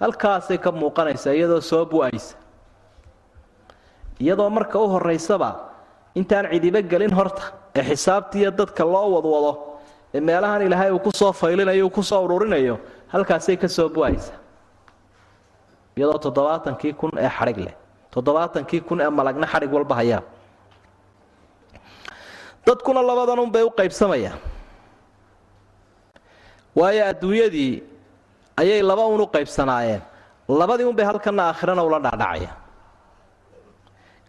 halkaasay 0.01 0.57
ka 0.57 0.72
muuqanaysaa 0.72 1.34
iyadoo 1.38 1.61
soo 1.61 1.86
bu'aysa. 1.86 2.36
Iyadoo 4.20 4.49
marka 4.49 4.80
u 4.80 4.88
horaysaba 4.89 5.49
intaan 6.15 6.49
cidiba 6.51 6.82
gelin 6.82 7.13
horta 7.13 7.43
ee 7.78 7.84
xisaabtiiyo 7.89 8.49
dadka 8.59 8.84
loo 8.93 9.07
wadwado 9.15 9.51
ee 10.15 10.19
meelahan 10.28 10.61
ilaahay 10.67 10.91
uu 10.95 10.99
ku 11.05 11.11
soo 11.19 11.32
faylinayo 11.41 11.86
uu 11.88 11.93
ku 11.97 12.03
soo 12.09 12.21
ururinayo 12.25 12.75
halkaasay 13.13 13.57
ka 13.57 13.67
soo 13.67 13.89
bu'aysa. 13.95 14.34
Iyadoo 15.97 16.19
toddobaatankii 16.25 16.93
kun 16.99 17.11
ee 17.25 17.30
xadhig 17.38 17.57
leh 17.65 17.75
toddobaatankii 18.13 18.82
kun 18.88 18.99
ee 19.01 19.09
malagna 19.19 19.47
xadhig 19.53 19.71
walba 19.73 19.95
hayaa. 19.99 20.21
Dadkuna 22.67 23.01
labadan 23.09 23.39
unbay 23.39 23.63
u 23.63 23.71
qaybsamayaan. 23.80 24.39
Waayo 26.75 27.03
adduunyadii 27.11 27.73
ayay 28.61 28.82
laba 28.89 29.05
un 29.07 29.21
u 29.21 29.28
qaybsanaayeen. 29.36 30.01
Labadii 30.59 30.88
unbay 30.91 31.05
halkanna 31.05 31.43
aakhirana 31.49 31.84
ula 31.84 31.99
dhacdhacaya 32.05 32.51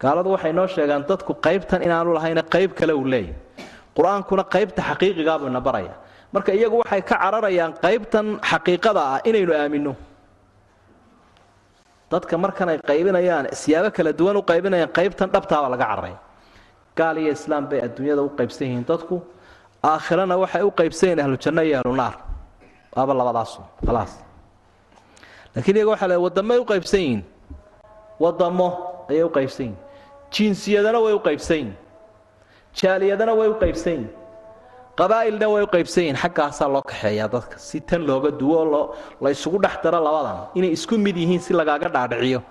gaaladu 0.03 0.29
waxay 0.35 0.53
noo 0.53 0.67
sheegaan 0.75 1.03
dadku 1.11 1.33
qaybtan 1.47 1.81
inaanu 1.87 2.11
lahayna 2.17 2.43
qayb 2.55 2.71
kale 2.79 2.93
uu 3.01 3.05
leeyahy 3.13 3.35
qur'aankuna 3.97 4.45
qaybta 4.55 4.81
xaqiiqigaabuu 4.89 5.49
ina 5.53 5.61
baraya. 5.61 5.95
Marka 6.33 6.53
iyagu 6.59 6.77
waxay 6.83 7.03
ka 7.09 7.17
cararayaan 7.23 7.73
qaybtan 7.85 8.27
xaqiiqada 8.51 9.01
ah 9.15 9.19
inaynu 9.29 9.53
aaminno. 9.63 9.93
Dadka 12.11 12.35
markan 12.45 12.69
ay 12.73 12.79
qaybinayaan 12.91 13.47
siyaabo 13.53 13.91
kala 13.97 14.13
duwan 14.19 14.37
u 14.37 14.43
qaybinayaan 14.51 14.91
qaybtan 14.99 15.29
dhabtaabaa 15.35 15.71
laga 15.75 15.85
cararaya. 15.91 16.19
Gaal 16.99 17.17
iyo 17.23 17.33
islaam 17.37 17.65
bay 17.71 17.81
adduunyada 17.87 18.23
u 18.23 18.31
qaybsan 18.39 18.65
yihiin 18.69 18.85
dadku. 18.91 19.17
Aakhirana 19.83 20.35
waxay 20.43 20.63
u 20.63 20.71
qaybsan 20.81 21.07
yihiin 21.09 21.21
ahlujanno 21.25 21.63
iyo 21.69 21.77
ahlunaar 21.81 22.15
waaba 22.97 23.13
labadaasu 23.21 23.61
khalaas. 23.87 24.13
Laakiin 25.55 25.77
iyaga 25.77 25.91
waxa 25.95 26.07
le 26.11 26.17
wadamay 26.25 26.59
u 26.59 26.65
qaybsan 26.73 27.01
yihiin. 27.05 27.23
Wadamo 28.23 28.69
ayay 29.11 29.25
u 29.29 29.31
qaybsan 29.37 29.65
yihiin 29.67 29.77
jinsiyadana 30.31 30.99
way 31.05 31.13
u 31.13 31.21
qaybsan 31.29 31.73
jaaliyadana 32.81 33.33
way 33.39 33.49
u 33.49 33.55
qaybsan 33.63 33.93
yihiin. 33.93 34.09
Qabaa'ilna 34.99 35.47
way 35.55 35.63
u 35.63 35.67
qaybsan 35.75 36.03
yihiin. 36.05 36.17
Xaggaasaa 36.23 36.69
loo 36.75 36.83
kaxeeyaa 36.83 37.29
dadka. 37.35 37.59
Si 37.59 37.81
tan 37.81 38.03
looga 38.07 38.31
duwo 38.31 38.95
la 39.21 39.31
isugu 39.31 39.59
dhex 39.65 39.77
daro 39.85 40.01
labadan. 40.07 40.39
Inay 40.55 40.71
isku 40.77 40.99
mid 40.99 41.17
yihiin 41.17 41.41
si 41.41 41.53
lagaaga 41.55 41.89
dhaadhiciyo. 41.89 42.43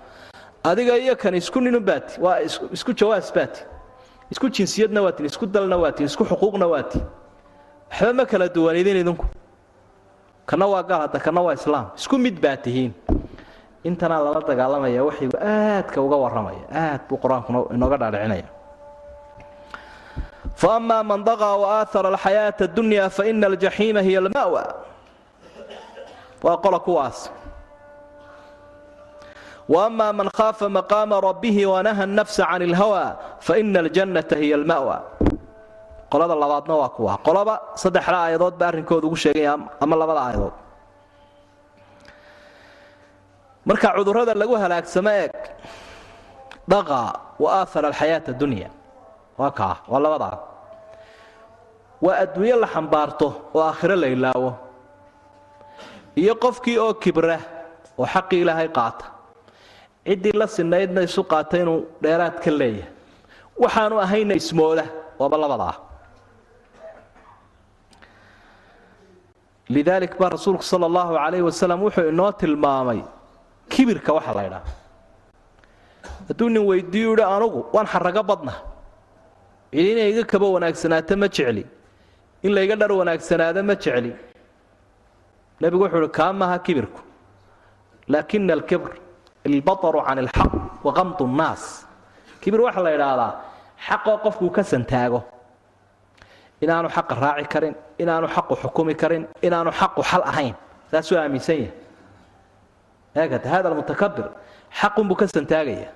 Adiga 0.64 0.96
iyo 0.98 1.16
kan 1.16 1.34
isku 1.34 1.60
ninu 1.60 1.80
baati. 1.80 2.20
Waa 2.20 2.40
isku 2.72 2.92
jawaas 2.92 3.32
baati. 3.34 3.60
Isku 4.30 4.48
jinsiyadna 4.50 5.00
waatiin 5.02 5.26
isku 5.26 5.46
dalna 5.46 5.76
waatiin 5.76 6.06
isku 6.06 6.24
xuquuqna 6.24 6.66
waatiin 6.68 7.04
waxba 7.90 8.12
ma 8.12 8.24
kala 8.26 8.48
duwanidin 8.48 8.96
idinku. 9.02 9.26
Kana 10.46 10.66
waa 10.66 10.82
gaal 10.82 11.00
hadda 11.00 11.18
kana 11.20 11.40
waa 11.40 11.54
islaam. 11.54 11.86
Isku 11.96 12.18
mid 12.18 12.40
baa 12.40 12.56
tihiin 12.56 12.92
intanaa 13.84 14.20
lala 14.24 14.40
dagaalamaya 14.42 15.00
waxaygu 15.08 15.36
aadka 15.38 15.98
uga 16.02 16.16
warramaya 16.22 16.62
aad 16.72 17.00
buu 17.08 17.18
qur'aankuna 17.22 17.58
inooga 17.74 17.96
dhaadhicinaya. 18.02 18.46
Faama 20.58 20.98
man 21.06 21.22
daqaa 21.22 21.54
waaahara 21.62 22.08
alxayaata 22.14 22.64
addunya 22.66 23.06
faina 23.10 23.46
aljaxiima 23.46 24.00
hiya 24.02 24.18
alma'wa. 24.26 24.62
Waa 26.42 26.56
qola 26.64 26.78
kuwaas. 26.82 27.30
Waama 29.68 30.06
man 30.18 30.28
khaafa 30.38 30.66
maqaama 30.68 31.20
rabbihi 31.22 31.62
wanaha 31.66 32.06
nafsa 32.06 32.42
can 32.50 32.62
ilhawa 32.66 33.02
faina 33.46 33.78
aljannata 33.84 34.34
hiya 34.42 34.56
alma'wa. 34.58 34.96
Qolada 36.10 36.34
labaadna 36.34 36.74
waa 36.74 36.90
kuwa. 36.96 37.14
Qolaba 37.22 37.54
saddexda 37.78 38.18
aayadood 38.26 38.54
ba 38.58 38.64
arrinkooda 38.74 39.06
ugu 39.06 39.16
sheegaya 39.16 39.54
ama 39.80 39.94
labada 39.96 40.20
aayadood 40.26 40.54
marka 43.68 43.88
cudurrada 43.96 44.32
lagu 44.40 44.54
halaagsamo 44.62 45.10
eeg 45.22 45.32
dhaqa 46.70 47.00
wa 47.42 47.48
aahara 47.60 47.86
alxayaata 47.90 48.32
dunya 48.40 48.68
waa 49.40 49.50
kaa 49.58 49.74
waa 49.90 50.00
labadaa 50.04 50.36
waa 52.04 52.16
adduunyo 52.24 52.56
la 52.62 52.68
xambaarto 52.74 53.26
oo 53.56 53.62
aakhiro 53.68 53.96
la 54.02 54.08
ilaawo. 54.14 54.50
Iyo 56.22 56.34
qofkii 56.44 56.78
oo 56.84 56.94
kibra 57.02 57.36
oo 58.00 58.06
xaqii 58.12 58.40
ilaahay 58.42 58.68
qaata. 58.78 59.04
Ciddii 60.06 60.34
la 60.40 60.46
sinaydna 60.56 61.00
isu 61.08 61.22
qaata 61.32 61.54
inuu 61.62 61.80
dheeraad 62.02 62.36
ka 62.44 62.50
leeyahay. 62.60 62.90
Waxaanu 63.62 63.94
ahayna 64.04 64.34
ismooda 64.40 64.84
waaba 65.20 65.36
labadaa 65.42 65.74
lidaalik 69.74 70.14
baa 70.20 70.30
rasuulku 70.34 70.62
sala 70.70 70.84
allahu 70.90 71.12
calayhi 71.20 71.44
wasalam 71.48 71.78
wuxuu 71.84 72.08
inoo 72.12 72.30
tilmaamay 72.40 73.00
kibirka 73.72 74.10
waxa 74.16 74.32
la 74.38 74.42
ydhaa 74.48 74.62
hadduu 76.28 76.48
nin 76.54 76.62
weydiiyu 76.70 77.12
idhi 77.14 77.24
anugu 77.36 77.60
waan 77.74 77.86
xarago 77.92 78.22
badna 78.30 78.54
cidi 79.72 79.90
inay 79.92 80.10
iga 80.12 80.24
kaba 80.24 80.46
wanaagsanaato 80.54 81.14
ma 81.16 81.28
jecli. 81.28 81.64
In 82.42 82.52
layga 82.56 82.76
dhar 82.80 82.92
wanaagsanaado 82.92 83.62
ma 83.68 83.74
jecli. 83.74 84.12
Nebigu 85.60 85.82
wuxuu 85.84 86.00
uhi 86.04 86.10
kaa 86.18 86.32
maaha 86.32 86.58
kibirku. 86.66 87.00
Laakina 88.08 88.52
alkibr 88.58 88.90
ilbataru 89.44 90.00
can 90.06 90.18
ilxaq 90.22 90.52
waqamdu 90.86 91.24
nnaas 91.26 91.62
kibir 92.40 92.60
waxaa 92.66 92.84
la 92.86 92.90
idhaahdaa 92.96 93.32
xaqoo 93.86 94.16
qofkuu 94.24 94.50
ka 94.56 94.62
santaago. 94.62 95.20
Inaanu 96.64 96.88
xaqa 96.96 97.14
raaci 97.22 97.46
karin 97.52 97.74
inaanu 97.98 98.26
xaqu 98.34 98.54
xukumi 98.62 98.94
karin 98.94 99.24
inaanu 99.42 99.70
xaqu 99.80 100.00
xal 100.10 100.22
ahayn. 100.30 100.54
Saasuu 100.90 101.18
aaminsan 101.18 101.56
yahay 101.56 101.72
eegata 103.22 103.48
hada 103.48 103.68
almutakabir 103.68 104.26
xaqunbuu 104.80 105.16
ka 105.16 105.26
santaagaya. 105.26 105.90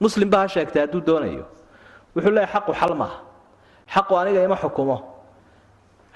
Muslim 0.00 0.30
ba 0.30 0.38
ha 0.42 0.48
sheegtay 0.48 0.80
hadduu 0.84 1.00
doonayo. 1.00 1.44
Wuxuu 2.14 2.30
leeyahy 2.36 2.52
xaqu 2.54 2.72
xal 2.80 2.94
maaha 2.94 3.18
xaqu 3.94 4.12
aniga 4.20 4.44
ima 4.44 4.56
xukumo. 4.56 4.96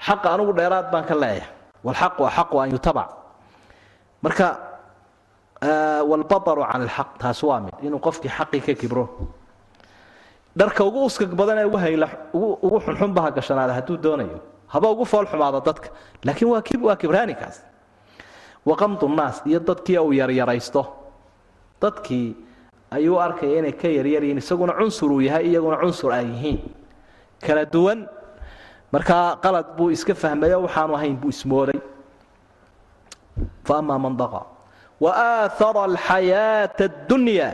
Xaqa 0.07 0.27
anugu 0.33 0.53
dheeraad 0.53 0.91
baan 0.91 1.05
ka 1.05 1.15
leeyahay. 1.15 1.49
Walxaqu 1.83 2.21
axaqu 2.29 2.55
an 2.59 2.69
yutabac 2.71 3.09
marka 4.21 4.47
walbataru 6.09 6.61
can 6.71 6.81
ilxaq 6.81 7.09
taasi 7.19 7.45
waa 7.45 7.59
mid. 7.59 7.73
Inuu 7.81 7.99
qofkii 7.99 8.29
xaqii 8.29 8.61
ka 8.61 8.73
kibro. 8.73 9.05
Dharka 10.55 10.83
ugu 10.83 11.05
uskag 11.05 11.31
badan 11.35 11.57
ee 11.57 11.65
ugu 11.65 11.77
hayla 11.77 12.07
ugu 12.33 12.79
xunxunba 12.85 13.21
ha 13.21 13.31
gashanaada 13.31 13.73
hadduu 13.73 13.97
doonayo. 13.97 14.39
Haba 14.67 14.87
ugu 14.89 15.05
fool 15.05 15.25
xumaado 15.25 15.61
dadka. 15.61 15.89
Laakiin 16.25 16.49
waa 16.51 16.61
waa 16.81 16.95
kibraanikaas 16.95 17.61
waqamdu 18.69 19.05
nnaas 19.13 19.37
iyo 19.49 19.59
dadkii 19.67 19.97
uu 19.99 20.13
yaryaraysto. 20.19 20.81
Dadkii 21.81 22.27
ayuu 22.91 23.17
arkaya 23.25 23.59
inay 23.59 23.71
ka 23.81 23.87
yaryaryihiin 23.97 24.37
isaguna 24.43 24.73
cunsur 24.79 25.11
uu 25.11 25.21
yahay 25.27 25.45
iyaguna 25.51 25.77
cunsur 25.83 26.11
ay 26.17 26.25
yihiin. 26.31 26.59
Kala 27.45 27.63
duwan 27.73 27.99
markaa 28.91 29.37
qalad 29.43 29.67
buu 29.77 29.89
iska 29.95 30.13
fahmayo 30.15 30.57
waxaanu 30.65 30.93
ahayn 30.97 31.15
buu 31.21 31.29
ismooday. 31.29 31.79
Faama 33.67 33.95
man 33.99 34.15
daqa. 34.17 34.41
Wa 35.03 35.11
aahara 35.13 35.81
alxayaata 35.89 36.83
addunya 36.89 37.47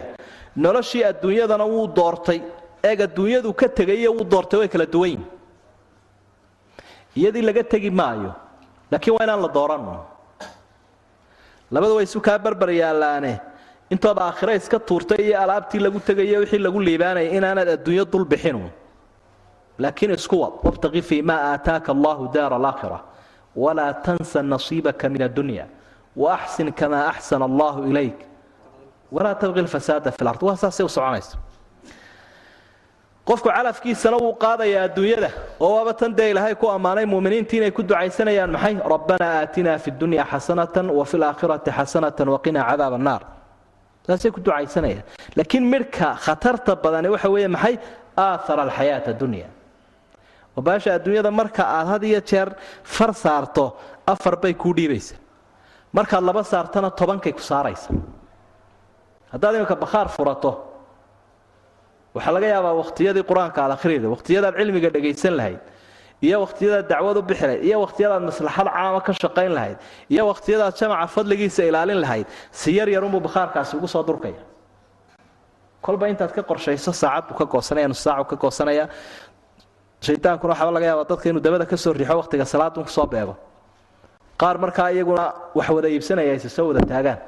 noloshii 0.56 1.04
adduunyadana 1.12 1.66
wuu 1.74 1.88
doortay. 1.98 2.40
Eeg 2.84 3.00
adduunyadu 3.08 3.54
ka 3.54 3.68
tegay 3.78 4.08
wuu 4.08 4.24
doortay 4.24 4.60
way 4.60 4.68
kala 4.74 4.86
duwan 4.86 5.10
yihiin 5.10 5.26
iyadii 7.16 7.42
laga 7.48 7.64
tegi 7.64 7.90
maayo 7.92 8.32
laakiin 8.92 9.14
waa 9.16 9.24
inaan 9.26 9.42
la 9.46 9.50
dooranno 9.58 9.96
labadu 11.72 11.96
way 11.96 12.04
isu 12.04 12.20
kaa 12.22 12.38
barbar 12.40 12.70
yaallaane 12.72 13.40
intood 13.90 14.18
aakhira 14.20 14.54
iska 14.56 14.80
tuurtay 14.80 15.22
iyo 15.28 15.42
alaabtii 15.42 15.80
lagu 15.80 16.00
tegayo 16.00 16.40
wixii 16.40 16.60
lagu 16.66 16.80
liibaanaya 16.80 17.30
inaanad 17.38 17.70
adduunyo 17.70 18.06
dul 18.06 18.26
bixinu. 18.26 18.70
Laakiin 19.80 20.12
isku 20.12 20.36
wad 20.42 20.54
wabtaqi 20.64 21.02
fii 21.02 21.22
ma 21.22 21.36
aataaka 21.54 21.92
allahu 21.92 22.28
daara 22.34 22.56
alaakhira. 22.56 23.00
Walaa 23.56 23.94
tansa 23.94 24.42
nasiibaka 24.44 25.10
min 25.10 25.22
addunya 25.22 25.66
waaxsin 26.16 26.72
kamaa 26.74 27.08
axsana 27.10 27.46
allahu 27.46 27.80
ilayk. 27.90 28.18
Walaa 29.12 29.36
tabqi 29.36 29.62
lfasaada 29.62 30.12
fi 30.12 30.24
lard. 30.26 30.42
Waa 30.44 30.56
saasay 30.56 30.86
u 30.86 30.90
soconaysa 30.90 31.38
qofku 33.28 33.50
calafkiisana 33.56 34.18
wuu 34.24 34.34
qaadayaa 34.44 34.84
adduunyada 34.88 35.30
oo 35.60 35.76
waaba 35.76 35.94
tan 35.94 36.12
dee 36.18 36.30
ilaahay 36.32 36.56
ku 36.56 36.68
ammaanay 36.76 37.06
muminiintii 37.06 37.58
inay 37.60 37.72
ku 37.72 37.82
ducaysanayaan 37.84 38.52
maxay? 38.56 38.76
Rabbanaa 38.94 39.34
aatinaa 39.42 39.78
fi 39.84 39.92
dunya 39.92 40.24
xasanatan 40.32 40.90
wa 40.98 41.06
fi 41.06 41.18
laakhirati 41.18 41.72
xasanatan 41.72 42.28
waqinaa 42.36 42.66
cadaab 42.70 42.94
annaar. 43.00 43.22
Saasay 44.08 44.32
ku 44.36 44.40
ducaysanayaan. 44.44 45.04
Laakiin 45.38 45.64
midhka 45.74 46.08
khatarta 46.26 46.76
badani 46.76 47.08
waxa 47.16 47.30
weeye 47.30 47.48
maxay? 47.48 47.76
Aahara 48.18 48.62
alxayaata 48.68 49.14
dunya 49.22 49.48
oo 50.58 50.64
adduunyada 50.98 51.32
marka 51.32 51.64
aad 51.64 51.88
had 51.88 52.04
iyo 52.04 52.22
jeer 52.22 52.50
far 52.84 53.14
saarto 53.14 53.74
afar 54.06 54.36
bay 54.36 54.54
kuu 54.54 54.74
dhiibaysa. 54.76 55.16
Markaad 55.94 56.24
laba 56.24 56.44
saartana 56.44 56.92
tobankay 56.92 57.32
ku 57.34 57.40
saaraysa. 57.40 57.90
Haddaad 59.32 59.56
imika 59.56 59.76
bakhaar 59.76 60.10
furato 60.10 60.73
waxaa 62.16 62.34
laga 62.36 62.48
yaabaa 62.54 62.74
wakhtiyadii 62.82 63.24
qur'aanka 63.30 63.60
aad 63.66 63.72
akhriyda 63.78 64.08
wakhtiyadaad 64.14 64.54
cilmiga 64.60 64.90
dhagaysan 64.96 65.34
lahayd 65.40 65.60
iyo 66.28 66.38
wakhtiyadaad 66.46 66.86
dacwad 66.92 67.18
u 67.18 67.22
bixi 67.30 67.44
lahayd 67.48 67.64
iyo 67.70 67.78
wakhtiyadaad 67.86 68.22
maslaxad 68.30 68.68
caama 68.76 69.00
ka 69.08 69.12
shaqayn 69.24 69.52
lahayd 69.58 69.78
iyo 70.14 70.24
wakhtiyadaad 70.32 70.74
jamaca 70.80 71.08
fadligiisa 71.16 71.62
ilaalin 71.70 72.00
lahayd 72.06 72.26
si 72.52 72.70
yar 72.78 72.88
yarunbuu 72.96 73.20
bakhaarkaasi 73.28 73.74
ugu 73.78 73.88
soo 73.88 74.04
durkaya. 74.10 74.42
Kolba 75.86 76.06
intaad 76.12 76.32
ka 76.38 76.42
qorshayso 76.50 76.92
saacad 77.02 77.26
buu 77.30 77.36
ka 77.40 77.46
goosanaya 77.54 77.88
nus 77.92 78.00
saacu 78.06 78.26
ka 78.32 78.36
goosanaya 78.44 78.86
shaydaankuna 80.06 80.54
waxaaba 80.54 80.72
laga 80.76 80.86
yaabaa 80.90 81.08
dadka 81.12 81.26
inuu 81.30 81.42
dabada 81.46 81.66
ka 81.72 81.78
soo 81.84 81.94
riixo 81.94 82.16
wakhtiga 82.22 82.46
salaadun 82.54 82.84
ku 82.84 82.90
soo 82.98 83.06
beego. 83.14 83.34
Qaar 84.42 84.56
markaa 84.64 84.90
iyaguna 84.96 85.26
wax 85.58 85.68
wada 85.76 85.88
iibsanaya 85.90 86.32
ayse 86.36 86.50
soo 86.50 86.66
wada 86.72 86.82
taagaan. 86.92 87.20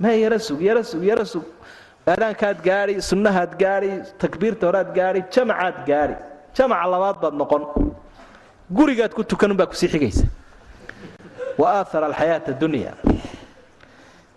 Mee 0.00 0.16
yara 0.22 0.38
sug 0.38 0.60
yara 0.62 0.82
sug 0.84 1.02
yara 1.02 1.24
sug 1.24 1.42
aadaankaad 2.06 2.58
gaadhi 2.68 2.94
sunnahaad 3.10 3.52
gaadhi 3.62 3.90
takbiirta 4.22 4.66
horaad 4.68 4.90
gaadhi 4.98 5.20
jamacaad 5.34 5.76
gaadhi 5.90 6.14
jamaca 6.56 6.86
labaad 6.92 7.16
baad 7.22 7.34
noqon. 7.40 7.62
Gurigaad 8.76 9.12
ku 9.14 9.22
tukanunbaa 9.24 9.66
ku 9.70 9.74
sii 9.74 9.88
xigaysa. 9.94 10.26
Wa 11.58 11.66
aahara 11.78 12.06
alxayaata 12.10 12.52
dunya 12.60 12.92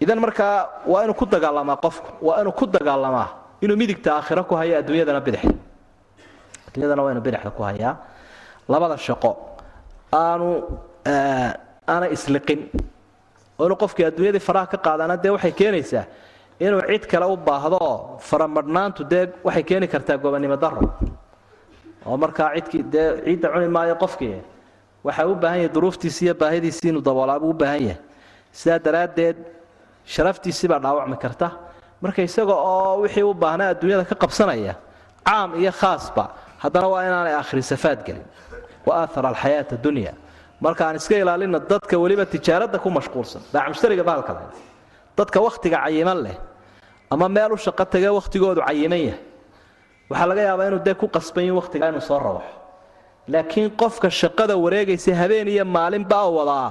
idan 0.03 0.19
markaa 0.19 0.83
waa 0.85 1.03
inuu 1.03 1.15
ku 1.15 1.25
dagaalamaa 1.25 1.77
qofku 1.85 2.09
waa 2.27 2.41
inuu 2.41 2.51
ku 2.51 2.65
dagaalamaa 2.67 3.27
inuu 3.63 3.77
midigta 3.77 4.09
aakhiro 4.19 4.43
ku 4.43 4.55
hayo 4.59 4.77
adduunyadana 4.79 5.19
bidixda 5.25 5.53
adduunyadana 6.67 7.01
waa 7.03 7.11
inuu 7.15 7.23
bidixda 7.27 7.49
ku 7.51 7.63
hayaa. 7.63 7.93
Labada 8.69 8.97
shaqo 8.97 9.31
aanu 10.13 10.47
aana 11.87 12.07
isliqin. 12.15 12.61
Oo 13.59 13.65
inuu 13.65 13.77
qofkii 13.83 14.05
adduunyadii 14.11 14.43
faraha 14.47 14.67
ka 14.67 14.77
qaadana 14.77 15.17
dee 15.17 15.31
waxay 15.35 15.51
keenaysaa 15.51 16.05
inuu 16.59 16.81
cid 16.89 17.05
kale 17.11 17.25
u 17.25 17.37
baahdo 17.37 17.79
faramadhnaantu 18.19 19.03
dee 19.11 19.25
waxay 19.43 19.63
keeni 19.63 19.87
kartaa 19.87 20.17
gobonimo 20.17 20.55
daro 20.57 20.89
oo 22.05 22.17
markaa 22.17 22.49
cidkii 22.55 22.83
dee 22.93 23.09
ciidda 23.25 23.47
cuni 23.53 23.67
maayo 23.67 23.95
qofkii 24.03 24.37
waxaa 25.03 25.27
u 25.27 25.35
baahan 25.35 25.57
yahay 25.59 25.73
duruuftiisi 25.75 26.25
iyo 26.25 26.33
baahidiisii 26.41 26.89
inuu 26.89 27.01
daboolaabuu 27.01 27.49
u 27.49 27.53
baahan 27.53 27.81
yahay. 27.87 28.01
Sidaa 28.51 28.79
daraaddeed 28.79 29.37
sharaftiisii 30.05 30.67
baa 30.67 30.79
dhaawacmi 30.79 31.17
karta. 31.17 31.51
Marka 32.01 32.21
isaga 32.21 32.53
oo 32.53 33.01
wixii 33.03 33.23
u 33.23 33.33
baahnaa 33.33 33.69
adduunyada 33.73 34.05
ka 34.05 34.15
qabsanaya 34.15 34.75
caam 35.27 35.49
iyo 35.61 35.71
khaasba 35.71 36.23
haddana 36.63 36.87
waa 36.87 37.03
inaanay 37.07 37.33
aakhiri 37.33 37.61
gelin. 38.05 38.25
Wa 38.85 38.93
aahara 39.01 39.29
alxayaata 39.29 39.75
dunya. 39.77 40.13
Marka 40.61 40.87
aan 40.87 40.95
iska 40.95 41.15
ilaalina 41.17 41.59
dadka 41.59 41.97
weliba 41.97 42.25
tijaaradda 42.25 42.79
ku 42.79 42.89
mashquulsan 42.89 43.41
baacmushtariga 43.53 44.03
bahalka 44.03 44.33
leh 44.33 44.74
dadka 45.17 45.39
wakhtiga 45.47 45.77
cayiman 45.85 46.19
leh 46.25 46.37
ama 47.13 47.29
meel 47.29 47.51
u 47.53 47.57
shaqo 47.57 47.85
tagee 47.93 48.11
wakhtigoodu 48.19 48.61
cayiman 48.67 48.99
yahay. 49.07 49.19
Waxaa 50.09 50.27
laga 50.29 50.41
yaabaa 50.49 50.67
inuu 50.69 50.81
dee 50.85 50.93
ku 51.01 51.07
qasban 51.15 51.43
yihiin 51.43 51.57
wakhtigaa 51.61 51.89
inuu 51.91 52.01
soo 52.09 52.19
rawaxo 52.19 52.53
laakiin 53.33 53.69
qofka 53.81 54.09
shaqada 54.21 54.53
wareegaysa 54.63 55.11
habeen 55.21 55.47
iyo 55.47 55.65
maalinba 55.65 56.19
wadaa 56.37 56.67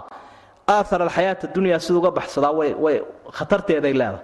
aahar 0.69 1.01
alxayaata 1.03 1.47
dunya 1.55 1.79
siduu 1.85 1.99
uga 2.03 2.11
baxsadaa 2.19 2.53
way 2.85 2.97
khatarteeday 3.37 3.93
leedahay. 4.01 4.23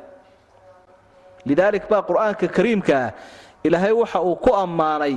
Lidaalik 1.48 1.84
baa 1.90 2.02
qur'aanka 2.08 2.46
kariimkaa 2.56 3.06
ilaahay 3.66 3.92
waxa 4.02 4.18
uu 4.28 4.36
ku 4.44 4.50
ammaanay 4.62 5.14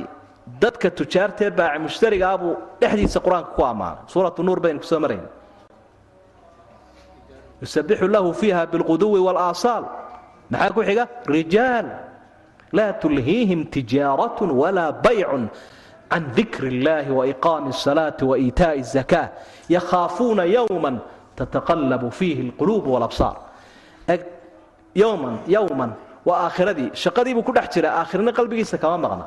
dadka 0.61 0.87
tujaartee 0.99 1.49
baaci 1.57 1.79
mushtarigaa 1.85 2.35
buu 2.41 2.53
dhexdiisa 2.81 3.19
qur'aanka 3.25 3.51
ku 3.57 3.61
ammaanay. 3.71 4.03
Suuratu 4.11 4.43
nuur 4.43 4.59
baynu 4.63 4.79
ku 4.79 4.85
soo 4.91 4.99
marayna 4.99 5.27
yusabixu 7.62 8.08
lahu 8.08 8.34
fiiha 8.34 8.66
bilquduwi 8.66 9.20
wاlaasaal 9.26 9.84
maxaa 10.50 10.70
ku 10.76 10.80
xiga 10.82 11.04
rijaal 11.26 11.86
laa 12.72 12.92
tulhiihim 13.02 13.66
tijaaratun 13.74 14.50
walaa 14.50 14.92
baycun 14.92 15.48
can 16.10 16.24
dikri 16.36 16.68
اllahi 16.74 17.10
waiqaami 17.18 17.68
الsalaati 17.74 18.24
waإiitaaءi 18.24 18.80
الzaka 18.80 19.22
yakhaafuuna 19.68 20.44
yowma 20.44 20.92
tataqallabu 21.36 22.10
fiihi 22.10 22.40
اlquluub 22.48 22.84
wاlabsaar 22.86 23.36
yowman 24.94 25.34
yowman 25.46 25.92
waa 26.24 26.38
aakhiradii 26.46 26.90
shaqadii 26.94 27.34
buu 27.34 27.42
ku 27.42 27.52
dhex 27.52 27.68
jira 27.74 27.88
aakhirna 28.00 28.32
qalbigiisa 28.32 28.78
kama 28.78 28.98
maqna 29.04 29.26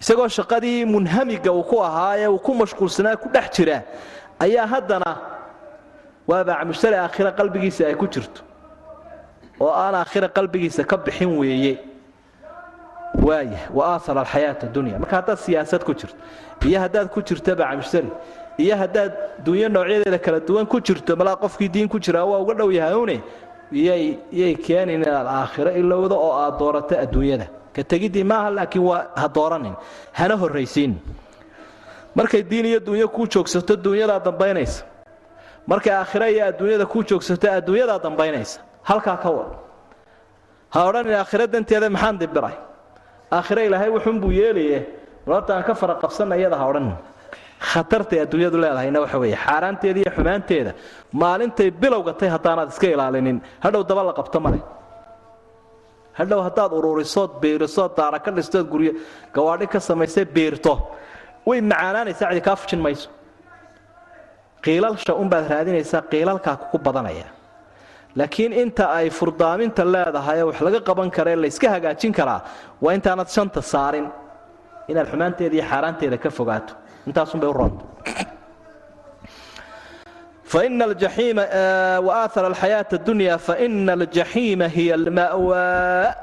isagoo 0.00 0.28
shaqadii 0.28 0.84
munhamiga 0.84 1.52
uu 1.52 1.62
ku 1.62 1.76
ahaa 1.88 2.16
ee 2.18 2.28
uu 2.28 2.38
ku 2.38 2.54
mashquulsanaa 2.54 3.16
ku 3.16 3.28
dhex 3.28 3.46
jira 3.56 3.82
ayaa 4.40 4.66
haddana 4.66 5.10
waa 6.29 6.43
baacamushtari 6.47 6.95
aakhira 6.95 7.31
qalbigiisa 7.39 7.81
ay 7.89 7.95
ku 8.01 8.07
jirto. 8.13 8.41
oo 9.59 9.71
aan 9.83 9.95
aakhira 9.95 10.27
qalbigiisa 10.37 10.83
ka 10.91 10.97
bixin 10.97 11.31
weeye. 11.39 11.73
waaya 13.25 13.59
wa 13.73 13.83
aahara 13.93 14.21
alxayaata 14.21 14.67
dunya 14.75 14.99
marka 15.01 15.15
haddaad 15.19 15.37
siyaasad 15.45 15.83
ku 15.87 15.93
jirto 15.99 16.15
iyo 16.69 16.79
haddaad 16.79 17.07
ku 17.13 17.19
jirto 17.27 17.55
baacamushtari 17.59 18.09
iyo 18.63 18.75
haddaad 18.81 19.11
dunyo 19.45 19.67
noocyadeeda 19.69 20.19
kala 20.25 20.39
duwan 20.39 20.65
ku 20.71 20.77
jirto 20.87 21.15
malaa 21.19 21.35
qofkii 21.43 21.69
diin 21.75 21.87
ku 21.89 21.97
jiraa 21.99 22.25
waa 22.31 22.39
uga 22.43 22.53
dhow 22.59 22.69
yahaune 22.71 23.17
yay 23.71 24.53
keenin 24.65 25.01
inaad 25.03 25.27
aakhiro 25.27 25.71
ilowdo 25.81 26.15
oo 26.15 26.33
aad 26.43 26.55
doorato 26.59 26.95
adduunyada. 27.03 27.47
ka 27.75 27.81
tegiddii 27.83 28.23
maaha 28.23 28.49
laakiin 28.57 28.83
waa 28.89 29.01
ha 29.15 29.27
dooranin 29.27 29.75
hana 30.13 30.35
horraysiin. 30.41 30.93
markay 32.15 32.43
diin 32.43 32.65
iyo 32.65 32.79
dunyo 32.79 33.07
kuu 33.07 33.27
joogsato 33.27 33.75
dunyadaa 33.75 34.19
dambaynaysa 34.19 34.83
markay 35.71 35.93
aakhiro 35.93 36.27
iyo 36.33 36.43
adduunyada 36.49 36.85
kuu 36.91 37.03
joogsato 37.09 37.47
adduunyadaa 37.57 37.99
dambaynaysa. 38.05 38.59
Halkaa 38.89 39.17
ka 39.23 39.29
wad. 39.37 39.51
Ha 40.73 40.79
odhanin 40.89 41.13
aakhiro 41.21 41.45
danteeda 41.53 41.87
maxaan 41.95 42.15
dibiray? 42.21 42.55
Aakhiro 43.37 43.61
ilaahay 43.67 43.89
wuxuunbuu 43.95 44.31
yeelaye 44.39 44.79
aan 45.27 45.63
ka 45.67 45.73
fara 45.81 45.95
qabsanna 46.03 46.35
ha 46.61 46.65
odhanin 46.71 46.95
khatartay 47.71 48.19
adduunyadu 48.25 48.57
leedahayna 48.63 48.99
waxa 49.03 49.17
weeye 49.19 49.37
xaaraanteeda 49.45 49.99
iyo 49.99 50.11
xumaanteeda. 50.17 50.71
Maalintay 51.21 51.69
bilowgatay 51.81 52.29
haddaanaad 52.35 52.69
iska 52.73 52.87
ilaalinin. 52.87 53.37
Hadhow 53.63 53.83
daba 53.89 54.03
la 54.03 54.13
qabto 54.19 54.39
male. 54.39 54.59
Hadhow 56.19 56.39
haddaad 56.47 56.71
ururisood 56.79 57.31
beerisood 57.41 57.91
daara 57.97 58.19
ka 58.19 58.31
dhistood 58.31 58.65
guryo 58.73 58.91
gawaadhi 59.35 59.67
ka 59.67 59.79
samaysay 59.79 60.25
biirto. 60.35 60.73
Way 61.45 61.61
macaanaanaysaa 61.61 62.29
cidi 62.31 62.41
kaa 62.47 62.55
fujin 62.55 62.81
mayso 62.85 63.09
qiilalsha 64.65 65.13
unbaad 65.21 65.45
raadinaysaa 65.53 66.01
qiilalkaa 66.11 66.55
kugu 66.61 66.77
badanaya. 66.85 67.27
Laakiin 68.15 68.53
inta 68.63 68.85
ay 68.97 69.09
furdaaminta 69.09 69.83
leedahay 69.93 70.39
wax 70.49 70.57
laga 70.65 70.79
qaban 70.87 71.09
kara 71.15 71.35
layska 71.43 71.67
hagaajin 71.75 72.13
karaa 72.19 72.41
waa 72.83 72.93
intaanad 72.97 73.29
shanta 73.35 73.61
saarin. 73.61 74.07
Inaad 74.91 75.07
xumaanteeda 75.11 75.55
iyo 75.57 75.65
xaaraanteeda 75.71 76.17
ka 76.23 76.29
fogaato. 76.37 76.73
Intaasunbay 77.07 77.49
u 77.49 77.53
roonta 77.53 77.85
waaahara 82.07 82.47
alxayaata 82.51 82.95
addunya 82.99 83.37
faina 83.37 83.93
aljaxiima 83.93 84.67
hiya 84.75 84.95
alma'waa 84.99 86.15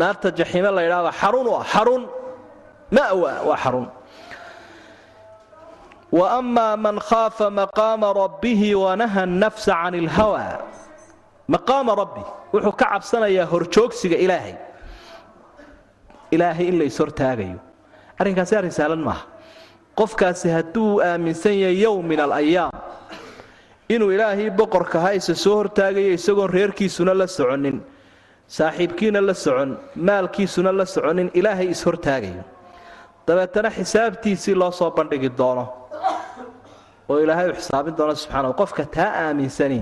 naarta 0.00 0.28
jaxiime 0.38 0.70
la 0.76 0.82
ydhahda 0.86 1.12
xarun 1.20 1.46
xarun. 1.72 2.02
Ma'wa 2.96 3.30
waa 3.48 3.56
xarun 3.64 3.86
waama 6.12 6.76
man 6.76 6.98
khaafa 6.98 7.50
maqaama 7.50 8.12
rabbihi 8.14 8.74
wanaha 8.74 9.22
annafsa 9.26 9.72
can 9.82 9.94
ilhawa 9.94 10.62
maqaama 11.48 11.92
rabbi 12.02 12.22
wuxuu 12.52 12.72
ka 12.80 12.86
cabsanayaa 12.92 13.46
horjoogsiga 13.52 14.16
ilaahay. 14.16 14.54
Ilaahay 16.30 16.66
in 16.68 16.78
lays 16.78 16.98
hortaagayo. 16.98 17.58
Arrinkaasi 18.18 18.56
arrin 18.58 18.70
saalan 18.74 19.02
maaha. 19.08 19.26
Qofkaasi 19.98 20.48
hadduu 20.50 21.00
aaminsan 21.02 21.54
yahay 21.54 21.78
yow 21.82 22.02
min 22.02 22.20
alayaam 22.20 22.72
inuu 23.88 24.10
ilaahay 24.12 24.50
boqorka 24.50 25.00
hayse 25.00 25.34
soo 25.34 25.56
hortaagayo 25.62 26.12
isagoon 26.18 26.50
reerkiisuna 26.50 27.14
la 27.14 27.26
soconin 27.26 27.80
saaxiibkiina 28.48 29.20
la 29.28 29.34
socon 29.34 29.78
maalkiisuna 29.96 30.72
la 30.72 30.84
soconin 30.84 31.30
ilaahay 31.34 31.68
is-hortaagayo 31.74 32.42
dabeetana 33.26 33.70
xisaabtiisii 33.70 34.54
loo 34.54 34.70
soo 34.70 34.90
bandhigi 34.90 35.30
doono 35.38 35.64
oo 37.10 37.18
ilaahay 37.24 37.48
u 37.50 37.54
xisaabin 37.60 37.94
doono 37.98 38.14
subxaana 38.14 38.48
qofka 38.60 38.82
taa 38.96 39.10
aaminsani 39.28 39.80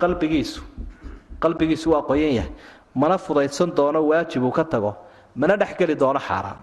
qalbigiisu 0.00 0.60
qalbigiisu 1.42 1.86
waa 1.94 2.02
qoyan 2.10 2.34
yahay. 2.38 2.52
Mana 2.94 3.16
fudaydsan 3.18 3.70
doono 3.76 4.00
waajib 4.10 4.42
uu 4.44 4.50
ka 4.58 4.64
tago 4.64 4.94
mana 5.36 5.56
dhexgeli 5.56 5.94
doono 6.02 6.20
xaaraan 6.28 6.58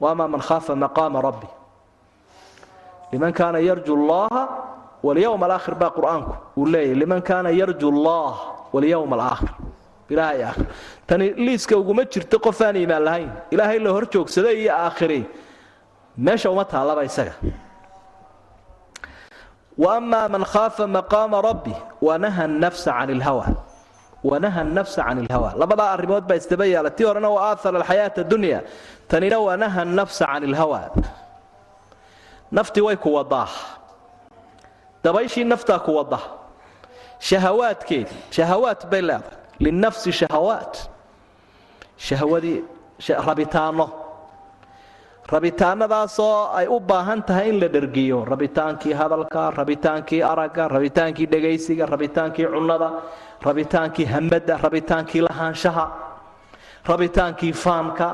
waama 0.00 0.28
man 0.28 0.40
khaafa 0.40 0.72
maqaama 0.84 1.20
rabbi. 1.22 1.48
Liman 3.12 3.32
kaana 3.32 3.58
yarju 3.68 3.94
llaha 4.08 4.42
walyowm 5.06 5.42
alaakhir 5.46 5.74
baa 5.74 5.90
qur'aanku 5.96 6.32
uu 6.56 6.66
leeyahy 6.72 6.94
liman 7.02 7.22
kaana 7.22 7.50
yarju 7.60 7.86
allah 7.94 8.34
walyowm 8.74 9.12
alaakhir 9.16 9.50
ilaahay 10.12 10.42
aakhir. 10.44 10.66
Tani 11.06 11.26
liiska 11.46 11.74
uguma 11.76 12.04
jirto 12.12 12.38
qof 12.46 12.60
aan 12.60 12.76
iimaan 12.76 13.04
lahayn. 13.04 13.30
Ilaahay 13.50 13.78
la 13.78 13.90
hor 13.94 14.04
joogsaday 14.12 14.56
iyo 14.62 14.72
aakhiri 14.86 15.20
meesha 16.18 16.50
uma 16.50 16.64
taallaba 16.64 17.04
isaga. 17.04 17.34
Waama 19.78 20.28
man 20.30 20.44
khaafa 20.44 20.86
maqaama 20.86 21.42
rabbi 21.42 21.74
wanaha 22.02 22.46
nafsa 22.46 22.92
can 22.92 23.10
ilhawa 23.10 23.56
wanaha 24.22 24.62
nafsa 24.64 25.02
can 25.04 25.18
ilhawa 25.26 25.54
labadaa 25.58 25.90
arrimood 25.98 26.24
baa 26.28 26.36
isdaba 26.38 26.66
yaalla 26.66 26.90
tii 26.90 27.04
horena 27.04 27.28
waa 27.28 27.50
aahara 27.54 27.78
alxayaata 27.82 28.22
dunya 28.24 28.62
tanina 29.08 29.38
wanaha 29.38 29.84
nafsa 29.84 30.26
can 30.26 30.42
ilhawa 30.44 30.90
naftii 32.52 32.80
way 32.86 32.96
ku 32.96 33.14
wadaa. 33.14 33.48
Dabayshii 35.04 35.44
naftaa 35.44 35.78
ku 35.78 35.96
wada 35.96 36.18
shahawaadkeedii 37.18 38.30
shahawaat 38.30 38.86
bay 38.90 39.02
leedahay. 39.02 39.38
Linafsi 39.58 40.12
shahawaat 40.12 40.88
shahwadii 41.96 42.62
rabitaano 43.26 44.03
rabitaanadaasoo 45.32 46.52
ay 46.54 46.66
u 46.68 46.80
baahan 46.80 47.22
tahay 47.24 47.48
in 47.48 47.60
la 47.60 47.68
dhergiyo. 47.68 48.24
Rabitaankii 48.24 48.92
hadalka 48.92 49.50
rabitaankii 49.50 50.22
aragga 50.22 50.68
rabitaankii 50.68 51.26
dhegaysiga 51.26 51.86
rabitaankii 51.86 52.46
cunnada 52.46 52.90
rabitaankii 53.42 54.04
hamadda 54.04 54.56
rabitaankii 54.62 55.20
lahaanshaha 55.28 55.86
rabitaankii 56.90 57.52
faanka 57.52 58.08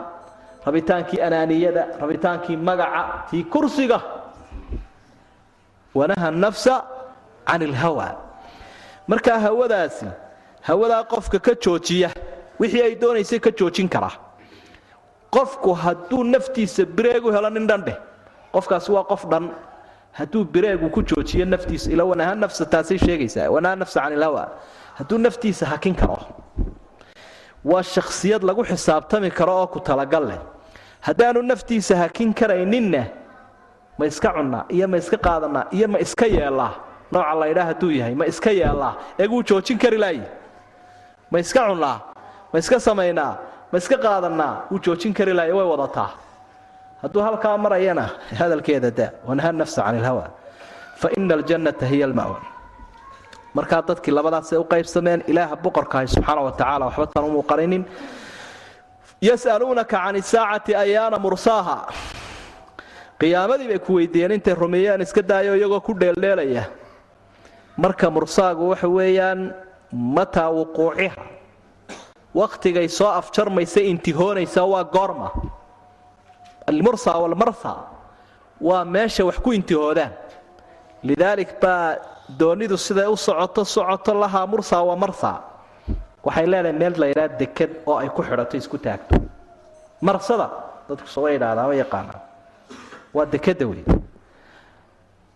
rabitaankii 0.67 1.21
anaaniyada 1.21 1.87
rabitaankii 2.01 2.57
magaca 2.57 3.03
tii 3.31 3.45
kursiga. 3.45 4.01
Wanaha 5.95 6.31
nafsa 6.31 6.85
can 7.47 7.63
ilhawa 7.63 8.15
markaa 9.09 9.39
hawadaasi 9.39 10.07
hawadaa 10.63 11.05
qofka 11.05 11.39
ka 11.39 11.55
joojiya 11.55 12.11
wixii 12.61 12.83
ay 12.83 12.95
doonaysay 12.95 13.39
ka 13.41 13.51
joojin 13.51 13.89
karaa 13.89 14.13
qofku 15.31 15.75
hadduu 15.75 16.25
naftiisa 16.25 16.85
bireegu 16.85 17.33
helo 17.33 17.51
nin 17.51 17.67
dhandheh 17.67 17.97
qofkaasi 18.53 18.93
waa 18.93 19.05
qof 19.05 19.27
dhan. 19.31 19.51
Hadduu 20.13 20.45
bireegu 20.45 20.91
ku 20.91 21.03
joojiyo 21.03 21.47
naftiisa 21.47 21.91
ila 21.91 22.05
wanaha 22.05 22.35
nafsa 22.35 22.65
taasay 22.67 22.99
sheegaysaa. 22.99 23.51
Wanaha 23.51 23.77
nafsa 23.77 24.01
can 24.01 24.13
ilhawa 24.13 24.49
hadduu 24.99 25.19
naftiisa 25.19 25.67
hakin 25.67 25.95
karo 25.95 26.19
waa 27.65 27.83
shakhsiyad 27.83 28.43
lagu 28.43 28.65
xisaabtami 28.65 29.31
karo 29.31 29.55
oo 29.63 29.67
ku 29.67 29.81
talagal 29.81 30.27
leh. 30.27 30.41
Haddaanu 31.01 31.43
naftiisa 31.43 31.97
hakin 31.97 32.35
karayninna 32.35 33.05
ma 33.99 34.07
iska 34.07 34.33
cunnaa 34.35 34.65
iyo 34.69 34.89
ma 34.89 34.97
iska 34.97 35.17
qaadanaa 35.17 35.67
iyo 35.71 35.89
ma 35.89 35.99
iska 36.01 36.27
yeellaa 36.27 36.73
nooca 37.13 37.35
laydhaa 37.41 37.65
hadduu 37.71 37.91
yahay 37.91 38.15
ma 38.15 38.27
iska 38.27 38.51
yeellaa 38.51 38.95
eeguu 39.19 39.43
joojin 39.43 39.79
kari 39.79 39.99
laayi 39.99 40.23
ma 41.31 41.39
iska 41.39 41.61
cunnaa 41.69 41.97
ma 42.53 42.59
iska 42.59 42.81
samaynaa 42.81 43.37
ma 43.73 43.77
iska 43.79 43.97
qaadannaa? 44.05 44.55
Wuu 44.71 44.79
joojin 44.85 45.13
kari 45.15 45.33
laaya 45.33 45.55
way 45.57 45.67
wadataa. 45.73 46.11
Hadduu 47.03 47.23
halkaa 47.23 47.57
marayana 47.59 48.05
hadalkeeda 48.39 48.91
da 48.91 49.07
wanaha 49.29 49.53
nafsa 49.53 49.83
can 49.83 49.97
ilhawa 49.99 50.25
fa 51.01 51.09
ina 51.17 51.35
aljannata 51.35 51.87
hiya 51.87 52.07
almawa. 52.07 52.39
Markaa 53.55 53.83
dadkii 53.89 54.13
labadaasay 54.13 54.59
u 54.59 54.65
qaybsameen 54.73 55.21
ilaaha 55.31 55.57
boqorkaahi 55.65 56.09
subxaana 56.15 56.41
wa 56.47 56.53
tacala 56.53 56.85
waxba 56.87 57.07
tan 57.15 57.25
u 57.25 57.31
muuqanaynin 57.37 57.83
yas'aluunaka 59.23 59.97
can 60.05 60.17
isaacati 60.17 60.73
ayaana 60.75 61.19
mursaaha. 61.19 61.77
Qiyaamadii 63.21 63.69
bay 63.69 63.79
ku 63.79 63.93
weydiiyeen 63.99 64.33
intay 64.33 64.55
rumeeyaan 64.55 65.01
iska 65.03 65.23
daayo 65.23 65.55
iyagoo 65.57 65.81
ku 65.81 65.93
dheeldheelaya. 65.95 66.65
Marka 67.77 68.11
mursaagu 68.11 68.69
waxa 68.71 68.89
weeyaan 68.89 69.55
mataa 69.93 70.51
wuquuciha 70.57 71.17
wakhtigay 72.35 72.89
soo 72.89 73.09
afjarmaysa 73.21 73.81
intihoonaysaa 73.81 74.65
waa 74.73 74.85
goorma. 74.85 75.31
Almursa 76.67 77.13
walmarsa 77.19 77.73
waa 78.61 78.85
meesha 78.85 79.25
wax 79.25 79.39
ku 79.45 79.53
intihoodaan. 79.53 80.13
Lidaalik 81.03 81.61
baa 81.61 81.97
doonidu 82.39 82.77
siday 82.79 83.07
u 83.09 83.17
socoto 83.17 83.65
socoto 83.65 84.15
lahaa 84.15 84.47
mursa 84.47 84.83
wa 84.83 84.97
marsa 84.97 85.33
waxay 86.25 86.47
leedahay 86.47 86.73
meel 86.79 86.95
la 87.01 87.07
ydhaha 87.13 87.29
dekad 87.41 87.71
oo 87.87 87.97
ay 87.99 88.09
ku 88.09 88.23
xidhato 88.23 88.57
isku 88.57 88.79
taagto. 88.79 89.17
Marsada 90.01 90.47
dadku 90.89 91.09
soga 91.09 91.31
yidhaahdaa 91.35 91.67
ma 91.71 91.75
yaqaanaa 91.75 92.21
waa 93.15 93.27
dekada 93.27 93.67
wey 93.67 93.83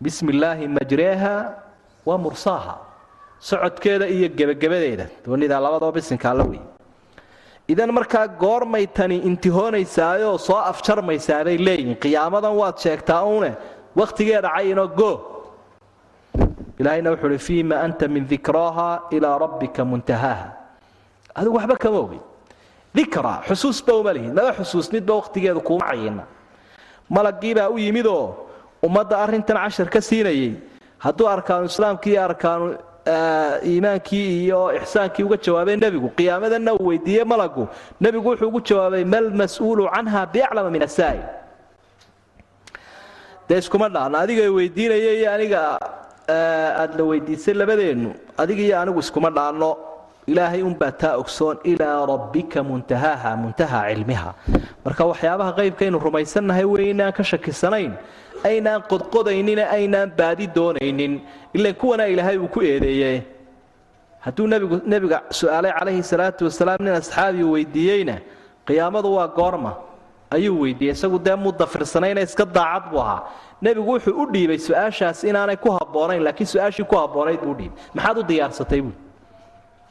bismi 0.02 0.30
illaahi 0.36 0.68
majreeha 0.68 1.34
waa 2.06 2.18
mursaaha 2.18 2.74
socodkeeda 3.40 4.06
iyo 4.06 4.28
gebagabadeeda 4.28 5.06
doonida 5.26 5.56
labadaba 5.60 5.92
bisinka 5.96 6.30
alla 6.30 6.44
wey 6.44 6.60
idan 7.68 7.90
markaa 7.92 8.26
goormay 8.28 8.86
tani 8.86 9.16
intihoonaysaayoo 9.28 10.38
soo 10.38 10.58
afjarmaysaaday 10.72 11.56
leeyihiin 11.66 11.96
qiyaamadan 12.04 12.54
waad 12.60 12.76
sheegtaa 12.84 13.22
uune 13.24 13.50
wakhtigeeda 13.96 14.48
cayinoo 14.56 14.88
go. 14.88 15.10
Ilaahayna 16.80 17.10
wuxuu 17.10 17.28
uhi 17.30 17.38
fiima 17.38 17.76
anta 17.86 18.08
min 18.08 18.28
dikraaha 18.30 18.88
ilaa 19.16 19.38
rabbika 19.38 19.84
muntahaaha. 19.84 20.48
Adigu 21.34 21.56
waxba 21.56 21.76
kama 21.76 21.98
ogin 21.98 22.22
dikra 22.94 23.34
xusuusba 23.48 23.92
uma 24.00 24.12
lihid 24.16 24.32
maba 24.34 24.52
xusuusnidba 24.58 25.12
wakhtigeedu 25.20 25.60
kuuma 25.60 25.86
cayina 25.90 26.24
malaggiibaa 27.08 27.68
u 27.70 27.78
yimidoo 27.78 28.34
ummadda 28.82 29.18
arrintan 29.24 29.56
cashar 29.56 29.88
ka 29.94 30.00
siinayay. 30.00 30.52
Hadduu 30.98 31.28
arkaanu 31.28 31.64
islaamkii 31.72 32.12
iyo 32.12 32.22
arkaanu 32.24 32.66
iimaankii 33.06 34.44
iyo 34.44 34.60
ixsaankii 34.80 35.24
uga 35.28 35.36
jawaabay 35.36 35.76
nebigu. 35.76 36.08
Qiyaamadanna 36.16 36.72
uu 36.74 36.86
weydiiyey 36.90 37.24
malagu. 37.24 37.68
Nebigu 38.00 38.28
wuxuu 38.30 38.48
ugu 38.48 38.60
jawaabay 38.68 39.04
mal 39.04 39.30
mas'uulu 39.30 39.88
canha 39.94 40.26
biaclama 40.32 40.70
min 40.70 40.82
asaa'il 40.82 41.22
dee 43.48 43.58
iskuma 43.60 43.88
dhaana 43.94 44.18
adiga 44.24 44.44
weydiinaya 44.56 45.12
iyo 45.20 45.28
aniga 45.36 45.60
aada 46.28 46.96
la 46.98 47.04
weydiisay 47.10 47.54
labadeennu 47.54 48.10
adiga 48.42 48.62
iyo 48.62 48.76
anigu 48.80 49.00
iskuma 49.04 49.30
dhaanno 49.30 49.70
ilaahay 50.26 50.62
unbaa 50.62 50.92
taa 51.02 51.16
ogsoon 51.22 51.56
ilaa 51.64 52.06
rabbika 52.12 52.62
muntahaaha 52.64 53.30
muntahaa 53.36 53.84
cilmiha. 53.92 54.30
Marka 54.84 55.02
waxyaabaha 55.10 55.52
qaybkaynu 55.60 55.98
rumaysannahay 56.06 56.64
wey 56.64 56.90
inaan 56.96 57.12
ka 57.12 57.22
shakisanayn 57.22 57.92
aynaan 58.48 58.80
qodqodaynina 58.90 59.64
aynaan 59.76 60.08
baadi 60.18 60.46
doonaynin. 60.56 61.12
Ilan 61.56 61.74
kuwana 61.80 62.04
ilaahay 62.12 62.36
uu 62.38 62.48
ku 62.54 62.60
eedeeye. 62.62 63.22
Hadduu 64.24 64.46
nebiga 64.92 65.18
su'aalay 65.30 65.72
calayhi 65.78 66.02
salaatu 66.12 66.44
wasalaam 66.48 66.80
nin 66.86 66.94
asxaabiu 67.00 67.52
weydiiyeyna 67.54 68.16
qiyaamadu 68.66 69.08
waa 69.16 69.28
goorma. 69.38 69.72
Ayuu 70.30 70.60
weydiiyey 70.62 70.94
isagu 70.96 71.18
dee 71.26 71.36
muu 71.36 71.52
dafirsanayna 71.60 72.20
iska 72.26 72.44
daacad 72.56 72.84
buu 72.90 73.00
ahaa. 73.00 73.20
Nebigu 73.62 73.90
wuxuu 73.92 74.14
u 74.22 74.26
dhiibay 74.32 74.58
su'aashaas 74.58 75.18
inaanay 75.30 75.56
ku 75.56 75.70
habboonayn 75.78 76.22
laakiin 76.26 76.46
su'aashii 76.52 76.84
ku 76.90 76.96
habboonayd 77.02 77.40
buu 77.44 77.54
dhiibay. 77.58 77.78
Maxaad 77.94 78.16
u 78.18 78.22
diyaarsatay 78.30 78.80
buui 78.82 78.96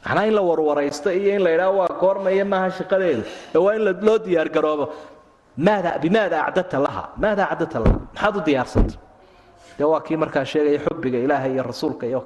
macnaa 0.04 0.26
in 0.28 0.34
la 0.34 0.42
warwaraysto 0.42 1.08
iyo 1.12 1.30
in 1.36 1.42
la 1.44 1.50
yidhaha 1.50 1.70
waa 1.80 1.88
goormaya 2.02 2.44
maaha 2.44 2.70
shaqadeedu. 2.78 3.22
Ee 3.54 3.58
waa 3.64 3.74
in 3.76 3.82
loo 4.06 4.18
diyaargaroobo 4.26 4.84
bimaada 5.56 6.46
acdadta 6.46 6.78
laha 6.86 7.04
maada 7.22 7.44
acdadta 7.52 7.78
laha 7.84 7.98
maxaad 8.14 8.36
u 8.36 8.40
diyaarsatay 8.46 8.96
dee 9.78 9.84
waa 9.92 10.00
kii 10.06 10.16
markaa 10.16 10.44
sheegaya 10.44 10.78
xubbiga 10.86 11.18
ilaahay 11.18 11.52
iyo 11.54 11.62
rasuulka 11.62 12.06
iyo 12.06 12.20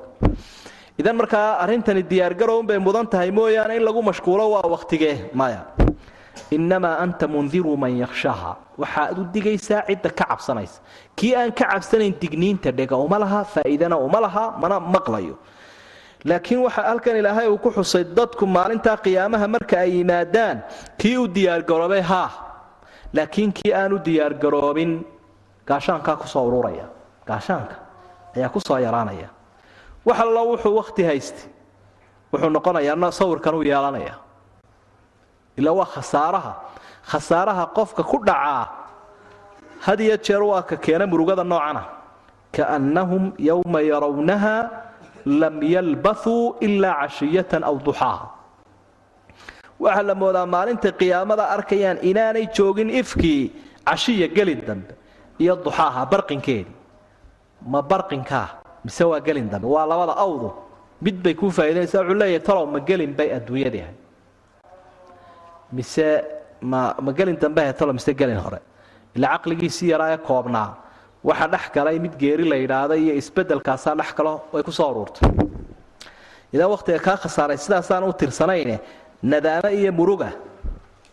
idan 0.99 1.17
markaa 1.17 1.59
arrintani 1.65 2.03
diyaargarow 2.03 2.63
bay 2.63 2.79
mudan 2.79 3.07
tahay 3.07 3.31
mooyaane 3.31 3.77
in 3.77 3.83
lagu 3.85 4.03
mashquulo 4.03 4.45
waa 4.55 4.67
wakhtigee 4.75 5.31
maya 5.35 5.61
innamaa 6.51 6.97
anta 7.05 7.27
mundiru 7.29 7.77
man 7.77 7.93
yakhshaha 8.05 8.57
waxaad 8.79 9.19
u 9.19 9.25
digaysaa 9.35 9.83
cidda 9.89 10.11
ka 10.11 10.25
cabsanaysa 10.31 10.81
kii 11.19 11.35
aan 11.37 11.53
ka 11.53 11.65
cabsanayn 11.73 12.15
digniinta 12.21 12.71
dhega 12.73 12.97
uma 12.97 13.19
laha 13.19 13.45
faa'iidana 13.45 13.97
uma 14.07 14.21
laha 14.21 14.45
mana 14.63 14.81
maqlayo 14.81 15.35
laakiin 16.25 16.61
waxa 16.67 16.83
halkan 16.83 17.17
ilaahay 17.21 17.47
uu 17.49 17.59
ku 17.59 17.71
xusay 17.71 18.05
dadku 18.05 18.47
maalintaa 18.47 18.97
qiyaamaha 19.05 19.47
marka 19.55 19.77
ay 19.85 19.91
yimaadaan 19.99 20.57
kii 21.01 21.17
u 21.23 21.27
diyaargaroobay 21.37 22.01
haa 22.01 22.29
laakiin 23.13 23.53
kii 23.53 23.73
aan 23.75 23.93
u 23.93 23.99
diyaargaroobin 24.05 25.05
gaashaankaa 25.67 26.17
ku 26.17 26.27
soo 26.29 26.45
ururaya. 26.49 26.87
Gaashaanka 27.27 27.75
ayaa 28.37 28.49
ku 28.49 28.61
soo 28.61 28.79
yaraanaya. 28.79 29.29
Wax 30.07 30.19
allo 30.21 30.43
wuxuu 30.53 30.75
wakhti 30.81 31.03
haysta 31.05 31.49
wuxuu 32.33 32.51
noqonayaa 32.51 33.11
sawirkan 33.13 33.55
uu 33.55 33.63
yeelanaya 33.63 34.15
ilaa 35.57 35.73
waa 35.73 35.87
khasaaraha. 35.95 36.53
Khasaaraha 37.11 37.65
qofka 37.77 38.03
ku 38.03 38.19
dhacaa. 38.25 38.69
Had 39.81 40.01
iyo 40.01 40.17
jeer 40.17 40.43
waa 40.43 40.63
ka 40.63 40.77
keena 40.77 41.07
murugada 41.07 41.45
noocana. 41.45 41.83
Kaannahum 42.53 43.33
yowma 43.39 43.81
yarawnaha 43.81 44.55
lam 45.27 45.63
yalbathuu 45.63 46.57
ilaa 46.61 46.95
cashiyatan 47.09 47.65
aw 47.65 47.77
duxaaha 47.79 48.38
waxaa 49.85 50.03
la 50.09 50.15
moodaa 50.23 50.47
maalintay 50.55 50.93
qiyaamada 51.01 51.45
arkayaan 51.57 51.99
inaanay 52.11 52.47
joogin 52.57 52.91
ifkii 53.01 53.43
cashiya 53.89 54.29
gelin 54.37 54.61
dambe 54.69 54.93
iyo 55.43 55.55
duxaaha 55.65 56.03
barqinkeedii 56.13 56.75
ma 57.73 57.81
barqinkaa 57.91 58.49
mise 58.85 59.05
waa 59.11 59.21
gelin 59.27 59.49
dambe? 59.53 59.67
Waa 59.75 59.87
labada 59.91 60.15
awdu 60.25 60.49
mid 61.05 61.17
bay 61.25 61.35
kuu 61.41 61.51
faa'idaynaysa 61.57 61.99
wuxuu 62.01 62.19
leeyahay 62.21 62.43
talow 62.49 62.67
ma 62.75 62.81
gelin 62.89 63.13
bay 63.19 63.29
adduunyadii 63.39 63.83
ahay 63.85 63.97
mise 65.73 66.07
ma 66.71 66.95
ma 67.05 67.13
gelin 67.19 67.37
dambe 67.43 67.61
ahay 67.63 67.73
talow 67.79 67.93
mise 67.99 68.13
gelin 68.21 68.39
hore? 68.45 68.59
Ilaa 69.17 69.31
caqligiisii 69.39 69.89
yaraa 69.93 70.11
ee 70.15 70.19
koobnaa. 70.29 70.71
Waxa 71.25 71.47
dhex 71.53 71.65
galay 71.75 71.99
mid 71.99 72.15
geeri 72.23 72.45
la 72.51 72.57
yidhaahda 72.63 72.95
iyo 72.97 73.15
isbedelkaasaa 73.21 73.95
dhex 74.01 74.11
galo 74.19 74.35
way 74.53 74.63
ku 74.63 74.73
soo 74.73 74.91
uruurtay 74.91 75.29
idan 76.55 76.71
wakhtiga 76.75 76.99
kaa 77.07 77.17
khasaaray 77.23 77.57
sidaasaan 77.65 78.05
u 78.09 78.13
tirsanayne 78.13 78.77
nadaamo 79.23 79.71
iyo 79.71 79.93
muruga 79.93 80.33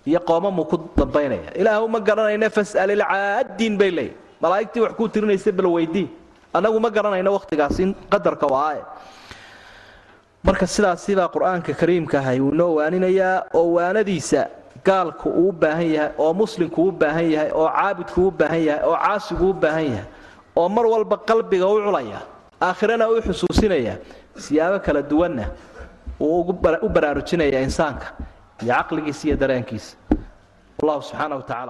iyo 0.06 0.20
qoomamuu 0.20 0.66
ku 0.66 0.78
dambaynaya. 0.98 1.54
Ilaahu 1.58 1.88
ma 1.90 2.00
garanayne 2.00 2.50
fas'al 2.50 2.90
ilcaadiin 2.92 3.78
bay 3.78 3.92
leeyihiin 3.92 4.18
malaa'igtii 4.42 4.82
wax 4.86 4.94
kuu 4.98 5.08
tirinaysa 5.08 5.52
bal 5.52 5.66
weydii 5.76 6.08
annagu 6.54 6.80
ma 6.80 6.90
garanayno 6.90 7.34
wakhtigaas 7.34 7.80
in 7.80 7.96
qadarka 8.10 8.48
waaye. 8.48 8.82
Marka 10.46 10.68
sidaasibaa 10.68 11.28
qur'aanka 11.34 11.74
kariimka 11.74 12.20
ahay 12.20 12.40
uu 12.40 12.52
noo 12.54 12.76
waaninayaa 12.78 13.50
oo 13.54 13.74
waanadiisa 13.78 14.42
gaalku 14.86 15.30
uu 15.30 15.52
baahan 15.52 15.90
yahay 15.96 16.12
oo 16.18 16.34
muslimku 16.34 16.84
u 16.88 16.92
baahan 16.92 17.28
yahay 17.32 17.50
oo 17.52 17.66
caabudku 17.76 18.28
u 18.28 18.32
baahan 18.32 18.62
yahay 18.68 18.84
oo 18.86 18.96
caasigu 19.06 19.50
u 19.50 19.54
baahan 19.54 19.86
yahay 19.90 20.06
oo 20.56 20.70
mar 20.70 20.86
walba 20.86 21.18
qalbiga 21.18 21.66
u 21.66 21.82
culaya 21.86 22.20
aakhirana 22.62 23.10
u 23.10 23.18
xusuusinaya 23.26 23.98
siyaabo 24.38 24.78
kala 24.86 25.02
duwanna 25.02 25.46
uu 26.20 26.42
u 26.86 26.90
baraarujinaya 26.90 27.62
insaanka 27.68 28.08
iyo 28.64 28.74
caqligiisa 28.74 29.24
iyo 29.28 29.38
dareenkiisa. 29.38 29.96
Wallahu 30.80 31.02
subxaana 31.04 31.36
wa 31.36 31.42
tacala 31.44 31.64